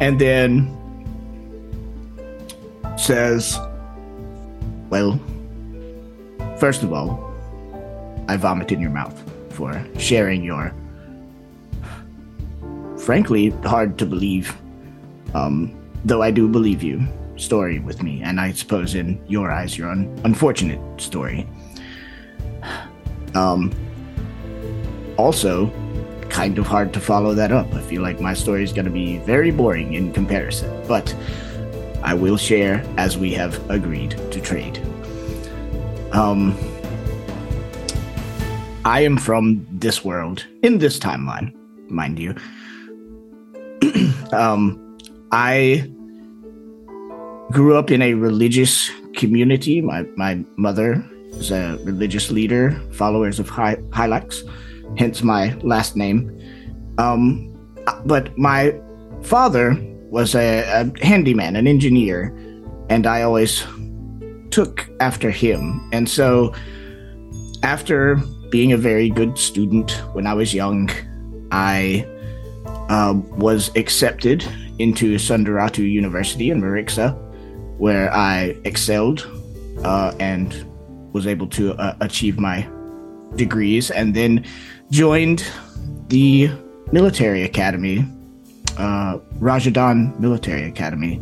and 0.00 0.20
then 0.20 0.76
says 2.96 3.58
well 4.88 5.18
first 6.58 6.82
of 6.82 6.92
all 6.92 7.32
i 8.28 8.36
vomit 8.36 8.70
in 8.70 8.80
your 8.80 8.90
mouth 8.90 9.29
for 9.60 9.72
sharing 9.98 10.42
your 10.42 10.72
frankly 13.06 13.50
hard 13.74 13.98
to 13.98 14.06
believe 14.06 14.56
um 15.34 15.54
though 16.04 16.22
i 16.22 16.30
do 16.30 16.48
believe 16.48 16.82
you 16.82 16.96
story 17.36 17.78
with 17.78 18.02
me 18.02 18.20
and 18.22 18.40
i 18.40 18.50
suppose 18.52 18.94
in 18.94 19.20
your 19.28 19.50
eyes 19.50 19.76
your 19.76 19.90
un- 19.90 20.08
unfortunate 20.24 20.80
story 21.00 21.46
um 23.34 23.70
also 25.18 25.70
kind 26.30 26.58
of 26.58 26.66
hard 26.66 26.92
to 26.94 27.00
follow 27.00 27.34
that 27.34 27.52
up. 27.52 27.66
I 27.74 27.82
feel 27.82 28.02
like 28.02 28.20
my 28.20 28.34
story 28.34 28.62
is 28.62 28.72
going 28.72 28.84
to 28.84 28.90
be 28.90 29.18
very 29.18 29.50
boring 29.50 29.94
in 29.94 30.12
comparison, 30.12 30.70
but 30.86 31.14
I 32.02 32.14
will 32.14 32.36
share 32.36 32.84
as 32.96 33.18
we 33.18 33.34
have 33.34 33.58
agreed 33.68 34.12
to 34.30 34.40
trade. 34.40 34.78
Um, 36.12 36.56
I 38.84 39.00
am 39.00 39.16
from 39.16 39.66
this 39.70 40.04
world, 40.04 40.46
in 40.62 40.78
this 40.78 40.98
timeline, 40.98 41.54
mind 41.88 42.18
you. 42.18 42.34
um, 44.32 44.98
I 45.32 45.90
grew 47.50 47.76
up 47.76 47.90
in 47.90 48.02
a 48.02 48.14
religious 48.14 48.90
community. 49.16 49.80
My 49.80 50.02
my 50.16 50.44
mother 50.56 51.04
is 51.32 51.50
a 51.50 51.78
religious 51.84 52.30
leader, 52.30 52.80
followers 52.92 53.38
of 53.38 53.48
Hy- 53.48 53.82
Hylax 53.90 54.42
hence 54.96 55.22
my 55.22 55.54
last 55.62 55.96
name. 55.96 56.36
Um, 56.98 57.46
but 58.04 58.36
my 58.36 58.78
father 59.22 59.76
was 60.10 60.34
a, 60.34 60.60
a 60.60 61.06
handyman, 61.06 61.56
an 61.56 61.66
engineer, 61.66 62.34
and 62.88 63.06
I 63.06 63.22
always 63.22 63.64
took 64.50 64.88
after 65.00 65.30
him. 65.30 65.88
And 65.92 66.08
so, 66.08 66.54
after 67.62 68.20
being 68.50 68.72
a 68.72 68.76
very 68.76 69.08
good 69.08 69.38
student 69.38 69.92
when 70.12 70.26
I 70.26 70.34
was 70.34 70.52
young, 70.52 70.90
I 71.52 72.06
uh, 72.88 73.14
was 73.36 73.70
accepted 73.76 74.44
into 74.78 75.16
Sundaratu 75.16 75.88
University 75.88 76.50
in 76.50 76.60
Marixa, 76.60 77.16
where 77.78 78.12
I 78.12 78.56
excelled 78.64 79.26
uh, 79.84 80.14
and 80.18 80.66
was 81.12 81.26
able 81.26 81.46
to 81.48 81.74
uh, 81.74 81.96
achieve 82.00 82.38
my 82.38 82.68
degrees, 83.36 83.90
and 83.90 84.14
then 84.14 84.44
joined 84.90 85.44
the 86.08 86.50
military 86.92 87.42
academy, 87.44 88.04
uh, 88.76 89.18
Rajadan 89.38 90.18
Military 90.18 90.64
Academy 90.64 91.20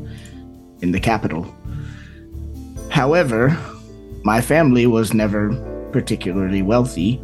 in 0.81 0.93
the 0.93 1.01
capital. 1.01 1.47
However, 2.91 3.57
my 4.25 4.41
family 4.41 4.87
was 4.87 5.13
never 5.13 5.51
particularly 5.93 6.63
wealthy. 6.63 7.23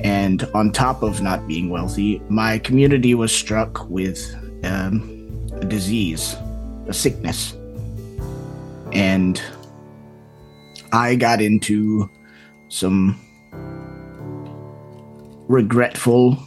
And 0.00 0.44
on 0.54 0.72
top 0.72 1.02
of 1.02 1.20
not 1.20 1.46
being 1.48 1.70
wealthy, 1.70 2.22
my 2.28 2.58
community 2.58 3.14
was 3.14 3.32
struck 3.32 3.88
with 3.88 4.34
um, 4.64 5.50
a 5.54 5.64
disease, 5.64 6.36
a 6.86 6.92
sickness. 6.92 7.54
And 8.92 9.42
I 10.92 11.16
got 11.16 11.40
into 11.40 12.08
some 12.68 13.18
regretful 15.48 16.38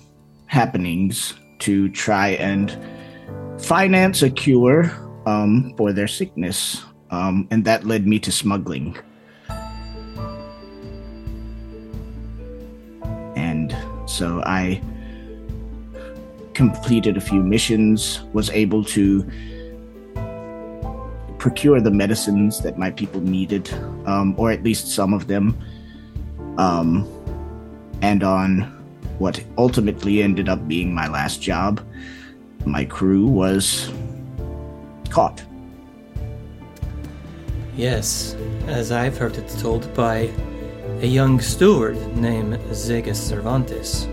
happenings 0.45 1.33
to 1.59 1.89
try 1.89 2.29
and 2.29 2.77
finance 3.59 4.21
a 4.21 4.29
cure 4.29 4.91
um, 5.25 5.73
for 5.77 5.93
their 5.93 6.07
sickness. 6.07 6.81
Um, 7.09 7.47
and 7.51 7.65
that 7.65 7.85
led 7.85 8.07
me 8.07 8.19
to 8.19 8.31
smuggling. 8.31 8.97
So 14.11 14.41
I 14.45 14.81
completed 16.53 17.17
a 17.17 17.21
few 17.21 17.41
missions, 17.41 18.21
was 18.33 18.49
able 18.49 18.83
to 18.85 19.25
procure 21.39 21.81
the 21.81 21.89
medicines 21.89 22.61
that 22.61 22.77
my 22.77 22.91
people 22.91 23.19
needed, 23.21 23.73
um, 24.05 24.35
or 24.37 24.51
at 24.51 24.63
least 24.63 24.89
some 24.89 25.13
of 25.13 25.27
them. 25.27 25.57
Um, 26.57 27.07
and 28.01 28.23
on 28.23 28.61
what 29.17 29.43
ultimately 29.57 30.21
ended 30.21 30.49
up 30.49 30.67
being 30.67 30.93
my 30.93 31.07
last 31.07 31.41
job, 31.41 31.81
my 32.65 32.85
crew 32.85 33.25
was 33.25 33.91
caught. 35.09 35.43
Yes, 37.75 38.35
as 38.67 38.91
I've 38.91 39.17
heard 39.17 39.37
it 39.37 39.47
told 39.59 39.91
by 39.93 40.29
a 41.01 41.07
young 41.07 41.39
steward 41.39 41.97
named 42.15 42.53
Zegas 42.69 43.15
Cervantes. 43.15 44.07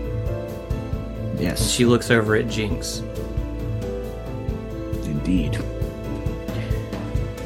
Yes, 1.37 1.69
She 1.71 1.85
looks 1.85 2.09
over 2.11 2.35
at 2.35 2.49
Jinx. 2.49 3.03
indeed. 5.05 5.57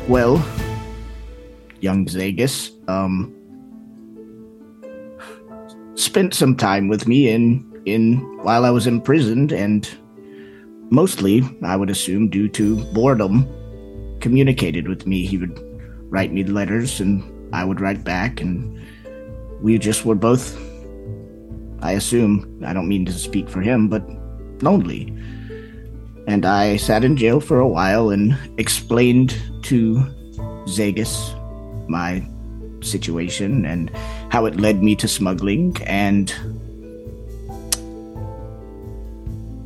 Well, 0.08 0.44
young 1.82 2.06
Zegas, 2.06 2.72
um, 2.88 3.34
spent 5.96 6.34
some 6.34 6.56
time 6.56 6.88
with 6.88 7.08
me 7.08 7.30
in 7.30 7.70
in 7.86 8.20
while 8.44 8.64
I 8.64 8.70
was 8.70 8.88
imprisoned, 8.88 9.52
and 9.52 9.88
mostly, 10.89 11.44
I 11.62 11.76
would 11.76 11.89
assume, 11.89 12.30
due 12.30 12.48
to 12.50 12.78
boredom, 12.94 13.46
communicated 14.22 14.88
with 14.88 15.06
me. 15.06 15.26
He 15.26 15.38
would 15.38 15.60
write 16.10 16.32
me 16.32 16.46
letters, 16.46 17.02
and 17.02 17.22
I 17.54 17.66
would 17.66 17.82
write 17.82 18.06
back, 18.06 18.39
and 18.39 18.80
we 19.64 19.80
just 19.80 20.05
were 20.05 20.16
both. 20.16 20.55
I 21.82 21.93
assume 21.93 22.61
I 22.64 22.74
don't 22.74 22.88
mean 22.88 23.05
to 23.07 23.14
speak 23.14 23.49
for 23.49 23.61
him, 23.61 23.89
but 23.89 24.03
lonely 24.61 25.11
and 26.28 26.45
I 26.45 26.78
sat 26.78 27.03
in 27.03 27.18
jail 27.18 27.39
for 27.39 27.59
a 27.59 27.68
while 27.68 28.09
and 28.09 28.38
explained 28.57 29.36
to 29.64 29.95
Zagus 30.68 31.39
my 31.89 32.26
situation 32.82 33.66
and 33.66 33.89
how 34.30 34.45
it 34.45 34.59
led 34.59 34.84
me 34.84 34.95
to 34.97 35.07
smuggling 35.07 35.76
and 35.84 36.34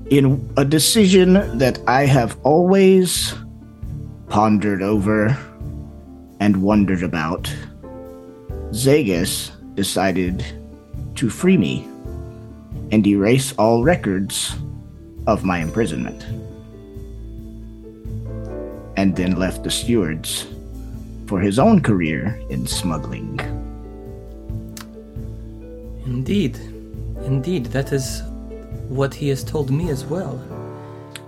in 0.10 0.50
a 0.58 0.64
decision 0.64 1.58
that 1.58 1.80
I 1.88 2.06
have 2.06 2.38
always 2.44 3.36
pondered 4.30 4.82
over 4.82 5.38
and 6.40 6.62
wondered 6.62 7.04
about 7.04 7.54
Zagus 8.72 9.52
decided 9.78 10.44
to 11.16 11.30
free 11.30 11.56
me 11.56 11.88
and 12.92 13.06
erase 13.08 13.54
all 13.58 13.84
records 13.84 14.56
of 15.28 15.46
my 15.46 15.60
imprisonment. 15.60 16.24
And 18.98 19.16
then 19.16 19.36
left 19.38 19.64
the 19.64 19.72
stewards 19.72 20.48
for 21.28 21.40
his 21.40 21.60
own 21.60 21.82
career 21.82 22.42
in 22.50 22.66
smuggling. 22.66 23.40
Indeed. 26.06 26.56
Indeed, 27.26 27.68
that 27.68 27.92
is 27.92 28.24
what 28.90 29.14
he 29.14 29.30
has 29.30 29.44
told 29.44 29.70
me 29.70 29.90
as 29.90 30.06
well. 30.06 30.42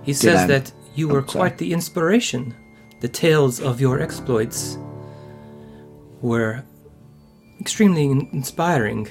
He 0.04 0.14
says 0.14 0.39
I- 0.41 0.47
that 0.47 0.72
you 0.95 1.10
oh, 1.10 1.14
were 1.14 1.26
Oh, 1.30 1.38
quite 1.38 1.58
the 1.58 1.72
inspiration. 1.72 2.56
The 3.02 3.10
tales 3.10 3.62
of 3.62 3.80
your 3.80 4.02
exploits 4.02 4.78
were 6.22 6.64
extremely 7.60 8.05
in- 8.05 8.30
inspiring. 8.32 9.07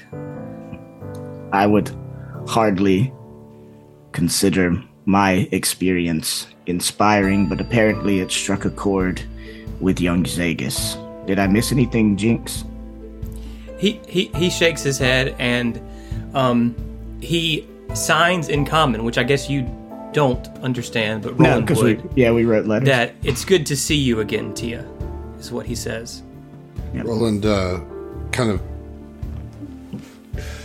I 1.51 1.65
would 1.65 1.91
hardly 2.47 3.13
consider 4.11 4.81
my 5.05 5.47
experience 5.51 6.47
inspiring, 6.65 7.47
but 7.47 7.59
apparently 7.59 8.19
it 8.19 8.31
struck 8.31 8.65
a 8.65 8.69
chord 8.69 9.21
with 9.79 9.99
young 9.99 10.23
Zagus. 10.23 10.97
Did 11.25 11.39
I 11.39 11.47
miss 11.47 11.71
anything, 11.71 12.17
Jinx? 12.17 12.63
He 13.77 13.99
he, 14.07 14.25
he 14.35 14.49
shakes 14.49 14.83
his 14.83 14.97
head 14.97 15.35
and 15.39 15.81
um, 16.33 16.75
he 17.21 17.67
signs 17.93 18.49
in 18.49 18.65
common, 18.65 19.03
which 19.03 19.17
I 19.17 19.23
guess 19.23 19.49
you 19.49 19.67
don't 20.11 20.47
understand, 20.59 21.21
but 21.23 21.39
No, 21.39 21.49
Roland 21.49 21.67
because 21.67 21.83
we 21.83 21.99
yeah 22.15 22.31
we 22.31 22.45
wrote 22.45 22.65
letters. 22.65 22.87
That 22.87 23.15
it's 23.23 23.45
good 23.45 23.65
to 23.67 23.77
see 23.77 23.95
you 23.95 24.19
again, 24.19 24.53
Tia, 24.53 24.85
is 25.39 25.51
what 25.51 25.65
he 25.65 25.75
says. 25.75 26.23
Roland 26.93 27.45
uh, 27.45 27.79
kind 28.31 28.51
of, 28.51 28.61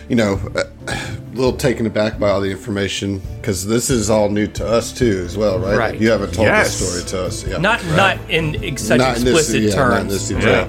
you 0.09 0.17
know, 0.17 0.41
a 0.57 0.97
little 1.35 1.53
taken 1.57 1.87
aback 1.87 2.19
by 2.19 2.29
all 2.31 2.41
the 2.41 2.51
information 2.51 3.21
because 3.41 3.67
this 3.67 3.91
is 3.91 4.11
all 4.11 4.29
new 4.29 4.47
to 4.49 4.67
us 4.67 4.93
too, 4.93 5.23
as 5.25 5.37
well, 5.37 5.59
right? 5.59 5.77
Right. 5.77 6.01
You 6.01 6.11
haven't 6.11 6.35
told 6.35 6.47
Yes. 6.47 6.79
this 6.79 6.89
story 6.89 7.05
to 7.23 7.27
us, 7.27 7.47
yeah. 7.47 7.59
Not 7.59 7.85
not 7.97 8.19
in 8.29 8.63
ex- 8.65 8.83
such 8.83 8.99
Not 8.99 9.17
in 9.19 9.25
this- 9.25 9.35
explicit 9.41 9.63
yeah, 9.63 9.75
terms. 9.75 9.93
not 9.95 10.01
in 10.03 10.09
this 10.09 10.29
detail. 10.29 10.69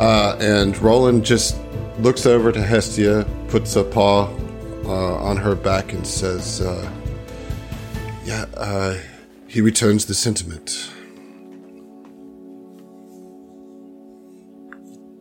Uh, 0.00 0.36
and 0.40 0.76
Roland 0.82 1.24
just 1.24 1.56
looks 2.00 2.26
over 2.26 2.50
to 2.50 2.60
Hestia, 2.60 3.24
puts 3.48 3.76
a 3.76 3.84
paw 3.84 4.28
uh, 4.86 5.14
on 5.16 5.36
her 5.36 5.54
back, 5.54 5.92
and 5.92 6.04
says, 6.06 6.60
uh, 6.60 6.90
"Yeah." 8.26 8.46
Uh, 8.56 8.96
he 9.46 9.60
returns 9.60 10.04
the 10.06 10.14
sentiment. 10.14 10.88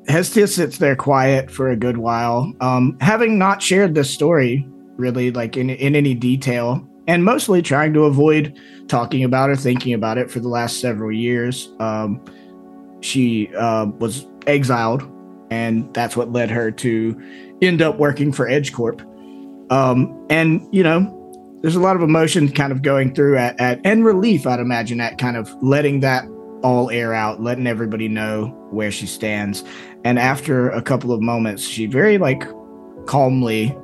Hestia 0.07 0.47
sits 0.47 0.77
there 0.77 0.95
quiet 0.95 1.49
for 1.49 1.69
a 1.69 1.75
good 1.75 1.97
while, 1.97 2.53
um, 2.61 2.97
having 2.99 3.37
not 3.37 3.61
shared 3.61 3.95
this 3.95 4.13
story 4.13 4.67
really 4.97 5.31
like 5.31 5.57
in 5.57 5.69
in 5.69 5.95
any 5.95 6.13
detail, 6.13 6.87
and 7.07 7.23
mostly 7.23 7.61
trying 7.61 7.93
to 7.93 8.05
avoid 8.05 8.59
talking 8.87 9.23
about 9.23 9.49
or 9.49 9.55
thinking 9.55 9.93
about 9.93 10.17
it 10.17 10.29
for 10.29 10.39
the 10.39 10.47
last 10.47 10.79
several 10.79 11.11
years. 11.11 11.69
Um, 11.79 12.23
she 13.01 13.53
uh, 13.55 13.87
was 13.99 14.27
exiled, 14.47 15.09
and 15.49 15.91
that's 15.93 16.15
what 16.15 16.31
led 16.31 16.49
her 16.51 16.71
to 16.71 17.57
end 17.61 17.81
up 17.81 17.97
working 17.97 18.31
for 18.31 18.47
Edge 18.47 18.73
Corp. 18.73 19.01
Um, 19.69 20.25
and 20.29 20.67
you 20.71 20.83
know, 20.83 21.59
there's 21.61 21.75
a 21.75 21.81
lot 21.81 21.95
of 21.95 22.01
emotion 22.01 22.51
kind 22.51 22.71
of 22.71 22.81
going 22.81 23.15
through 23.15 23.37
at, 23.37 23.59
at 23.59 23.79
and 23.85 24.05
relief, 24.05 24.45
I'd 24.45 24.59
imagine, 24.59 24.99
at 25.01 25.17
kind 25.17 25.37
of 25.37 25.49
letting 25.63 26.01
that 26.01 26.25
all 26.63 26.89
air 26.89 27.13
out, 27.13 27.41
letting 27.41 27.67
everybody 27.67 28.07
know 28.07 28.47
where 28.71 28.91
she 28.91 29.05
stands. 29.05 29.63
And 30.03 30.17
after 30.17 30.69
a 30.69 30.81
couple 30.81 31.11
of 31.11 31.21
moments, 31.21 31.63
she 31.63 31.85
very 31.85 32.17
like 32.17 32.43
calmly 33.05 33.75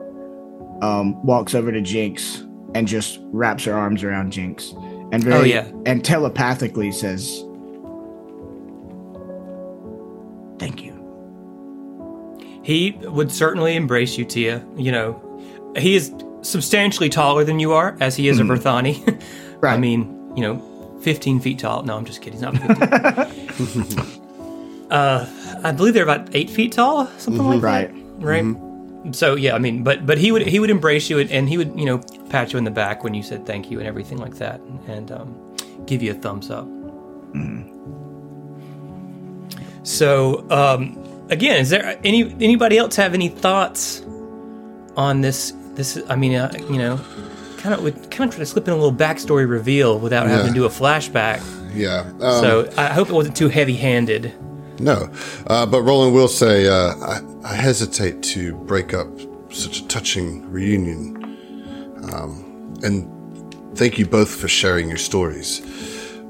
um, 0.81 1.21
walks 1.25 1.53
over 1.53 1.71
to 1.71 1.81
Jinx 1.81 2.43
and 2.73 2.87
just 2.87 3.19
wraps 3.31 3.65
her 3.65 3.73
arms 3.73 4.03
around 4.03 4.31
Jinx 4.31 4.73
and 5.11 5.23
very 5.23 5.35
Oh, 5.35 5.43
yeah. 5.43 5.69
and 5.85 6.03
telepathically 6.05 6.91
says, 6.91 7.43
"Thank 10.59 10.83
you." 10.83 10.95
He 12.63 12.91
would 13.03 13.31
certainly 13.31 13.75
embrace 13.75 14.17
you, 14.17 14.25
Tia. 14.25 14.63
You 14.77 14.91
know, 14.91 15.73
he 15.77 15.95
is 15.95 16.13
substantially 16.41 17.09
taller 17.09 17.43
than 17.43 17.59
you 17.59 17.73
are, 17.73 17.97
as 17.99 18.15
he 18.15 18.27
is 18.27 18.39
a 18.39 18.43
Verthani. 18.43 18.95
I 19.61 19.75
Mm-hmm. 19.75 19.81
Mean, 19.81 20.31
you 20.35 20.41
know, 20.43 20.55
15 21.01 21.39
feet 21.39 21.59
tall. 21.59 21.83
No, 21.83 21.95
I'm 21.97 22.05
just 22.05 22.21
kidding. 22.21 22.33
He's 22.33 22.41
not 22.41 22.57
15. 22.57 24.87
uh, 24.91 25.25
I 25.63 25.71
believe 25.71 25.93
they're 25.93 26.03
about 26.03 26.35
eight 26.35 26.49
feet 26.49 26.73
tall, 26.73 27.07
something 27.17 27.43
like 27.45 27.61
Right. 27.61 27.93
that. 28.19 28.25
Right. 28.25 29.15
So 29.15 29.35
yeah, 29.35 29.55
I 29.55 29.59
mean, 29.59 29.83
but 29.83 30.05
but 30.05 30.17
he 30.17 30.31
would 30.33 30.45
he 30.45 30.59
would 30.59 30.69
embrace 30.69 31.09
you 31.09 31.19
and, 31.19 31.31
and 31.31 31.47
he 31.47 31.57
would 31.57 31.79
you 31.79 31.85
know 31.85 31.99
pat 32.29 32.51
you 32.51 32.57
in 32.57 32.65
the 32.65 32.71
back 32.71 33.01
when 33.03 33.13
you 33.13 33.23
said 33.23 33.45
thank 33.45 33.71
you 33.71 33.79
and 33.79 33.87
everything 33.87 34.17
like 34.17 34.35
that 34.35 34.59
and 34.87 35.09
um, 35.11 35.55
give 35.85 36.03
you 36.03 36.11
a 36.11 36.15
thumbs 36.15 36.51
up. 36.51 36.67
So 39.83 40.45
um, 40.51 40.97
again, 41.29 41.61
is 41.61 41.69
there 41.69 41.97
any 42.03 42.23
anybody 42.43 42.77
else 42.77 42.95
have 42.97 43.13
any 43.13 43.29
thoughts 43.29 44.01
on 44.97 45.21
this? 45.21 45.53
This 45.75 45.97
I 46.09 46.15
mean, 46.15 46.35
uh, 46.35 46.51
you 46.69 46.77
know, 46.77 46.99
kind 47.59 47.75
of 47.75 47.83
would 47.83 48.09
kind 48.09 48.29
of 48.29 48.35
try 48.35 48.39
to 48.39 48.45
slip 48.45 48.67
in 48.67 48.73
a 48.73 48.75
little 48.75 48.93
backstory 48.93 49.47
reveal 49.47 49.99
without 49.99 50.27
having 50.27 50.47
to 50.47 50.53
do 50.53 50.65
a 50.65 50.69
flashback. 50.69 51.43
Yeah. 51.73 52.11
Um, 52.19 52.41
so 52.41 52.73
I 52.77 52.87
hope 52.87 53.09
it 53.09 53.13
wasn't 53.13 53.37
too 53.37 53.49
heavy-handed. 53.49 54.33
No, 54.79 55.11
uh, 55.47 55.65
but 55.65 55.81
Roland 55.81 56.15
will 56.15 56.29
say, 56.29 56.67
uh, 56.67 56.95
I, 56.95 57.19
I 57.43 57.53
hesitate 57.53 58.23
to 58.23 58.55
break 58.55 58.93
up 58.93 59.07
such 59.51 59.81
a 59.81 59.87
touching 59.87 60.49
reunion. 60.49 61.17
Um, 62.13 62.73
and 62.81 63.77
thank 63.77 63.99
you 63.99 64.05
both 64.05 64.33
for 64.33 64.47
sharing 64.47 64.87
your 64.87 64.97
stories. 64.97 65.61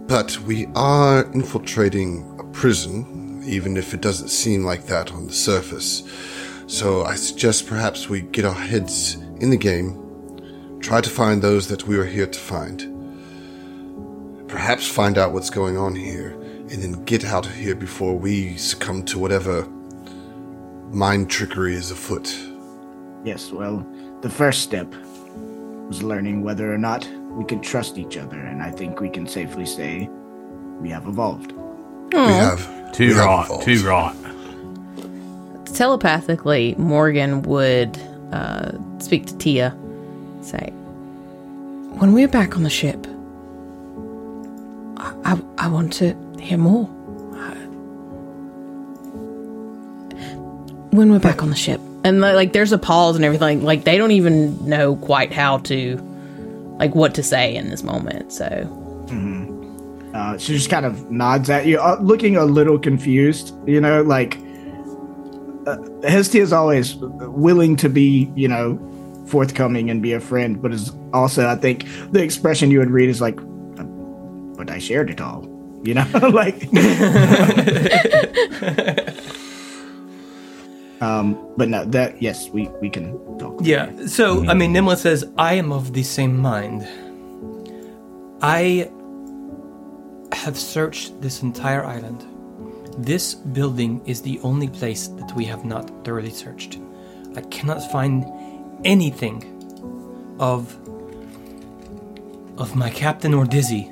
But 0.07 0.39
we 0.39 0.65
are 0.75 1.31
infiltrating 1.33 2.37
a 2.39 2.43
prison, 2.45 3.43
even 3.45 3.77
if 3.77 3.93
it 3.93 4.01
doesn't 4.01 4.29
seem 4.29 4.63
like 4.63 4.87
that 4.87 5.11
on 5.11 5.27
the 5.27 5.33
surface. 5.33 6.03
So 6.65 7.03
I 7.03 7.15
suggest 7.15 7.67
perhaps 7.67 8.09
we 8.09 8.21
get 8.21 8.45
our 8.45 8.53
heads 8.53 9.15
in 9.39 9.51
the 9.51 9.57
game, 9.57 10.08
try 10.79 11.01
to 11.01 11.09
find 11.09 11.41
those 11.41 11.67
that 11.67 11.87
we 11.87 11.97
are 11.97 12.05
here 12.05 12.27
to 12.27 12.39
find 12.39 12.99
perhaps 14.49 14.87
find 14.87 15.17
out 15.17 15.31
what's 15.31 15.49
going 15.49 15.77
on 15.77 15.95
here, 15.95 16.31
and 16.71 16.83
then 16.83 17.03
get 17.05 17.23
out 17.23 17.45
of 17.45 17.53
here 17.53 17.75
before 17.75 18.17
we 18.17 18.57
succumb 18.57 19.03
to 19.05 19.17
whatever 19.17 19.65
mind 20.91 21.29
trickery 21.29 21.75
is 21.75 21.91
afoot. 21.91 22.35
Yes, 23.23 23.51
well, 23.51 23.85
the 24.21 24.29
first 24.29 24.61
step 24.63 24.91
was 25.87 26.01
learning 26.03 26.43
whether 26.43 26.73
or 26.73 26.77
not 26.77 27.07
we 27.31 27.45
could 27.45 27.61
trust 27.61 27.97
each 27.97 28.17
other, 28.17 28.39
and 28.39 28.61
I 28.61 28.71
think 28.71 28.99
we 28.99 29.09
can 29.09 29.27
safely 29.27 29.65
say 29.65 30.09
we 30.79 30.89
have 30.89 31.07
evolved. 31.07 31.51
We 32.11 32.17
have 32.17 32.91
Too 32.91 33.09
we 33.09 33.13
right. 33.13 33.45
evolved. 33.45 33.65
Too 33.65 33.87
right. 33.87 34.15
Telepathically, 35.75 36.73
Morgan 36.77 37.43
would 37.43 37.99
uh, 38.31 38.71
speak 38.99 39.27
to 39.27 39.37
Tia, 39.37 39.77
say, 40.41 40.71
When 41.99 42.13
we're 42.13 42.27
back 42.27 42.55
on 42.55 42.63
the 42.63 42.69
ship, 42.69 43.05
I, 44.97 45.13
I, 45.33 45.41
I 45.57 45.67
want 45.67 45.93
to 45.93 46.15
hear 46.39 46.57
more. 46.57 46.85
When 50.91 51.11
we're 51.11 51.19
back 51.19 51.43
on 51.43 51.49
the 51.49 51.55
ship, 51.55 51.79
and 52.03 52.19
like 52.19 52.53
there's 52.53 52.71
a 52.71 52.77
pause 52.79 53.15
and 53.15 53.23
everything. 53.23 53.63
Like 53.63 53.83
they 53.83 53.97
don't 53.97 54.11
even 54.11 54.67
know 54.67 54.95
quite 54.95 55.31
how 55.31 55.59
to, 55.59 55.97
like 56.79 56.95
what 56.95 57.13
to 57.15 57.23
say 57.23 57.55
in 57.55 57.69
this 57.69 57.83
moment. 57.83 58.31
So 58.33 58.47
Uh, 60.13 60.37
she 60.39 60.53
just 60.53 60.71
kind 60.71 60.85
of 60.87 61.11
nods 61.11 61.49
at 61.51 61.67
you, 61.67 61.79
uh, 61.79 61.97
looking 62.01 62.35
a 62.35 62.45
little 62.45 62.79
confused. 62.79 63.53
You 63.67 63.79
know, 63.79 64.01
like 64.01 64.39
uh, 65.67 65.77
Hestia 66.01 66.41
is 66.41 66.51
always 66.51 66.95
willing 66.95 67.75
to 67.77 67.89
be, 67.89 68.31
you 68.35 68.47
know, 68.47 68.79
forthcoming 69.29 69.89
and 69.89 70.01
be 70.01 70.13
a 70.13 70.19
friend, 70.19 70.61
but 70.61 70.73
is 70.73 70.91
also, 71.13 71.47
I 71.47 71.55
think, 71.55 71.85
the 72.11 72.21
expression 72.23 72.71
you 72.71 72.79
would 72.79 72.91
read 72.91 73.09
is 73.09 73.21
like, 73.21 73.39
"Uh, 73.77 73.83
"But 74.57 74.69
I 74.69 74.79
shared 74.79 75.09
it 75.09 75.21
all." 75.21 75.47
You 75.83 75.93
know, 75.93 76.05
like. 76.33 76.67
um, 81.01 81.37
but 81.55 81.69
no, 81.69 81.85
that 81.85 82.21
yes, 82.21 82.49
we 82.49 82.67
we 82.81 82.89
can 82.89 83.17
talk. 83.37 83.59
Yeah. 83.61 83.89
So, 84.07 84.45
I 84.47 84.53
mean, 84.53 84.73
Nemelith 84.73 84.99
says, 84.99 85.25
I 85.37 85.53
am 85.53 85.71
of 85.71 85.93
the 85.93 86.03
same 86.03 86.37
mind. 86.37 86.87
I 88.41 88.89
have 90.31 90.57
searched 90.57 91.21
this 91.21 91.41
entire 91.41 91.83
island. 91.83 92.25
This 92.97 93.35
building 93.35 94.01
is 94.05 94.21
the 94.21 94.39
only 94.41 94.67
place 94.67 95.07
that 95.07 95.33
we 95.35 95.45
have 95.45 95.65
not 95.65 95.89
thoroughly 96.03 96.31
searched. 96.31 96.79
I 97.35 97.41
cannot 97.41 97.79
find 97.91 98.25
anything 98.83 99.43
of 100.39 100.75
of 102.57 102.75
my 102.75 102.89
captain 102.89 103.33
or 103.33 103.45
Dizzy 103.45 103.89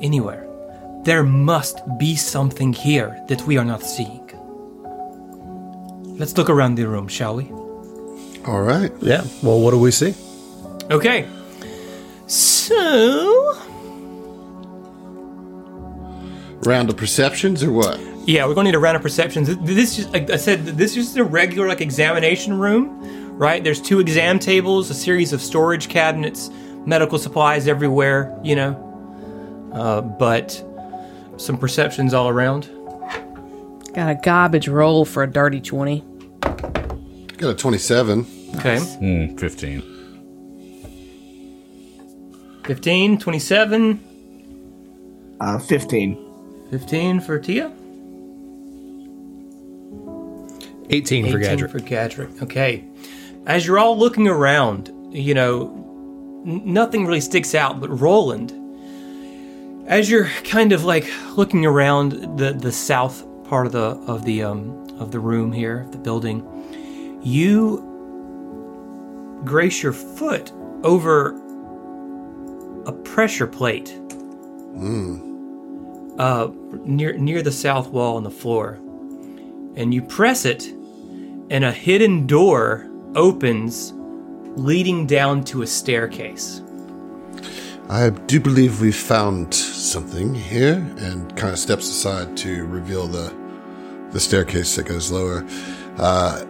anywhere. 0.00 0.46
There 1.04 1.22
must 1.22 1.80
be 1.98 2.16
something 2.16 2.72
here 2.72 3.22
that 3.28 3.42
we 3.42 3.58
are 3.58 3.64
not 3.64 3.82
seeing. 3.82 4.22
Let's 6.18 6.36
look 6.38 6.48
around 6.48 6.76
the 6.76 6.86
room, 6.88 7.08
shall 7.08 7.36
we? 7.36 7.50
All 8.46 8.62
right. 8.62 8.90
Yeah. 9.00 9.24
Well, 9.42 9.60
what 9.60 9.72
do 9.72 9.78
we 9.78 9.90
see? 9.90 10.14
Okay. 10.90 11.28
So, 12.26 13.58
Round 16.64 16.88
of 16.88 16.96
perceptions 16.96 17.62
or 17.62 17.70
what? 17.72 18.00
yeah, 18.26 18.46
we're 18.46 18.54
going 18.54 18.64
to 18.64 18.70
need 18.70 18.76
a 18.76 18.78
round 18.78 18.96
of 18.96 19.02
perceptions. 19.02 19.54
This 19.58 19.98
is, 19.98 20.08
like 20.08 20.30
I 20.30 20.36
said, 20.36 20.64
this 20.64 20.96
is 20.96 21.14
a 21.16 21.24
regular 21.24 21.68
like 21.68 21.82
examination 21.82 22.58
room, 22.58 23.23
right? 23.36 23.62
There's 23.62 23.80
two 23.80 24.00
exam 24.00 24.38
tables, 24.38 24.90
a 24.90 24.94
series 24.94 25.32
of 25.32 25.40
storage 25.42 25.88
cabinets, 25.88 26.50
medical 26.86 27.18
supplies 27.18 27.66
everywhere, 27.68 28.36
you 28.42 28.56
know. 28.56 29.70
Uh, 29.72 30.00
but 30.00 30.62
some 31.36 31.58
perceptions 31.58 32.14
all 32.14 32.28
around. 32.28 32.68
got 33.94 34.10
a 34.10 34.18
garbage 34.22 34.68
roll 34.68 35.04
for 35.04 35.22
a 35.22 35.26
dirty 35.30 35.60
twenty. 35.60 36.04
Got 36.40 37.50
a 37.50 37.54
27. 37.54 38.26
Okay. 38.56 38.78
Hmm, 38.78 39.36
15. 39.36 39.82
15, 42.64 43.18
27, 43.18 44.00
Uh, 45.40 45.58
Fifteen. 45.58 46.16
15 46.70 47.20
for 47.20 47.38
Tia. 47.40 47.72
18 50.90 51.30
for 51.30 51.38
18 51.38 51.40
Gadget. 51.40 51.70
for 51.70 51.78
Gadrick. 51.80 52.42
Okay. 52.42 52.84
As 53.46 53.66
you're 53.66 53.78
all 53.78 53.98
looking 53.98 54.26
around, 54.26 54.90
you 55.10 55.34
know, 55.34 55.84
nothing 56.44 57.06
really 57.06 57.20
sticks 57.20 57.54
out, 57.54 57.80
but 57.80 57.88
Roland, 57.88 58.52
as 59.86 60.10
you're 60.10 60.28
kind 60.44 60.72
of 60.72 60.84
like 60.84 61.10
looking 61.36 61.66
around 61.66 62.38
the 62.38 62.52
the 62.52 62.72
south 62.72 63.24
part 63.44 63.66
of 63.66 63.72
the 63.72 63.98
of 64.06 64.24
the 64.24 64.42
um 64.42 64.86
of 64.98 65.10
the 65.10 65.20
room 65.20 65.52
here, 65.52 65.86
the 65.90 65.98
building, 65.98 66.42
you 67.22 67.90
grace 69.44 69.82
your 69.82 69.92
foot 69.92 70.52
over 70.82 71.40
a 72.86 72.92
pressure 72.92 73.46
plate. 73.46 73.94
Uh, 76.18 76.48
near 76.84 77.12
near 77.18 77.42
the 77.42 77.52
south 77.52 77.88
wall 77.88 78.16
on 78.16 78.22
the 78.22 78.30
floor. 78.30 78.78
And 79.76 79.92
you 79.92 80.00
press 80.02 80.44
it, 80.44 80.68
and 81.50 81.64
a 81.64 81.72
hidden 81.72 82.26
door 82.26 82.88
opens, 83.16 83.92
leading 84.56 85.06
down 85.06 85.44
to 85.44 85.62
a 85.62 85.66
staircase. 85.66 86.62
I 87.88 88.10
do 88.10 88.40
believe 88.40 88.80
we 88.80 88.92
found 88.92 89.52
something 89.54 90.34
here, 90.34 90.76
and 90.98 91.36
kind 91.36 91.52
of 91.52 91.58
steps 91.58 91.88
aside 91.88 92.36
to 92.38 92.64
reveal 92.66 93.06
the 93.06 93.34
the 94.10 94.20
staircase 94.20 94.76
that 94.76 94.86
goes 94.86 95.10
lower. 95.10 95.44
Uh, 95.98 96.44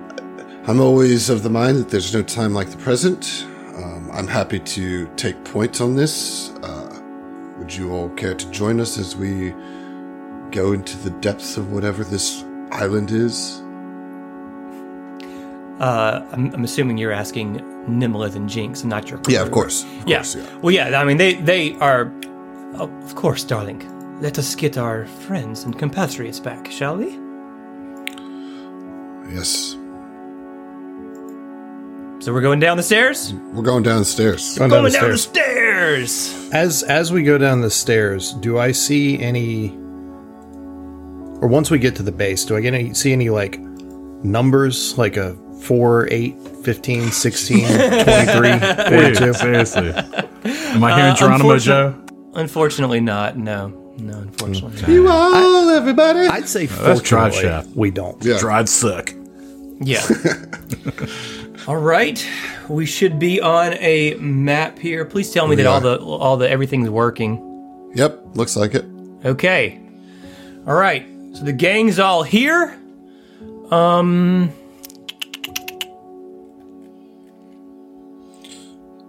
I'm 0.67 0.81
always 0.81 1.31
of 1.31 1.43
the 1.43 1.51
mind 1.51 1.79
that 1.79 1.89
there's 1.89 2.15
no 2.15 2.23
time 2.23 2.53
like 2.53 2.69
the 2.69 2.77
present. 2.77 3.47
Um, 3.75 4.11
I'm 4.13 4.29
happy 4.29 4.61
to 4.61 5.07
take 5.17 5.43
points 5.45 5.81
on 5.81 5.97
this. 5.97 6.51
Uh, 6.63 7.01
would 7.59 7.75
you 7.75 7.93
all 7.93 8.11
care 8.11 8.35
to 8.35 8.51
join 8.51 8.81
us 8.81 8.99
as 8.99 9.17
we 9.17 9.55
go 10.51 10.73
into 10.73 10.97
the 10.99 11.11
depths 11.21 11.57
of 11.57 11.73
whatever 11.73 12.05
this 12.05 12.45
island 12.71 13.11
is? 13.11 13.64
Uh, 15.81 16.25
I'm, 16.33 16.55
I'm 16.55 16.65
assuming 16.65 16.99
you're 16.99 17.13
asking 17.13 17.57
Nemelith 17.89 18.37
and 18.37 18.49
Jinx, 18.49 18.83
and 18.83 18.91
not 18.91 19.11
your 19.11 19.21
Yeah, 19.29 19.43
of 19.43 19.51
course. 19.51 19.83
Of 19.85 20.09
Yeah. 20.09 20.17
course, 20.19 20.37
yeah. 20.37 20.57
Well, 20.63 20.73
yeah. 20.75 21.01
I 21.01 21.05
mean, 21.05 21.17
they 21.17 21.35
they 21.35 21.75
are. 21.81 22.13
Oh, 22.77 22.89
of 23.03 23.15
course, 23.15 23.45
darling. 23.45 23.83
Let 24.21 24.39
us 24.39 24.55
get 24.55 24.79
our 24.79 25.07
friends 25.27 25.65
and 25.65 25.77
compatriots 25.79 26.39
back, 26.41 26.71
shall 26.71 26.97
we? 26.97 27.19
Yes. 29.35 29.77
So 32.21 32.33
we're 32.33 32.41
going 32.41 32.61
down 32.61 32.77
the 32.77 32.83
stairs. 32.83 33.35
We're 33.53 33.63
going 33.63 33.83
downstairs. 33.83 34.57
Going 34.57 34.71
down 34.71 34.81
Going 34.83 34.93
the 34.93 34.99
down 34.99 35.11
the 35.11 35.19
stairs. 35.19 36.11
stairs. 36.13 36.51
As 36.53 36.83
as 36.85 37.13
we 37.13 37.23
go 37.23 37.37
down 37.37 37.61
the 37.61 37.71
stairs, 37.71 38.33
do 38.35 38.59
I 38.59 38.73
see 38.73 39.19
any 39.19 39.71
or 41.43 41.49
once 41.49 41.71
we 41.71 41.79
get 41.79 41.97
to 41.97 42.03
the 42.03 42.13
base, 42.13 42.45
do 42.45 42.57
I 42.57 42.61
get 42.61 42.73
any 42.75 42.95
see 42.95 43.13
any 43.13 43.29
like 43.29 43.59
numbers 43.59 44.97
like 44.97 45.17
a 45.19 45.37
4, 45.65 46.09
8, 46.11 46.35
15, 46.65 47.11
16, 47.11 47.59
23, 47.67 47.75
Dude, 48.05 49.19
42? 49.19 49.33
seriously. 49.35 49.91
Am 49.95 50.85
I 50.85 50.95
hearing 51.01 51.17
Geronimo 51.17 51.51
unfortunate- 51.55 51.61
Joe? 51.61 52.01
Unfortunately, 52.35 53.01
not. 53.01 53.37
No, 53.39 53.69
no. 53.99 54.13
Unfortunately, 54.19 54.81
not. 54.81 54.89
You 54.91 55.09
all, 55.09 55.71
everybody. 55.71 56.21
I'd 56.27 56.49
say 56.49 56.67
that's 56.67 57.01
Tribe 57.01 57.33
fortunately 57.33 57.65
Chef. 57.69 57.77
we 57.77 57.91
don't. 57.93 58.23
Yeah. 58.25 58.39
Dried 58.39 58.69
suck. 58.69 59.13
Yeah. 59.81 60.03
all 61.69 61.77
right. 61.77 62.27
We 62.69 62.87
should 62.87 63.19
be 63.21 63.41
on 63.41 63.75
a 63.75 64.15
map 64.15 64.79
here. 64.79 65.05
Please 65.05 65.31
tell 65.33 65.47
me 65.47 65.51
We 65.57 65.63
that 65.63 65.67
all 65.69 65.77
are. 65.77 65.81
the 65.99 65.99
all 66.05 66.37
the 66.37 66.51
everything's 66.51 66.91
working. 66.91 67.91
Yep, 67.95 68.35
looks 68.35 68.57
like 68.57 68.75
it. 68.75 68.85
Okay. 69.25 69.81
All 70.67 70.75
right. 70.75 71.07
So 71.35 71.45
the 71.45 71.53
gang's 71.53 71.99
all 72.01 72.23
here. 72.25 72.77
Um. 73.71 74.51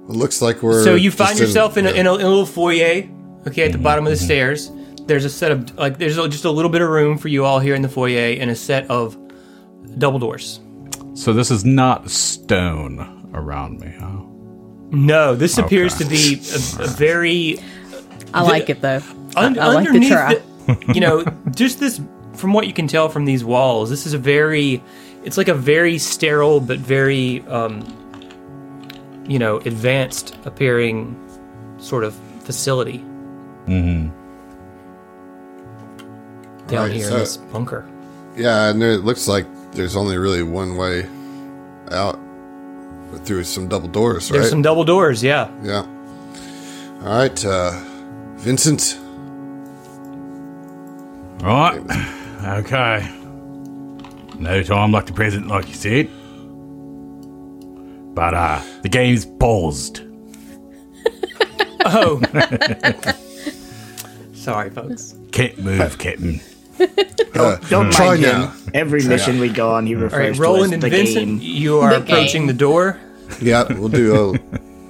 It 0.08 0.12
looks 0.12 0.42
like 0.42 0.62
we're. 0.62 0.84
So 0.84 0.96
you 0.96 1.12
find 1.12 1.38
yourself 1.40 1.78
in, 1.78 1.86
a, 1.88 1.92
yeah. 1.92 2.02
in, 2.02 2.08
a, 2.08 2.16
in 2.16 2.22
a 2.22 2.30
little 2.30 2.46
foyer. 2.46 3.04
Okay, 3.48 3.64
at 3.64 3.72
the 3.72 3.78
bottom 3.78 4.06
of 4.06 4.12
the 4.12 4.18
stairs. 4.18 4.72
There's 5.06 5.26
a 5.26 5.30
set 5.30 5.52
of 5.52 5.78
like 5.78 5.98
there's 6.00 6.18
a, 6.18 6.28
just 6.28 6.46
a 6.46 6.52
little 6.52 6.72
bit 6.72 6.82
of 6.82 6.90
room 6.90 7.18
for 7.18 7.28
you 7.28 7.46
all 7.46 7.60
here 7.60 7.76
in 7.76 7.82
the 7.82 7.90
foyer, 7.90 8.36
and 8.40 8.50
a 8.50 8.56
set 8.56 8.90
of 8.90 9.18
double 10.00 10.20
doors. 10.20 10.60
So 11.14 11.32
this 11.32 11.52
is 11.52 11.64
not 11.64 12.10
stone 12.10 13.30
around 13.34 13.80
me, 13.80 13.94
huh? 14.00 14.22
No, 14.92 15.36
this 15.36 15.58
appears 15.58 15.96
to 15.98 16.06
be 16.06 16.36
a, 16.80 16.84
a 16.84 16.88
very 16.88 17.60
I 18.34 18.42
like 18.42 18.70
it 18.70 18.82
though. 18.82 19.02
Un- 19.36 19.60
I 19.60 19.74
like 19.74 19.84
the 19.84 19.90
underneath 19.90 20.12
try. 20.12 20.36
the- 20.36 20.86
you 20.94 21.02
know, 21.02 21.24
just 21.52 21.80
this 21.80 22.02
from 22.34 22.54
what 22.54 22.68
you 22.68 22.74
can 22.74 22.88
tell 22.88 23.10
from 23.10 23.26
these 23.26 23.44
walls, 23.44 23.90
this 23.90 24.06
is 24.06 24.14
a 24.14 24.18
very 24.18 24.84
it's 25.24 25.38
like 25.38 25.48
a 25.48 25.54
very 25.54 25.98
sterile 25.98 26.60
but 26.60 26.80
very 26.80 27.42
um 27.48 27.82
you 29.26 29.40
know, 29.40 29.58
advanced 29.60 30.36
appearing 30.46 31.16
sort 31.78 32.04
of 32.04 32.14
facility. 32.44 33.00
Mm-hmm. 33.68 34.10
Down 36.68 36.84
Right, 36.88 36.92
here 36.94 37.06
so- 37.08 37.14
in 37.14 37.20
this 37.20 37.38
bunker. 37.38 37.86
Yeah, 38.36 38.70
and 38.70 38.84
it 38.84 39.06
looks 39.06 39.28
like 39.28 39.46
there's 39.72 39.96
only 39.96 40.18
really 40.18 40.44
one 40.44 40.76
way 40.76 41.08
out 41.92 42.20
through 43.24 43.46
some 43.46 43.68
double 43.70 43.88
doors, 43.88 44.30
right? 44.30 44.40
There's 44.40 44.50
some 44.50 44.62
double 44.62 44.84
doors, 44.84 45.24
yeah. 45.24 45.50
yeah. 45.64 45.86
All 47.02 47.18
right, 47.18 47.46
uh, 47.46 47.72
Vincent. 48.36 49.00
Right. 51.42 51.82
Okay. 52.44 53.10
No 54.38 54.62
time 54.64 54.92
like 54.92 55.06
the 55.06 55.14
present, 55.14 55.48
like 55.48 55.68
you 55.68 55.74
said. 55.74 56.10
But 58.16 58.34
uh 58.34 58.62
the 58.82 58.90
game's 58.90 59.26
paused. 59.26 60.02
Oh. 61.88 62.20
Sorry, 64.34 64.70
folks. 64.72 65.16
Can't 65.32 65.58
move, 65.60 65.98
Captain. 65.98 66.40
Uh, 67.36 67.58
Don't 67.70 67.92
try 67.92 68.08
mind 68.08 68.24
him. 68.24 68.42
now. 68.42 68.54
Every 68.74 69.04
mission 69.04 69.40
we 69.40 69.50
go 69.50 69.72
on, 69.72 69.86
he 69.86 69.96
All 69.96 70.02
refers 70.02 70.20
right, 70.20 70.36
to 70.36 70.42
Roland 70.42 70.66
as 70.66 70.72
and 70.74 70.84
the 70.84 70.90
Vincent, 70.90 71.42
game. 71.42 71.42
you 71.42 71.80
are 71.80 71.92
The 71.92 71.98
approaching 72.04 72.42
game. 72.44 72.48
the 72.48 72.54
door. 72.54 73.00
Yeah, 73.42 73.72
we'll 73.74 73.90
do 73.90 74.36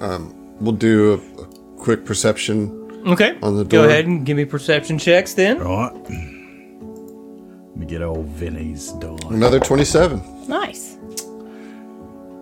um, 0.04 0.34
we'll 0.60 0.72
do 0.72 1.14
a, 1.14 1.42
a 1.42 1.46
quick 1.78 2.04
perception. 2.04 2.72
Okay. 3.06 3.38
On 3.42 3.56
the 3.56 3.64
Go 3.64 3.82
door. 3.82 3.88
ahead 3.88 4.06
and 4.06 4.26
give 4.26 4.36
me 4.36 4.44
perception 4.44 4.98
checks 4.98 5.34
then. 5.34 5.58
Right. 5.58 5.92
Let 5.94 7.76
me 7.76 7.86
get 7.86 8.02
old 8.02 8.26
Vinny's 8.28 8.92
dog. 8.92 9.30
Another 9.32 9.60
twenty-seven. 9.60 10.20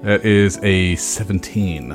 Nice. 0.05 0.21
That 0.21 0.27
is 0.27 0.59
a 0.63 0.97
17. 0.97 1.93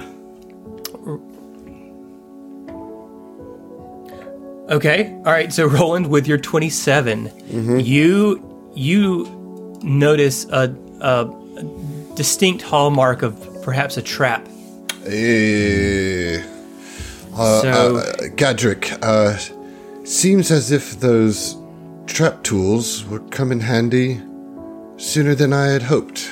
Okay. 4.70 5.12
All 5.26 5.32
right. 5.32 5.52
So 5.52 5.66
Roland, 5.66 6.08
with 6.08 6.28
your 6.28 6.38
27, 6.38 7.80
you 7.80 8.46
you 8.76 9.80
notice 9.82 10.46
a, 10.50 10.76
a 11.02 11.26
distinct 12.16 12.62
hallmark 12.64 13.22
of 13.24 13.64
perhaps 13.64 13.98
a 13.98 14.02
trap. 14.02 14.48
Eh, 15.06 16.42
uh, 17.36 17.62
So- 17.62 17.98
uh, 17.98 18.14
Gadrick, 18.36 18.98
uh, 19.02 19.38
seems 20.06 20.52
as 20.52 20.72
if 20.72 21.00
those 21.00 21.56
trap 22.06 22.44
tools 22.44 23.06
would 23.06 23.32
come 23.32 23.52
in 23.52 23.62
handy 23.62 24.22
sooner 24.98 25.34
than 25.34 25.52
I 25.54 25.68
had 25.68 25.84
hoped. 25.84 26.30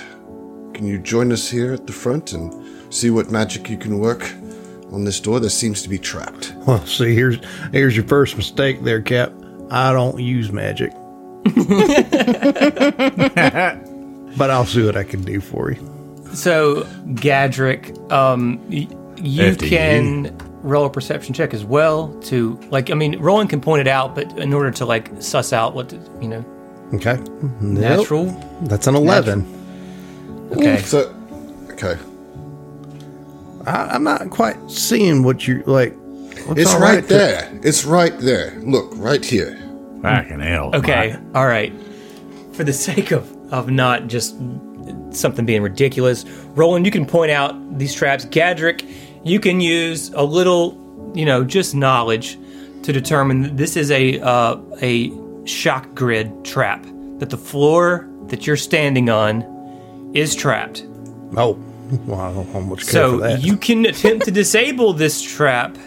Can 0.78 0.86
you 0.86 1.00
join 1.00 1.32
us 1.32 1.50
here 1.50 1.74
at 1.74 1.88
the 1.88 1.94
front 1.94 2.34
and 2.34 2.54
see 2.94 3.10
what 3.10 3.32
magic 3.32 3.68
you 3.70 3.78
can 3.78 3.98
work 4.00 4.32
on 4.92 5.04
this 5.04 5.20
door 5.20 5.40
that 5.40 5.50
seems 5.50 5.82
to 5.82 5.90
be 5.90 5.98
trapped? 5.98 6.54
Well, 6.68 6.86
see, 6.86 7.16
here's 7.16 7.40
here's 7.74 7.96
your 7.96 8.06
first 8.06 8.38
mistake 8.38 8.84
there, 8.84 9.02
Cap. 9.02 9.34
I 9.72 9.92
don't 9.92 10.20
use 10.20 10.52
magic. 10.52 10.92
but 14.38 14.52
I'll 14.52 14.66
see 14.66 14.86
what 14.86 14.96
I 14.96 15.04
can 15.04 15.24
do 15.24 15.42
for 15.42 15.72
you. 15.72 15.80
So 16.34 16.84
Gadrick, 17.16 17.98
um, 18.12 18.60
y- 18.70 18.88
you 19.18 19.44
FDU. 19.44 19.70
can 19.70 20.38
roll 20.62 20.86
a 20.86 20.90
perception 20.90 21.34
check 21.34 21.54
as 21.54 21.64
well 21.66 22.10
to 22.24 22.60
like. 22.70 22.92
I 22.92 22.94
mean, 22.94 23.18
Roland 23.20 23.50
can 23.50 23.62
point 23.62 23.82
it 23.82 23.88
out, 23.88 24.14
but 24.16 24.38
in 24.38 24.54
order 24.54 24.72
to 24.72 24.86
like 24.86 25.10
suss 25.22 25.54
out 25.54 25.74
what 25.74 25.90
to, 25.90 25.96
you 26.22 26.28
know, 26.28 26.46
Okay. 26.94 27.16
Nope. 27.16 27.54
natural. 27.62 28.26
That's 28.64 28.88
an 28.88 28.96
11. 28.96 29.56
Okay. 30.52 30.78
So, 30.82 31.14
okay. 31.72 31.98
I, 33.66 33.88
I'm 33.96 34.04
not 34.04 34.30
quite 34.30 34.56
seeing 34.70 35.24
what 35.24 35.48
you 35.48 35.64
like. 35.66 35.94
What's 36.46 36.62
It's 36.62 36.74
all 36.74 36.80
right 36.80 37.02
to- 37.02 37.08
there. 37.14 37.60
It's 37.64 37.86
right 37.86 38.18
there. 38.20 38.56
Look, 38.62 38.90
right 38.96 39.24
here. 39.24 39.58
Fucking 40.02 40.40
hell. 40.40 40.72
Okay, 40.76 41.12
Mike. 41.14 41.36
all 41.36 41.48
right. 41.48 41.74
For 42.54 42.64
the 42.64 42.74
sake 42.88 43.12
of 43.12 43.34
of 43.52 43.70
not 43.70 44.08
just 44.08 44.36
something 45.12 45.46
being 45.46 45.62
ridiculous, 45.62 46.26
Roland, 46.56 46.86
you 46.86 46.92
can 46.92 47.06
point 47.06 47.32
out 47.32 47.78
these 47.78 47.94
traps. 47.94 48.26
Gadrick, 48.26 48.86
you 49.24 49.40
can 49.40 49.60
use 49.62 50.10
a 50.14 50.24
little, 50.24 51.12
you 51.16 51.26
know, 51.26 51.44
just 51.44 51.74
knowledge 51.76 52.38
to 52.84 52.94
determine 52.94 53.42
that 53.42 53.58
this 53.58 53.76
is 53.76 53.90
a 53.92 54.20
uh, 54.22 54.58
a 54.82 55.12
shock 55.46 55.94
grid 55.96 56.46
trap. 56.46 56.86
That 57.20 57.30
the 57.32 57.38
floor 57.38 58.08
that 58.28 58.46
you're 58.46 58.58
standing 58.58 59.10
on 59.10 59.42
is 60.14 60.36
trapped. 60.36 60.86
Oh, 61.36 61.58
well, 62.06 62.20
I 62.20 62.34
don't 62.34 62.54
know 62.54 62.62
much 62.62 62.88
care 62.88 63.10
for 63.10 63.20
So 63.20 63.36
you 63.36 63.58
can 63.58 63.86
attempt 63.86 64.26
to 64.26 64.32
disable 64.32 64.94
this 64.94 65.22
trap 65.22 65.78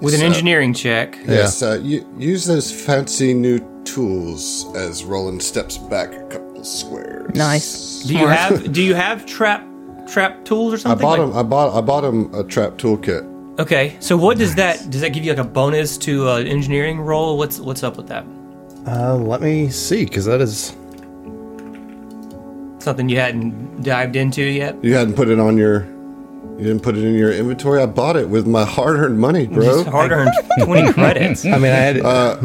with 0.00 0.14
an 0.14 0.20
So- 0.20 0.26
engineering 0.26 0.74
check. 0.74 1.18
Yes, 1.26 1.62
uh, 1.62 1.80
you, 1.82 2.06
use 2.18 2.44
those 2.44 2.70
fancy 2.72 3.32
new 3.34 3.58
tools 3.84 4.66
as 4.76 5.04
Roland 5.04 5.42
steps 5.42 5.78
back 5.78 6.12
a 6.14 6.22
couple 6.28 6.64
squares. 6.64 7.34
Nice. 7.34 8.02
Do 8.02 8.14
you 8.16 8.26
have 8.26 8.72
do 8.72 8.82
you 8.82 8.94
have 8.94 9.24
trap 9.26 9.66
trap 10.08 10.44
tools 10.44 10.74
or 10.74 10.78
something? 10.78 11.06
I 11.06 11.10
something? 11.10 11.26
bought 11.26 11.28
like- 11.28 11.30
him. 11.30 11.36
I 11.38 11.42
bought. 11.42 11.76
I 11.76 11.80
bought 11.80 12.04
him 12.04 12.34
a 12.34 12.44
trap 12.44 12.72
toolkit. 12.78 13.28
Okay, 13.58 13.96
so 14.00 14.16
what 14.16 14.38
does 14.38 14.54
that 14.54 14.88
does 14.90 15.02
that 15.02 15.10
give 15.10 15.24
you 15.24 15.32
like 15.34 15.44
a 15.44 15.48
bonus 15.48 15.98
to 15.98 16.28
uh, 16.28 16.36
engineering 16.38 17.00
roll? 17.00 17.36
What's 17.38 17.60
what's 17.60 17.82
up 17.82 17.96
with 17.96 18.08
that? 18.08 18.24
uh, 18.86 19.14
let 19.14 19.40
me 19.40 19.68
see, 19.70 20.04
because 20.04 20.24
that 20.24 20.40
is. 20.40 20.74
Something 22.82 23.08
you 23.08 23.18
hadn't 23.18 23.82
dived 23.82 24.16
into 24.16 24.42
yet? 24.42 24.76
You 24.82 24.94
hadn't 24.94 25.14
put 25.14 25.28
it 25.28 25.38
on 25.38 25.56
your. 25.56 25.84
You 26.58 26.68
didn't 26.68 26.82
put 26.82 26.96
it 26.96 27.04
in 27.04 27.14
your 27.14 27.32
inventory. 27.32 27.80
I 27.80 27.86
bought 27.86 28.16
it 28.16 28.28
with 28.28 28.46
my 28.46 28.64
hard-earned 28.64 29.18
money, 29.18 29.46
bro. 29.46 29.84
Hard 29.84 30.12
earned 30.12 30.30
twenty 30.62 30.92
credits. 30.92 31.44
I 31.44 31.50
mean, 31.58 31.72
I 31.72 31.76
had. 31.76 32.00
Uh, 32.00 32.36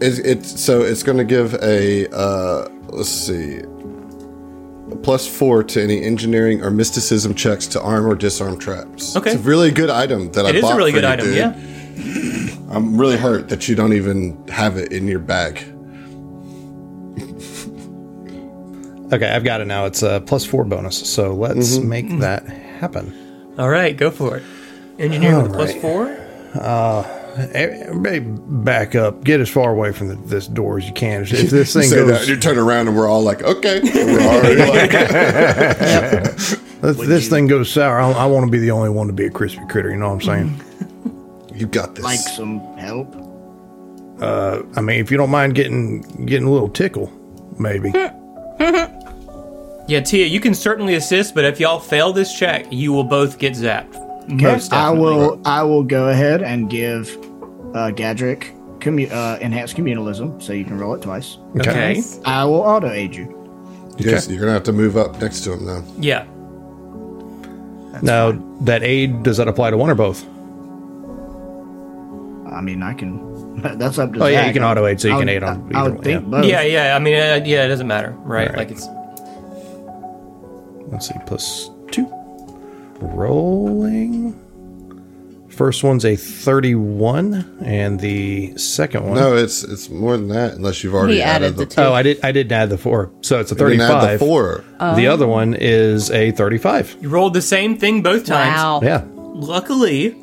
It's, 0.00 0.18
it's 0.18 0.60
so 0.60 0.82
it's 0.82 1.02
going 1.02 1.18
to 1.18 1.24
give 1.24 1.54
a 1.54 2.06
uh, 2.14 2.68
let's 2.90 3.08
see, 3.08 3.58
a 3.58 4.96
plus 5.02 5.26
four 5.26 5.64
to 5.64 5.82
any 5.82 6.02
engineering 6.04 6.62
or 6.62 6.70
mysticism 6.70 7.34
checks 7.34 7.66
to 7.68 7.80
arm 7.82 8.06
or 8.06 8.14
disarm 8.14 8.58
traps. 8.58 9.16
Okay. 9.16 9.32
it's 9.32 9.40
a 9.40 9.42
really 9.42 9.70
good 9.70 9.90
item 9.90 10.30
that 10.32 10.46
I 10.46 10.52
bought. 10.52 10.54
It 10.54 10.64
is 10.64 10.70
a 10.70 10.76
really 10.76 10.92
good 10.92 11.04
you, 11.04 11.08
item, 11.10 11.26
dude. 11.26 11.36
yeah. 11.36 11.54
I'm 12.70 12.98
really 13.00 13.16
hurt 13.16 13.48
that 13.48 13.66
you 13.68 13.74
don't 13.74 13.92
even 13.94 14.46
have 14.48 14.76
it 14.76 14.92
in 14.92 15.08
your 15.08 15.18
bag. 15.18 15.64
Okay, 19.12 19.28
I've 19.28 19.44
got 19.44 19.60
it 19.60 19.66
now. 19.66 19.84
It's 19.86 20.02
a 20.02 20.22
plus 20.24 20.44
four 20.44 20.64
bonus. 20.64 20.96
So 21.08 21.34
let's 21.34 21.76
Mm-hmm. 21.78 21.88
make 21.88 22.18
that 22.20 22.46
happen. 22.46 23.12
All 23.58 23.68
right, 23.68 23.96
go 23.96 24.10
for 24.10 24.36
it. 24.38 24.42
Engineer 24.98 25.42
with 25.42 25.52
a 25.52 25.54
plus 25.54 25.74
Alright. 25.74 25.82
four. 25.82 27.14
Everybody 27.54 28.18
back 28.20 28.94
up. 28.96 29.22
Get 29.22 29.40
as 29.40 29.48
far 29.48 29.70
away 29.70 29.92
from 29.92 30.08
the, 30.08 30.16
this 30.16 30.48
door 30.48 30.78
as 30.78 30.86
you 30.88 30.92
can. 30.92 31.22
If 31.22 31.30
this 31.50 31.72
thing 31.72 31.82
Say 31.84 32.02
that, 32.02 32.06
goes, 32.06 32.28
you 32.28 32.36
turn 32.36 32.58
around 32.58 32.88
and 32.88 32.96
we're 32.96 33.08
all 33.08 33.22
like, 33.22 33.42
okay. 33.42 33.80
We're 33.84 34.20
already 34.20 34.56
like, 34.56 34.90
if 36.82 36.96
this 36.98 37.28
thing 37.28 37.46
goes 37.46 37.70
sour, 37.70 38.00
I, 38.00 38.10
I 38.12 38.26
want 38.26 38.46
to 38.46 38.50
be 38.50 38.58
the 38.58 38.70
only 38.72 38.90
one 38.90 39.06
to 39.06 39.12
be 39.12 39.26
a 39.26 39.30
crispy 39.30 39.62
critter. 39.68 39.90
You 39.90 39.96
know 39.96 40.08
what 40.12 40.28
I'm 40.28 40.50
saying? 40.50 40.60
you 41.54 41.66
got 41.66 41.94
this. 41.94 42.04
Like 42.04 42.18
some 42.20 42.60
help. 42.76 43.14
Uh, 44.20 44.62
I 44.76 44.80
mean, 44.80 45.00
if 45.00 45.10
you 45.12 45.16
don't 45.16 45.30
mind 45.30 45.54
getting 45.54 46.00
getting 46.26 46.46
a 46.48 46.50
little 46.50 46.68
tickle, 46.68 47.12
maybe. 47.58 47.90
Yeah, 49.88 50.00
Tia, 50.00 50.26
you 50.26 50.38
can 50.38 50.52
certainly 50.52 50.96
assist, 50.96 51.34
but 51.34 51.46
if 51.46 51.58
y'all 51.58 51.80
fail 51.80 52.12
this 52.12 52.38
check, 52.38 52.66
you 52.70 52.92
will 52.92 53.04
both 53.04 53.38
get 53.38 53.54
zapped. 53.54 53.94
Most 54.28 54.70
I 54.70 54.90
definitely. 54.90 55.16
will. 55.16 55.40
I 55.46 55.62
will 55.62 55.82
go 55.82 56.10
ahead 56.10 56.42
and 56.42 56.68
give 56.68 57.08
uh, 57.74 57.90
Gadrick 57.90 58.52
commu- 58.80 59.10
uh, 59.10 59.38
enhanced 59.40 59.76
communalism, 59.76 60.42
so 60.42 60.52
you 60.52 60.66
can 60.66 60.78
roll 60.78 60.92
it 60.94 61.00
twice. 61.00 61.38
Okay. 61.58 62.02
I 62.26 62.44
will 62.44 62.60
auto 62.60 62.90
aid 62.90 63.14
you. 63.16 63.34
Yes, 63.96 64.28
you're 64.28 64.40
gonna 64.40 64.52
have 64.52 64.64
to 64.64 64.74
move 64.74 64.98
up 64.98 65.18
next 65.22 65.40
to 65.44 65.54
him 65.54 65.64
now. 65.64 65.82
Yeah. 65.98 66.26
Now 68.02 68.32
that 68.60 68.82
aid 68.82 69.22
does 69.22 69.38
that 69.38 69.48
apply 69.48 69.70
to 69.70 69.78
one 69.78 69.88
or 69.88 69.94
both? 69.94 70.22
I 72.58 72.60
mean, 72.60 72.82
I 72.82 72.92
can. 72.92 73.62
That's 73.78 73.98
up 73.98 74.12
to. 74.14 74.24
Oh, 74.24 74.26
yeah, 74.26 74.46
you 74.46 74.52
can 74.52 74.64
auto 74.64 74.84
aid, 74.86 75.00
so 75.00 75.08
you 75.08 75.14
I 75.14 75.18
can 75.18 75.26
would- 75.28 75.34
aid 75.36 75.42
on 75.44 75.70
I 75.74 75.78
either 75.80 75.90
would 75.90 75.94
one, 75.94 76.04
think 76.04 76.22
yeah. 76.24 76.28
both. 76.28 76.44
Yeah, 76.44 76.62
yeah. 76.62 76.96
I 76.96 76.98
mean, 76.98 77.14
uh, 77.14 77.40
yeah, 77.44 77.64
it 77.64 77.68
doesn't 77.68 77.86
matter, 77.86 78.10
right? 78.18 78.48
Right. 78.48 78.58
Like 78.58 78.70
it's 78.72 78.86
Let's 80.90 81.06
see, 81.08 81.14
plus 81.26 81.70
two. 81.90 82.06
Rolling. 83.00 84.34
First 85.50 85.82
one's 85.82 86.04
a 86.04 86.14
31, 86.14 87.58
and 87.64 87.98
the 87.98 88.56
second 88.56 89.04
one. 89.04 89.14
No, 89.16 89.36
it's 89.36 89.64
it's 89.64 89.88
more 89.90 90.16
than 90.16 90.28
that 90.28 90.54
unless 90.54 90.84
you've 90.84 90.94
already 90.94 91.14
He 91.16 91.22
added 91.22 91.56
the, 91.56 91.64
the 91.64 91.66
two. 91.74 91.80
Oh, 91.80 91.92
I 91.92 92.02
did. 92.02 92.20
I 92.24 92.30
didn't 92.32 92.52
add 92.52 92.70
the 92.70 92.78
four, 92.78 93.10
so 93.22 93.40
it's 93.40 93.50
a 93.50 93.56
you 93.56 93.66
didn't 93.70 93.80
add 93.80 94.00
35. 94.00 94.18
the 94.20 94.24
four. 94.24 94.64
The 94.96 95.06
other 95.08 95.26
one 95.26 95.54
is 95.54 96.10
a 96.12 96.30
35. 96.32 96.98
you 97.00 97.08
rolled 97.08 97.34
the 97.34 97.42
same 97.42 97.76
thing 97.76 98.02
both 98.02 98.24
times. 98.24 98.56
Wow. 98.56 98.80
Yeah. 98.82 99.04
Luckily, 99.14 100.16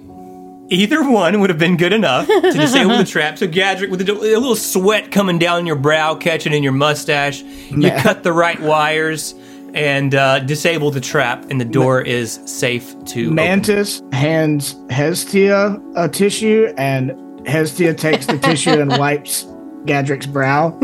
either 0.69 1.07
one 1.09 1.39
would 1.39 1.49
have 1.49 1.59
been 1.59 1.77
good 1.77 1.93
enough 1.93 2.27
to 2.27 2.51
disable 2.51 2.97
the 2.97 3.05
trap. 3.05 3.37
So 3.37 3.47
Gadrick, 3.47 3.89
with 3.89 4.07
a, 4.07 4.11
a 4.11 4.39
little 4.39 4.55
sweat 4.55 5.11
coming 5.11 5.39
down 5.39 5.65
your 5.65 5.75
brow, 5.75 6.15
catching 6.15 6.53
in 6.53 6.63
your 6.63 6.71
mustache, 6.71 7.41
you 7.41 7.77
Man. 7.77 8.01
cut 8.01 8.23
the 8.23 8.33
right 8.33 8.59
wires 8.61 9.35
and 9.73 10.15
uh, 10.15 10.39
disable 10.39 10.89
the 10.89 11.01
trap, 11.01 11.45
and 11.49 11.59
the 11.59 11.65
door 11.65 12.01
is 12.01 12.39
safe 12.45 12.95
to 13.05 13.25
open. 13.25 13.35
Mantis 13.35 14.01
hands 14.13 14.75
Hestia 14.89 15.81
a 15.95 16.07
tissue, 16.07 16.73
and 16.77 17.11
Hestia 17.45 17.93
takes 17.93 18.25
the 18.25 18.37
tissue 18.37 18.79
and 18.79 18.89
wipes 18.97 19.43
Gadrick's 19.85 20.27
brow. 20.27 20.79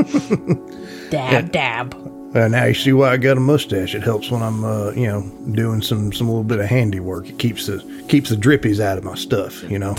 Dab, 1.09 1.51
dab. 1.51 2.20
Uh, 2.34 2.47
now 2.47 2.63
you 2.63 2.73
see 2.73 2.93
why 2.93 3.11
I 3.11 3.17
got 3.17 3.36
a 3.38 3.41
mustache. 3.41 3.93
It 3.93 4.03
helps 4.03 4.32
when 4.32 4.41
I'm, 4.41 4.63
uh, 4.63 4.91
you 4.91 5.07
know, 5.07 5.21
doing 5.51 5.82
some 5.82 6.13
some 6.13 6.27
little 6.27 6.45
bit 6.45 6.59
of 6.59 6.65
handiwork. 6.65 7.27
It 7.27 7.38
keeps 7.38 7.65
the 7.67 7.79
keeps 8.07 8.29
the 8.29 8.38
drippies 8.38 8.79
out 8.79 8.97
of 8.97 9.03
my 9.03 9.15
stuff. 9.15 9.63
You 9.69 9.79
know, 9.79 9.95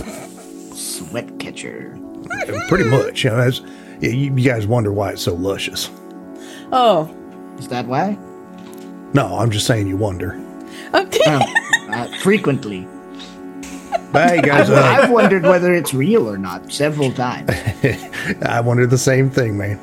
Sweat 0.74 1.39
catcher. 1.39 1.99
pretty 2.68 2.85
much. 2.85 3.24
You 3.24 3.30
know, 3.30 3.37
that's, 3.37 3.61
yeah, 4.01 4.11
you, 4.11 4.35
you 4.35 4.45
guys 4.49 4.66
wonder 4.66 4.93
why 4.93 5.11
it's 5.11 5.22
so 5.22 5.35
luscious. 5.35 5.91
Oh. 6.72 7.14
Is 7.59 7.68
that 7.68 7.87
why? 7.87 8.16
No, 9.12 9.37
I'm 9.39 9.51
just 9.51 9.66
saying 9.66 9.87
you 9.87 9.97
wonder. 9.99 10.41
Okay. 10.95 11.20
Uh, 11.91 12.07
frequently. 12.20 12.89
But 14.11 14.30
hey, 14.30 14.41
guys, 14.43 14.70
uh, 14.70 14.76
I've 14.76 15.11
wondered 15.11 15.43
whether 15.43 15.74
it's 15.74 15.93
real 15.93 16.28
or 16.28 16.39
not 16.39 16.72
several 16.72 17.12
times. 17.12 17.51
I 18.43 18.61
wonder 18.61 18.87
the 18.87 18.99
same 18.99 19.30
thing, 19.30 19.57
man. 19.59 19.78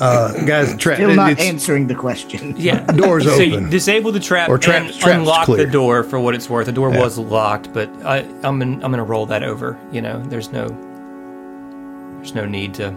Uh, 0.00 0.32
guys, 0.44 0.76
tra- 0.76 0.94
Still 0.94 1.14
not 1.14 1.32
it's- 1.32 1.46
answering 1.46 1.86
the 1.86 1.94
question. 1.94 2.54
Yeah, 2.58 2.84
Doors 2.86 3.24
so 3.24 3.32
open. 3.32 3.48
You 3.64 3.68
disable 3.68 4.12
the 4.12 4.20
trap 4.20 4.48
Or 4.48 4.58
trap- 4.58 4.82
and 4.86 4.94
trap's 4.94 5.18
unlock 5.18 5.44
clear. 5.46 5.64
the 5.64 5.70
door 5.72 6.02
for 6.04 6.18
what 6.20 6.34
it's 6.34 6.48
worth. 6.48 6.66
The 6.66 6.72
door 6.72 6.90
Yeah. 6.92 7.00
was 7.00 7.18
locked, 7.18 7.72
but 7.72 7.88
I, 8.04 8.18
I'm 8.42 8.60
in, 8.62 8.74
I'm 8.84 8.90
gonna 8.92 9.04
roll 9.04 9.26
that 9.26 9.42
over. 9.42 9.78
You 9.92 10.02
know, 10.02 10.22
there's 10.26 10.50
no 10.52 10.68
there's 12.16 12.34
no 12.34 12.44
need 12.46 12.74
to 12.74 12.94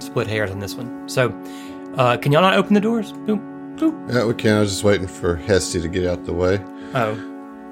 split 0.00 0.26
hairs 0.26 0.50
on 0.50 0.58
this 0.60 0.74
one. 0.74 1.08
So, 1.08 1.28
uh, 1.96 2.16
can 2.16 2.32
y'all 2.32 2.42
not 2.42 2.54
open 2.54 2.74
the 2.74 2.80
doors? 2.80 3.12
Boom, 3.12 3.76
boom. 3.76 4.08
Yeah, 4.10 4.24
we 4.24 4.34
can. 4.34 4.56
I 4.56 4.60
was 4.60 4.70
just 4.70 4.84
waiting 4.84 5.06
for 5.06 5.36
Hesty 5.36 5.80
to 5.80 5.88
get 5.88 6.06
out 6.06 6.24
the 6.26 6.32
way. 6.32 6.60
Oh, 6.94 7.16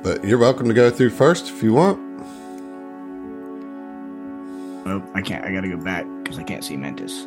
But 0.03 0.25
you're 0.25 0.39
welcome 0.39 0.67
to 0.69 0.75
go 0.75 0.91
through 0.91 1.11
first 1.11 1.49
if 1.51 1.63
you 1.63 1.73
want. 1.75 1.99
Well, 4.87 5.03
I 5.15 5.23
can't. 5.23 5.45
I 5.45 5.53
gotta 5.53 5.69
go 5.69 5.77
back 5.79 6.07
because 6.23 6.39
I 6.39 6.43
can't 6.43 6.63
see 6.65 6.77
Mantis. 6.77 7.27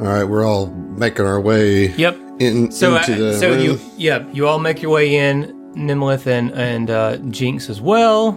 All 0.00 0.06
right, 0.06 0.24
we're 0.24 0.44
all 0.44 0.66
making 0.66 1.24
our 1.24 1.40
way 1.40 1.88
yep. 1.94 2.16
in, 2.40 2.72
So, 2.72 2.96
into 2.96 3.12
uh, 3.12 3.16
the 3.16 3.38
so 3.38 3.50
room. 3.50 3.60
you, 3.60 3.80
yeah, 3.96 4.28
you 4.32 4.48
all 4.48 4.58
make 4.58 4.82
your 4.82 4.90
way 4.90 5.14
in, 5.14 5.52
Nemelith 5.74 6.26
and 6.26 6.50
and 6.52 6.90
uh, 6.90 7.16
Jinx 7.30 7.70
as 7.70 7.80
well, 7.80 8.30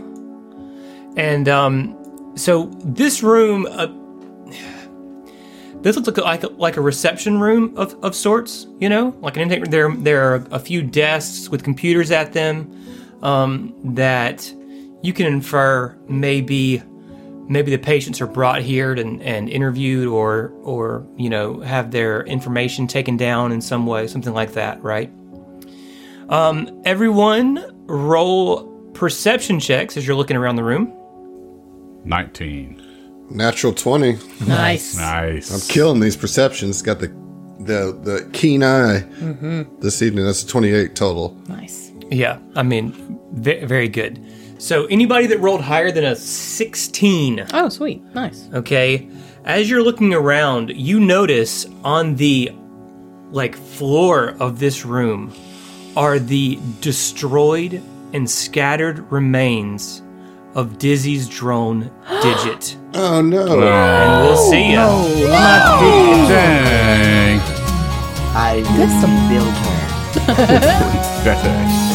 and 1.16 1.50
um, 1.50 1.98
so 2.36 2.66
this 2.84 3.24
room, 3.24 3.68
uh, 3.72 3.88
this 5.82 5.96
looks 5.96 6.08
like 6.08 6.18
a, 6.18 6.22
like 6.22 6.44
a, 6.44 6.48
like 6.50 6.78
a 6.78 6.82
reception 6.82 7.40
room 7.40 7.74
of, 7.76 7.96
of 8.04 8.16
sorts, 8.16 8.68
you 8.80 8.90
know, 8.90 9.16
like 9.22 9.36
an 9.36 9.44
intake. 9.44 9.66
There 9.72 9.92
there 9.96 10.34
are 10.34 10.48
a 10.52 10.60
few 10.60 10.84
desks 10.84 11.50
with 11.50 11.64
computers 11.64 12.12
at 12.12 12.34
them 12.34 12.72
um, 13.24 13.74
that 13.96 14.52
you 15.02 15.14
can 15.14 15.26
infer 15.26 15.98
maybe 16.08 16.84
maybe 17.50 17.72
the 17.72 17.78
patients 17.78 18.20
are 18.22 18.28
brought 18.28 18.62
here 18.62 18.94
and, 18.94 19.22
and 19.22 19.50
interviewed 19.50 20.08
or 20.08 20.52
or 20.64 21.06
you 21.18 21.30
know 21.30 21.60
have 21.62 21.92
their 21.92 22.24
information 22.24 22.88
taken 22.88 23.18
down 23.18 23.52
in 23.52 23.62
some 23.62 23.86
way 23.86 24.08
something 24.08 24.34
like 24.34 24.54
that 24.54 24.82
right 24.84 25.12
um, 26.30 26.82
everyone 26.86 27.64
roll 27.88 28.64
perception 28.94 29.60
checks 29.60 29.96
as 29.98 30.06
you're 30.06 30.16
looking 30.16 30.36
around 30.38 30.56
the 30.58 30.64
room 30.64 30.94
19. 32.06 32.84
Natural 33.30 33.74
20. 33.74 34.18
Nice. 34.48 34.96
Nice. 34.96 35.52
I'm 35.54 35.60
killing 35.74 36.00
these 36.00 36.16
perceptions. 36.16 36.82
Got 36.82 37.00
the 37.00 37.08
the 37.60 37.98
the 38.02 38.30
keen 38.34 38.64
eye 38.64 39.02
Mm-hmm. 39.20 39.80
this 39.82 40.02
evening. 40.02 40.26
That's 40.26 40.44
a 40.44 40.48
28 40.48 40.96
total. 40.96 41.36
Nice. 41.50 41.92
yeah 42.10 42.40
i 42.56 42.64
mean 42.64 43.20
ve- 43.34 43.66
very 43.66 43.90
good 43.90 44.18
so 44.58 44.86
anybody 44.88 45.28
that 45.28 45.40
rolled 45.40 45.62
higher 45.62 45.92
than 45.92 46.04
a 46.06 46.16
16 46.16 47.46
Oh, 47.54 47.70
sweet. 47.70 48.02
Nice. 48.16 48.50
okay 48.54 49.08
as 49.46 49.70
you're 49.70 49.84
looking 49.84 50.14
around 50.14 50.72
you 50.76 51.00
notice 51.00 51.66
on 51.84 52.16
the 52.16 52.52
like 53.32 53.56
floor 53.56 54.36
of 54.40 54.60
this 54.60 54.86
room 54.86 55.34
are 55.96 56.20
the 56.20 56.58
destroyed 56.82 57.82
and 58.14 58.30
scattered 58.30 59.00
remains 59.12 60.02
of 60.56 60.78
dizzy's 60.80 61.28
drone 61.30 61.82
digit 62.22 62.78
Oh 62.94 63.22
no. 63.22 63.62
and 63.62 64.24
we'll 64.26 64.38
see 64.50 64.72
ya. 64.74 64.88
Oh. 64.90 66.28
Dang. 66.30 67.40
I 68.36 68.62
That's 68.76 69.02
some- 69.02 69.30
build 69.30 69.54
her. 69.54 69.78
That's 71.24 71.44
a 71.44 71.48
joke. 71.48 71.87